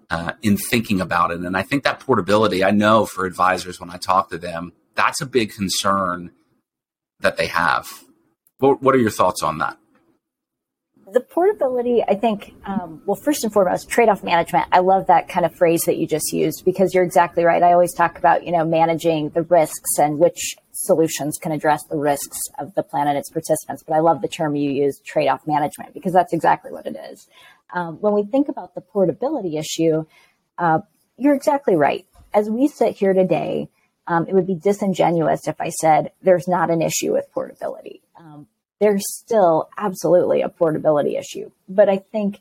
uh, 0.10 0.34
in 0.42 0.58
thinking 0.58 1.00
about 1.00 1.32
it, 1.32 1.40
and 1.40 1.56
I 1.56 1.64
think 1.64 1.86
that 1.86 2.02
portability. 2.02 2.62
I 2.62 2.72
know 2.72 3.06
for 3.06 3.26
advisors 3.26 3.80
when 3.80 3.90
I 3.90 3.96
talk 3.96 4.30
to 4.32 4.38
them, 4.38 4.74
that's 4.96 5.22
a 5.22 5.26
big 5.26 5.54
concern 5.54 6.32
that 7.22 7.38
they 7.38 7.48
have. 7.48 7.88
What, 8.58 8.82
what 8.82 8.96
are 8.96 9.00
your 9.00 9.12
thoughts 9.12 9.42
on 9.42 9.60
that? 9.60 9.78
The 11.16 11.22
portability, 11.22 12.04
I 12.06 12.16
think, 12.16 12.54
um, 12.66 13.02
well, 13.06 13.16
first 13.16 13.46
and 13.46 13.54
foremost, 13.54 13.90
trade 13.90 14.10
off 14.10 14.22
management. 14.22 14.66
I 14.74 14.80
love 14.80 15.08
that 15.08 15.30
kind 15.30 15.46
of 15.46 15.56
phrase 15.56 15.84
that 15.86 15.96
you 15.96 16.06
just 16.06 16.34
used 16.34 16.66
because 16.66 16.94
you're 16.94 17.06
exactly 17.06 17.46
right. 17.46 17.64
I 17.64 17.72
always 17.72 17.94
talk 17.94 18.18
about, 18.18 18.46
you 18.46 18.52
know, 18.52 18.66
managing 18.66 19.30
the 19.30 19.44
risks 19.44 19.98
and 19.98 20.20
which 20.20 20.58
solutions 20.74 21.38
can 21.42 21.54
address 21.54 21.86
the 21.90 21.96
risks 21.96 22.38
of 22.60 22.76
the 22.76 22.84
plan 22.84 23.08
and 23.08 23.18
its 23.18 23.30
participants. 23.30 23.82
But 23.88 23.96
I 23.96 24.00
love 24.00 24.22
the 24.22 24.28
term 24.28 24.58
you 24.58 24.70
use, 24.70 25.00
trade 25.06 25.30
off 25.30 25.48
management, 25.48 25.94
because 25.94 26.12
that's 26.12 26.34
exactly 26.34 26.74
what 26.74 26.86
it 26.86 26.98
is. 27.10 27.30
Um, 27.74 27.96
when 28.02 28.14
we 28.14 28.24
think 28.24 28.50
about 28.50 28.76
the 28.76 28.82
portability 28.82 29.56
issue, 29.56 30.06
uh, 30.58 30.80
you're 31.16 31.34
exactly 31.34 31.78
right. 31.78 32.06
As 32.34 32.50
we 32.50 32.68
sit 32.68 32.98
here 32.98 33.14
today, 33.14 33.70
um, 34.06 34.28
it 34.28 34.34
would 34.34 34.48
be 34.48 34.56
disingenuous 34.56 35.48
if 35.48 35.62
I 35.62 35.70
said 35.70 36.12
there's 36.22 36.50
not 36.50 36.70
an 36.70 36.82
issue 36.82 37.14
with 37.14 37.32
portability. 37.32 38.02
Um, 38.20 38.48
there's 38.80 39.04
still 39.08 39.70
absolutely 39.78 40.42
a 40.42 40.50
portability 40.50 41.18
issue. 41.18 41.52
But 41.68 41.90
I 41.90 41.98
think 41.98 42.40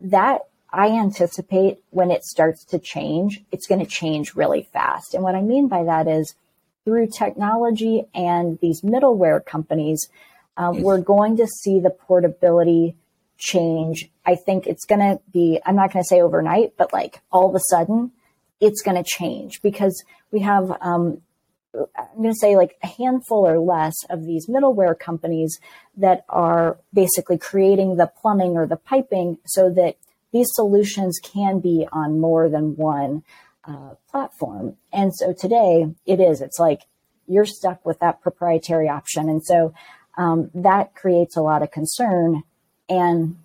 that 0.00 0.42
I 0.72 0.88
anticipate 0.88 1.82
when 1.90 2.10
it 2.10 2.24
starts 2.24 2.64
to 2.66 2.78
change, 2.78 3.44
it's 3.52 3.66
going 3.66 3.80
to 3.80 3.90
change 3.90 4.34
really 4.34 4.66
fast. 4.72 5.14
And 5.14 5.22
what 5.22 5.34
I 5.34 5.42
mean 5.42 5.68
by 5.68 5.84
that 5.84 6.08
is 6.08 6.34
through 6.84 7.08
technology 7.08 8.04
and 8.14 8.58
these 8.60 8.80
middleware 8.80 9.44
companies, 9.44 10.08
um, 10.56 10.82
we're 10.82 11.00
going 11.00 11.36
to 11.36 11.46
see 11.46 11.78
the 11.78 11.90
portability 11.90 12.96
change. 13.38 14.10
I 14.24 14.34
think 14.34 14.66
it's 14.66 14.86
going 14.86 15.00
to 15.00 15.20
be, 15.30 15.60
I'm 15.64 15.76
not 15.76 15.92
going 15.92 16.02
to 16.02 16.08
say 16.08 16.22
overnight, 16.22 16.74
but 16.76 16.92
like 16.92 17.20
all 17.30 17.48
of 17.48 17.54
a 17.54 17.60
sudden, 17.68 18.12
it's 18.60 18.82
going 18.82 19.02
to 19.02 19.08
change 19.08 19.60
because 19.60 20.02
we 20.30 20.40
have 20.40 20.72
um, 20.80 21.20
I'm 21.74 22.16
going 22.16 22.30
to 22.30 22.38
say 22.38 22.56
like 22.56 22.76
a 22.82 22.86
handful 22.86 23.46
or 23.46 23.58
less 23.58 23.94
of 24.10 24.26
these 24.26 24.46
middleware 24.46 24.98
companies 24.98 25.58
that 25.96 26.24
are 26.28 26.78
basically 26.92 27.38
creating 27.38 27.96
the 27.96 28.10
plumbing 28.20 28.56
or 28.56 28.66
the 28.66 28.76
piping 28.76 29.38
so 29.46 29.70
that 29.70 29.96
these 30.32 30.48
solutions 30.52 31.18
can 31.22 31.60
be 31.60 31.86
on 31.92 32.20
more 32.20 32.48
than 32.48 32.76
one 32.76 33.22
uh, 33.64 33.94
platform. 34.10 34.76
And 34.92 35.14
so 35.14 35.32
today 35.32 35.94
it 36.06 36.20
is, 36.20 36.40
it's 36.40 36.58
like 36.58 36.82
you're 37.26 37.46
stuck 37.46 37.84
with 37.86 38.00
that 38.00 38.20
proprietary 38.20 38.88
option. 38.88 39.28
And 39.28 39.42
so 39.42 39.72
um, 40.16 40.50
that 40.54 40.94
creates 40.94 41.36
a 41.36 41.42
lot 41.42 41.62
of 41.62 41.70
concern. 41.70 42.42
And 42.88 43.36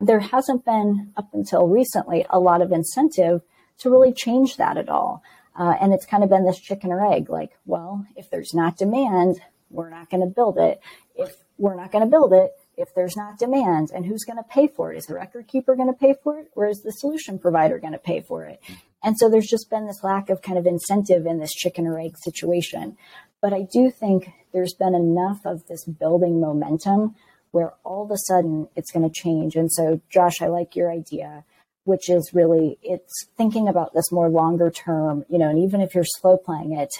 there 0.00 0.20
hasn't 0.20 0.64
been, 0.64 1.12
up 1.16 1.28
until 1.32 1.66
recently, 1.66 2.24
a 2.30 2.38
lot 2.38 2.62
of 2.62 2.72
incentive 2.72 3.42
to 3.78 3.90
really 3.90 4.12
change 4.12 4.56
that 4.56 4.76
at 4.76 4.88
all. 4.88 5.22
Uh, 5.56 5.74
and 5.80 5.92
it's 5.92 6.06
kind 6.06 6.24
of 6.24 6.30
been 6.30 6.44
this 6.44 6.58
chicken 6.58 6.90
or 6.90 7.12
egg 7.12 7.30
like, 7.30 7.52
well, 7.64 8.04
if 8.16 8.30
there's 8.30 8.52
not 8.54 8.76
demand, 8.76 9.40
we're 9.70 9.90
not 9.90 10.10
going 10.10 10.22
to 10.22 10.26
build 10.26 10.58
it. 10.58 10.80
If 11.14 11.32
we're 11.58 11.76
not 11.76 11.92
going 11.92 12.04
to 12.04 12.10
build 12.10 12.32
it, 12.32 12.50
if 12.76 12.94
there's 12.94 13.16
not 13.16 13.38
demand, 13.38 13.90
and 13.94 14.04
who's 14.04 14.24
going 14.24 14.38
to 14.38 14.48
pay 14.48 14.66
for 14.66 14.92
it? 14.92 14.98
Is 14.98 15.06
the 15.06 15.14
record 15.14 15.46
keeper 15.46 15.76
going 15.76 15.92
to 15.92 15.98
pay 15.98 16.14
for 16.22 16.38
it, 16.40 16.50
or 16.56 16.66
is 16.66 16.82
the 16.82 16.90
solution 16.90 17.38
provider 17.38 17.78
going 17.78 17.92
to 17.92 17.98
pay 17.98 18.20
for 18.20 18.44
it? 18.44 18.60
And 19.02 19.16
so 19.18 19.28
there's 19.28 19.46
just 19.46 19.70
been 19.70 19.86
this 19.86 20.02
lack 20.02 20.30
of 20.30 20.42
kind 20.42 20.58
of 20.58 20.66
incentive 20.66 21.26
in 21.26 21.38
this 21.38 21.52
chicken 21.52 21.86
or 21.86 22.00
egg 22.00 22.16
situation. 22.18 22.96
But 23.40 23.52
I 23.52 23.66
do 23.72 23.90
think 23.90 24.30
there's 24.52 24.74
been 24.74 24.94
enough 24.94 25.44
of 25.44 25.66
this 25.66 25.84
building 25.84 26.40
momentum 26.40 27.14
where 27.50 27.74
all 27.84 28.04
of 28.04 28.10
a 28.10 28.16
sudden 28.16 28.68
it's 28.74 28.90
going 28.90 29.08
to 29.08 29.14
change. 29.14 29.54
And 29.54 29.70
so, 29.70 30.00
Josh, 30.10 30.40
I 30.40 30.46
like 30.46 30.74
your 30.74 30.90
idea 30.90 31.44
which 31.84 32.08
is 32.08 32.32
really 32.32 32.78
it's 32.82 33.26
thinking 33.36 33.68
about 33.68 33.92
this 33.94 34.10
more 34.10 34.28
longer 34.28 34.70
term, 34.70 35.24
you 35.28 35.38
know, 35.38 35.48
and 35.48 35.58
even 35.58 35.80
if 35.80 35.94
you're 35.94 36.04
slow 36.04 36.36
playing 36.36 36.72
it, 36.72 36.92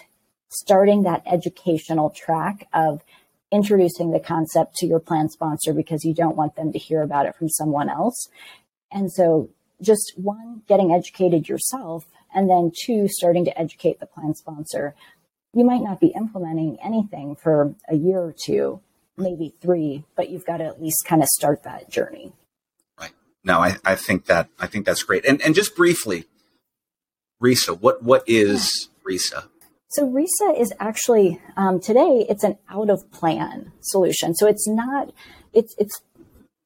starting 0.49 1.03
that 1.03 1.23
educational 1.27 2.11
track 2.11 2.69
of 2.73 3.03
introducing 3.51 4.11
the 4.11 4.21
concept 4.21 4.75
to 4.77 4.87
your 4.87 5.01
plan 5.01 5.29
sponsor 5.29 5.73
because 5.73 6.05
you 6.05 6.15
don't 6.15 6.37
want 6.37 6.57
them 6.57 6.73
to 6.73 6.79
hear 6.79 7.03
about 7.03 7.27
it 7.27 7.35
from 7.37 7.49
someone 7.49 7.89
else. 7.89 8.29
And 8.93 9.13
so 9.13 9.49
just 9.81 10.13
one, 10.17 10.63
getting 10.69 10.93
educated 10.93 11.49
yourself, 11.49 12.07
and 12.35 12.49
then 12.49 12.73
two, 12.85 13.07
starting 13.09 13.45
to 13.45 13.59
educate 13.59 14.01
the 14.01 14.07
plan 14.07 14.35
sponsor. 14.35 14.95
You 15.53 15.65
might 15.65 15.83
not 15.83 16.01
be 16.01 16.09
implementing 16.09 16.79
anything 16.85 17.37
for 17.37 17.75
a 17.89 17.95
year 17.95 18.19
or 18.19 18.35
two, 18.37 18.81
maybe 19.17 19.55
three, 19.61 20.05
but 20.17 20.31
you've 20.31 20.47
got 20.47 20.59
to 20.59 20.65
at 20.65 20.83
least 20.83 21.05
kind 21.07 21.23
of 21.23 21.29
start 21.29 21.63
that 21.63 21.91
journey 21.91 22.33
no, 23.45 23.61
I, 23.61 23.77
I 23.85 23.95
think 23.95 24.27
that 24.27 24.49
I 24.59 24.67
think 24.67 24.87
that's 24.87 25.03
great. 25.03 25.25
And 25.25 25.41
and 25.43 25.55
just 25.55 25.77
briefly, 25.77 26.25
RISA, 27.41 27.75
what 27.81 28.03
what 28.03 28.25
is 28.27 28.89
RISA? 29.07 29.45
So 29.91 30.09
RISA 30.09 30.59
is 30.59 30.73
actually 30.81 31.41
um, 31.57 31.79
today 31.81 32.27
it's 32.29 32.43
an 32.43 32.59
out 32.71 32.91
of 32.91 33.11
plan 33.13 33.73
solution. 33.81 34.35
So 34.35 34.47
it's 34.47 34.67
not 34.67 35.13
it's 35.53 35.75
it's 35.79 36.01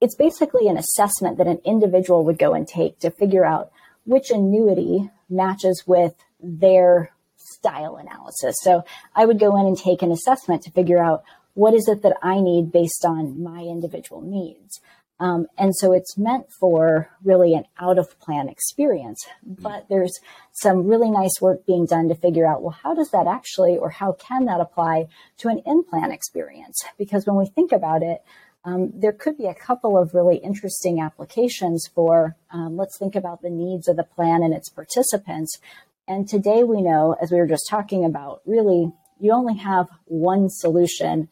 it's 0.01 0.15
basically 0.15 0.69
an 0.69 0.79
assessment 0.79 1.39
that 1.39 1.49
an 1.49 1.61
individual 1.65 2.25
would 2.25 2.39
go 2.39 2.55
and 2.55 2.67
take 2.67 3.01
to 3.01 3.11
figure 3.11 3.45
out 3.45 3.73
which 4.05 4.31
annuity 4.31 5.11
matches 5.29 5.83
with 5.87 6.15
their 6.41 7.11
style 7.37 7.97
analysis. 7.97 8.55
So 8.63 8.85
I 9.15 9.27
would 9.27 9.41
go 9.41 9.59
in 9.61 9.67
and 9.67 9.77
take 9.77 10.03
an 10.03 10.13
assessment 10.13 10.63
to 10.63 10.71
figure 10.71 11.03
out 11.03 11.25
what 11.55 11.75
is 11.75 11.89
it 11.89 12.03
that 12.03 12.17
I 12.23 12.41
need 12.41 12.71
based 12.71 13.05
on 13.05 13.43
my 13.43 13.63
individual 13.63 14.21
needs. 14.21 14.81
Um, 15.21 15.47
and 15.57 15.75
so 15.75 15.93
it's 15.93 16.17
meant 16.17 16.47
for 16.61 17.11
really 17.25 17.55
an 17.55 17.65
out 17.81 17.99
of 17.99 18.19
plan 18.21 18.49
experience. 18.49 19.27
But 19.43 19.87
there's 19.89 20.17
some 20.53 20.87
really 20.87 21.11
nice 21.11 21.41
work 21.41 21.67
being 21.67 21.87
done 21.87 22.09
to 22.09 22.15
figure 22.15 22.47
out, 22.47 22.63
well, 22.63 22.79
how 22.83 22.95
does 22.95 23.11
that 23.11 23.27
actually, 23.27 23.77
or 23.77 23.91
how 23.91 24.13
can 24.13 24.45
that 24.45 24.61
apply 24.61 25.09
to 25.39 25.49
an 25.49 25.61
in 25.67 25.83
plan 25.83 26.13
experience? 26.13 26.81
Because 26.97 27.27
when 27.27 27.37
we 27.37 27.47
think 27.47 27.73
about 27.73 28.03
it, 28.03 28.23
um, 28.65 28.93
there 28.95 29.13
could 29.13 29.37
be 29.37 29.47
a 29.47 29.55
couple 29.55 29.97
of 29.97 30.15
really 30.15 30.37
interesting 30.37 31.01
applications 31.01 31.89
for, 31.95 32.37
um, 32.53 32.77
let's 32.77 32.99
think 32.99 33.15
about 33.17 33.43
the 33.43 33.51
needs 33.51 33.89
of 33.89 33.97
the 33.97 34.05
plan 34.05 34.43
and 34.43 34.55
its 34.55 34.69
participants. 34.69 35.59
And 36.07 36.29
today 36.29 36.65
we 36.65 36.83
know, 36.83 37.17
as 37.21 37.31
we 37.31 37.39
were 37.39 37.47
just 37.47 37.69
talking 37.69 38.05
about, 38.05 38.41
really, 38.47 38.93
you 39.21 39.33
only 39.33 39.57
have 39.57 39.89
one 40.05 40.49
solution 40.49 41.29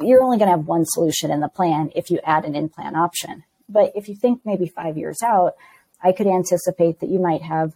you're 0.00 0.22
only 0.22 0.38
going 0.38 0.48
to 0.50 0.56
have 0.56 0.66
one 0.66 0.84
solution 0.84 1.30
in 1.30 1.40
the 1.40 1.48
plan 1.48 1.90
if 1.94 2.10
you 2.10 2.20
add 2.24 2.44
an 2.44 2.54
in 2.54 2.68
plan 2.68 2.96
option. 2.96 3.44
But 3.68 3.92
if 3.94 4.08
you 4.08 4.14
think 4.14 4.42
maybe 4.44 4.66
five 4.66 4.96
years 4.96 5.18
out, 5.24 5.54
I 6.02 6.12
could 6.12 6.26
anticipate 6.26 7.00
that 7.00 7.08
you 7.10 7.18
might 7.18 7.42
have 7.42 7.72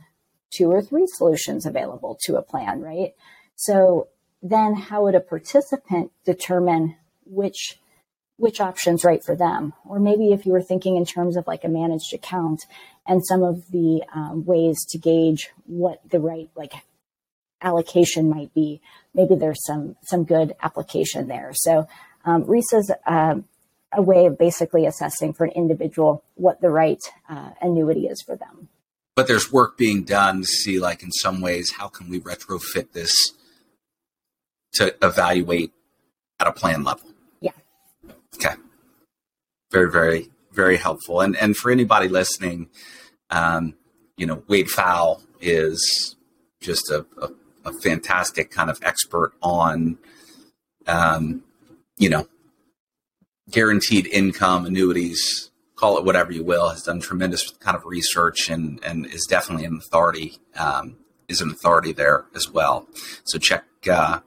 two 0.51 0.71
or 0.71 0.83
three 0.83 1.07
solutions 1.07 1.67
available 1.67 2.19
to 2.25 2.37
a 2.37 2.43
plan, 2.43 2.81
right? 2.81 3.15
So 3.57 4.09
then 4.43 4.75
how 4.75 5.05
would 5.05 5.15
a 5.15 5.21
participant 5.21 6.13
determine 6.25 6.97
which 7.25 7.79
which 8.37 8.59
option's 8.59 9.05
right 9.05 9.23
for 9.23 9.37
them? 9.37 9.75
Or 9.87 9.99
maybe 9.99 10.33
if 10.33 10.47
you 10.47 10.53
were 10.53 10.63
thinking 10.63 10.97
in 10.97 11.05
terms 11.05 11.37
of 11.37 11.47
like 11.47 11.63
a 11.63 11.69
managed 11.69 12.15
account 12.15 12.65
and 13.07 13.25
some 13.25 13.43
of 13.43 13.71
the 13.71 14.03
um, 14.15 14.47
ways 14.47 14.83
to 14.89 14.99
gauge 14.99 15.51
what 15.67 16.01
the 16.09 16.21
right 16.21 16.49
like 16.57 16.73
allocation 17.61 18.31
might 18.31 18.55
be, 18.55 18.81
maybe 19.15 19.35
there's 19.35 19.63
some 19.67 19.97
some 20.03 20.25
good 20.25 20.55
application 20.63 21.29
there. 21.29 21.51
So 21.53 21.87
um, 22.25 22.47
uh, 23.07 23.35
a 23.93 24.03
way 24.03 24.27
of 24.27 24.39
basically 24.39 24.87
assessing 24.87 25.33
for 25.33 25.45
an 25.45 25.53
individual 25.53 26.23
what 26.35 26.61
the 26.61 26.71
right 26.71 27.03
uh, 27.29 27.51
annuity 27.61 28.07
is 28.07 28.23
for 28.23 28.37
them. 28.37 28.69
But 29.17 29.27
there's 29.27 29.53
work 29.53 29.77
being 29.77 30.05
done 30.05 30.43
to 30.43 30.47
see, 30.47 30.79
like, 30.79 31.03
in 31.03 31.11
some 31.11 31.41
ways, 31.41 31.73
how 31.73 31.89
can 31.89 32.09
we 32.09 32.21
retrofit 32.21 32.93
this 32.93 33.15
to 34.75 34.95
evaluate 35.03 35.73
at 36.39 36.47
a 36.47 36.53
plan 36.53 36.85
level? 36.85 37.11
Yeah. 37.41 37.51
Okay. 38.37 38.55
Very, 39.73 39.91
very, 39.91 40.31
very 40.53 40.77
helpful. 40.77 41.21
And 41.21 41.37
and 41.37 41.57
for 41.57 41.71
anybody 41.71 42.09
listening, 42.09 42.71
um, 43.31 43.75
you 44.17 44.27
know, 44.27 44.43
Wade 44.49 44.69
Pfau 44.69 45.21
is 45.41 46.17
just 46.61 46.91
a, 46.91 47.05
a, 47.21 47.31
a 47.65 47.73
fantastic 47.83 48.51
kind 48.51 48.71
of 48.71 48.79
expert 48.83 49.33
on 49.43 49.99
um, 50.87 51.43
you 52.01 52.09
know, 52.09 52.27
guaranteed 53.51 54.07
income 54.07 54.65
annuities, 54.65 55.51
call 55.77 55.99
it 55.99 56.05
whatever 56.05 56.33
you 56.33 56.43
will, 56.43 56.71
has 56.71 56.83
done 56.83 56.99
tremendous 56.99 57.51
kind 57.61 57.77
of 57.77 57.85
research 57.85 58.49
and 58.49 58.83
and 58.83 59.07
is 59.07 59.27
definitely 59.29 59.67
an 59.67 59.77
authority 59.77 60.39
um, 60.59 60.97
is 61.29 61.41
an 61.41 61.51
authority 61.51 61.93
there 61.93 62.25
as 62.35 62.51
well. 62.51 62.89
So 63.25 63.39
check 63.39 63.65
uh, 63.89 64.21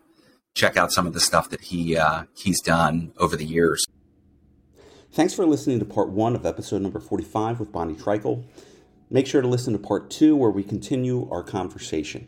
check 0.54 0.78
out 0.78 0.94
some 0.94 1.08
of 1.08 1.14
the 1.14 1.20
stuff 1.20 1.50
that 1.50 1.62
he 1.62 1.98
uh, 1.98 2.26
he's 2.36 2.62
done 2.62 3.12
over 3.18 3.36
the 3.36 3.46
years. 3.46 3.84
Thanks 5.12 5.34
for 5.34 5.46
listening 5.46 5.80
to 5.80 5.86
part 5.86 6.10
one 6.10 6.36
of 6.36 6.46
episode 6.46 6.82
number 6.82 7.00
45 7.00 7.60
with 7.60 7.72
Bonnie 7.72 7.96
Treichel. 7.96 8.46
Make 9.10 9.28
sure 9.28 9.42
to 9.42 9.48
listen 9.48 9.74
to 9.74 9.80
part 9.80 10.10
two 10.10 10.36
where 10.36 10.50
we 10.50 10.64
continue 10.64 11.30
our 11.32 11.44
conversation. 11.44 12.28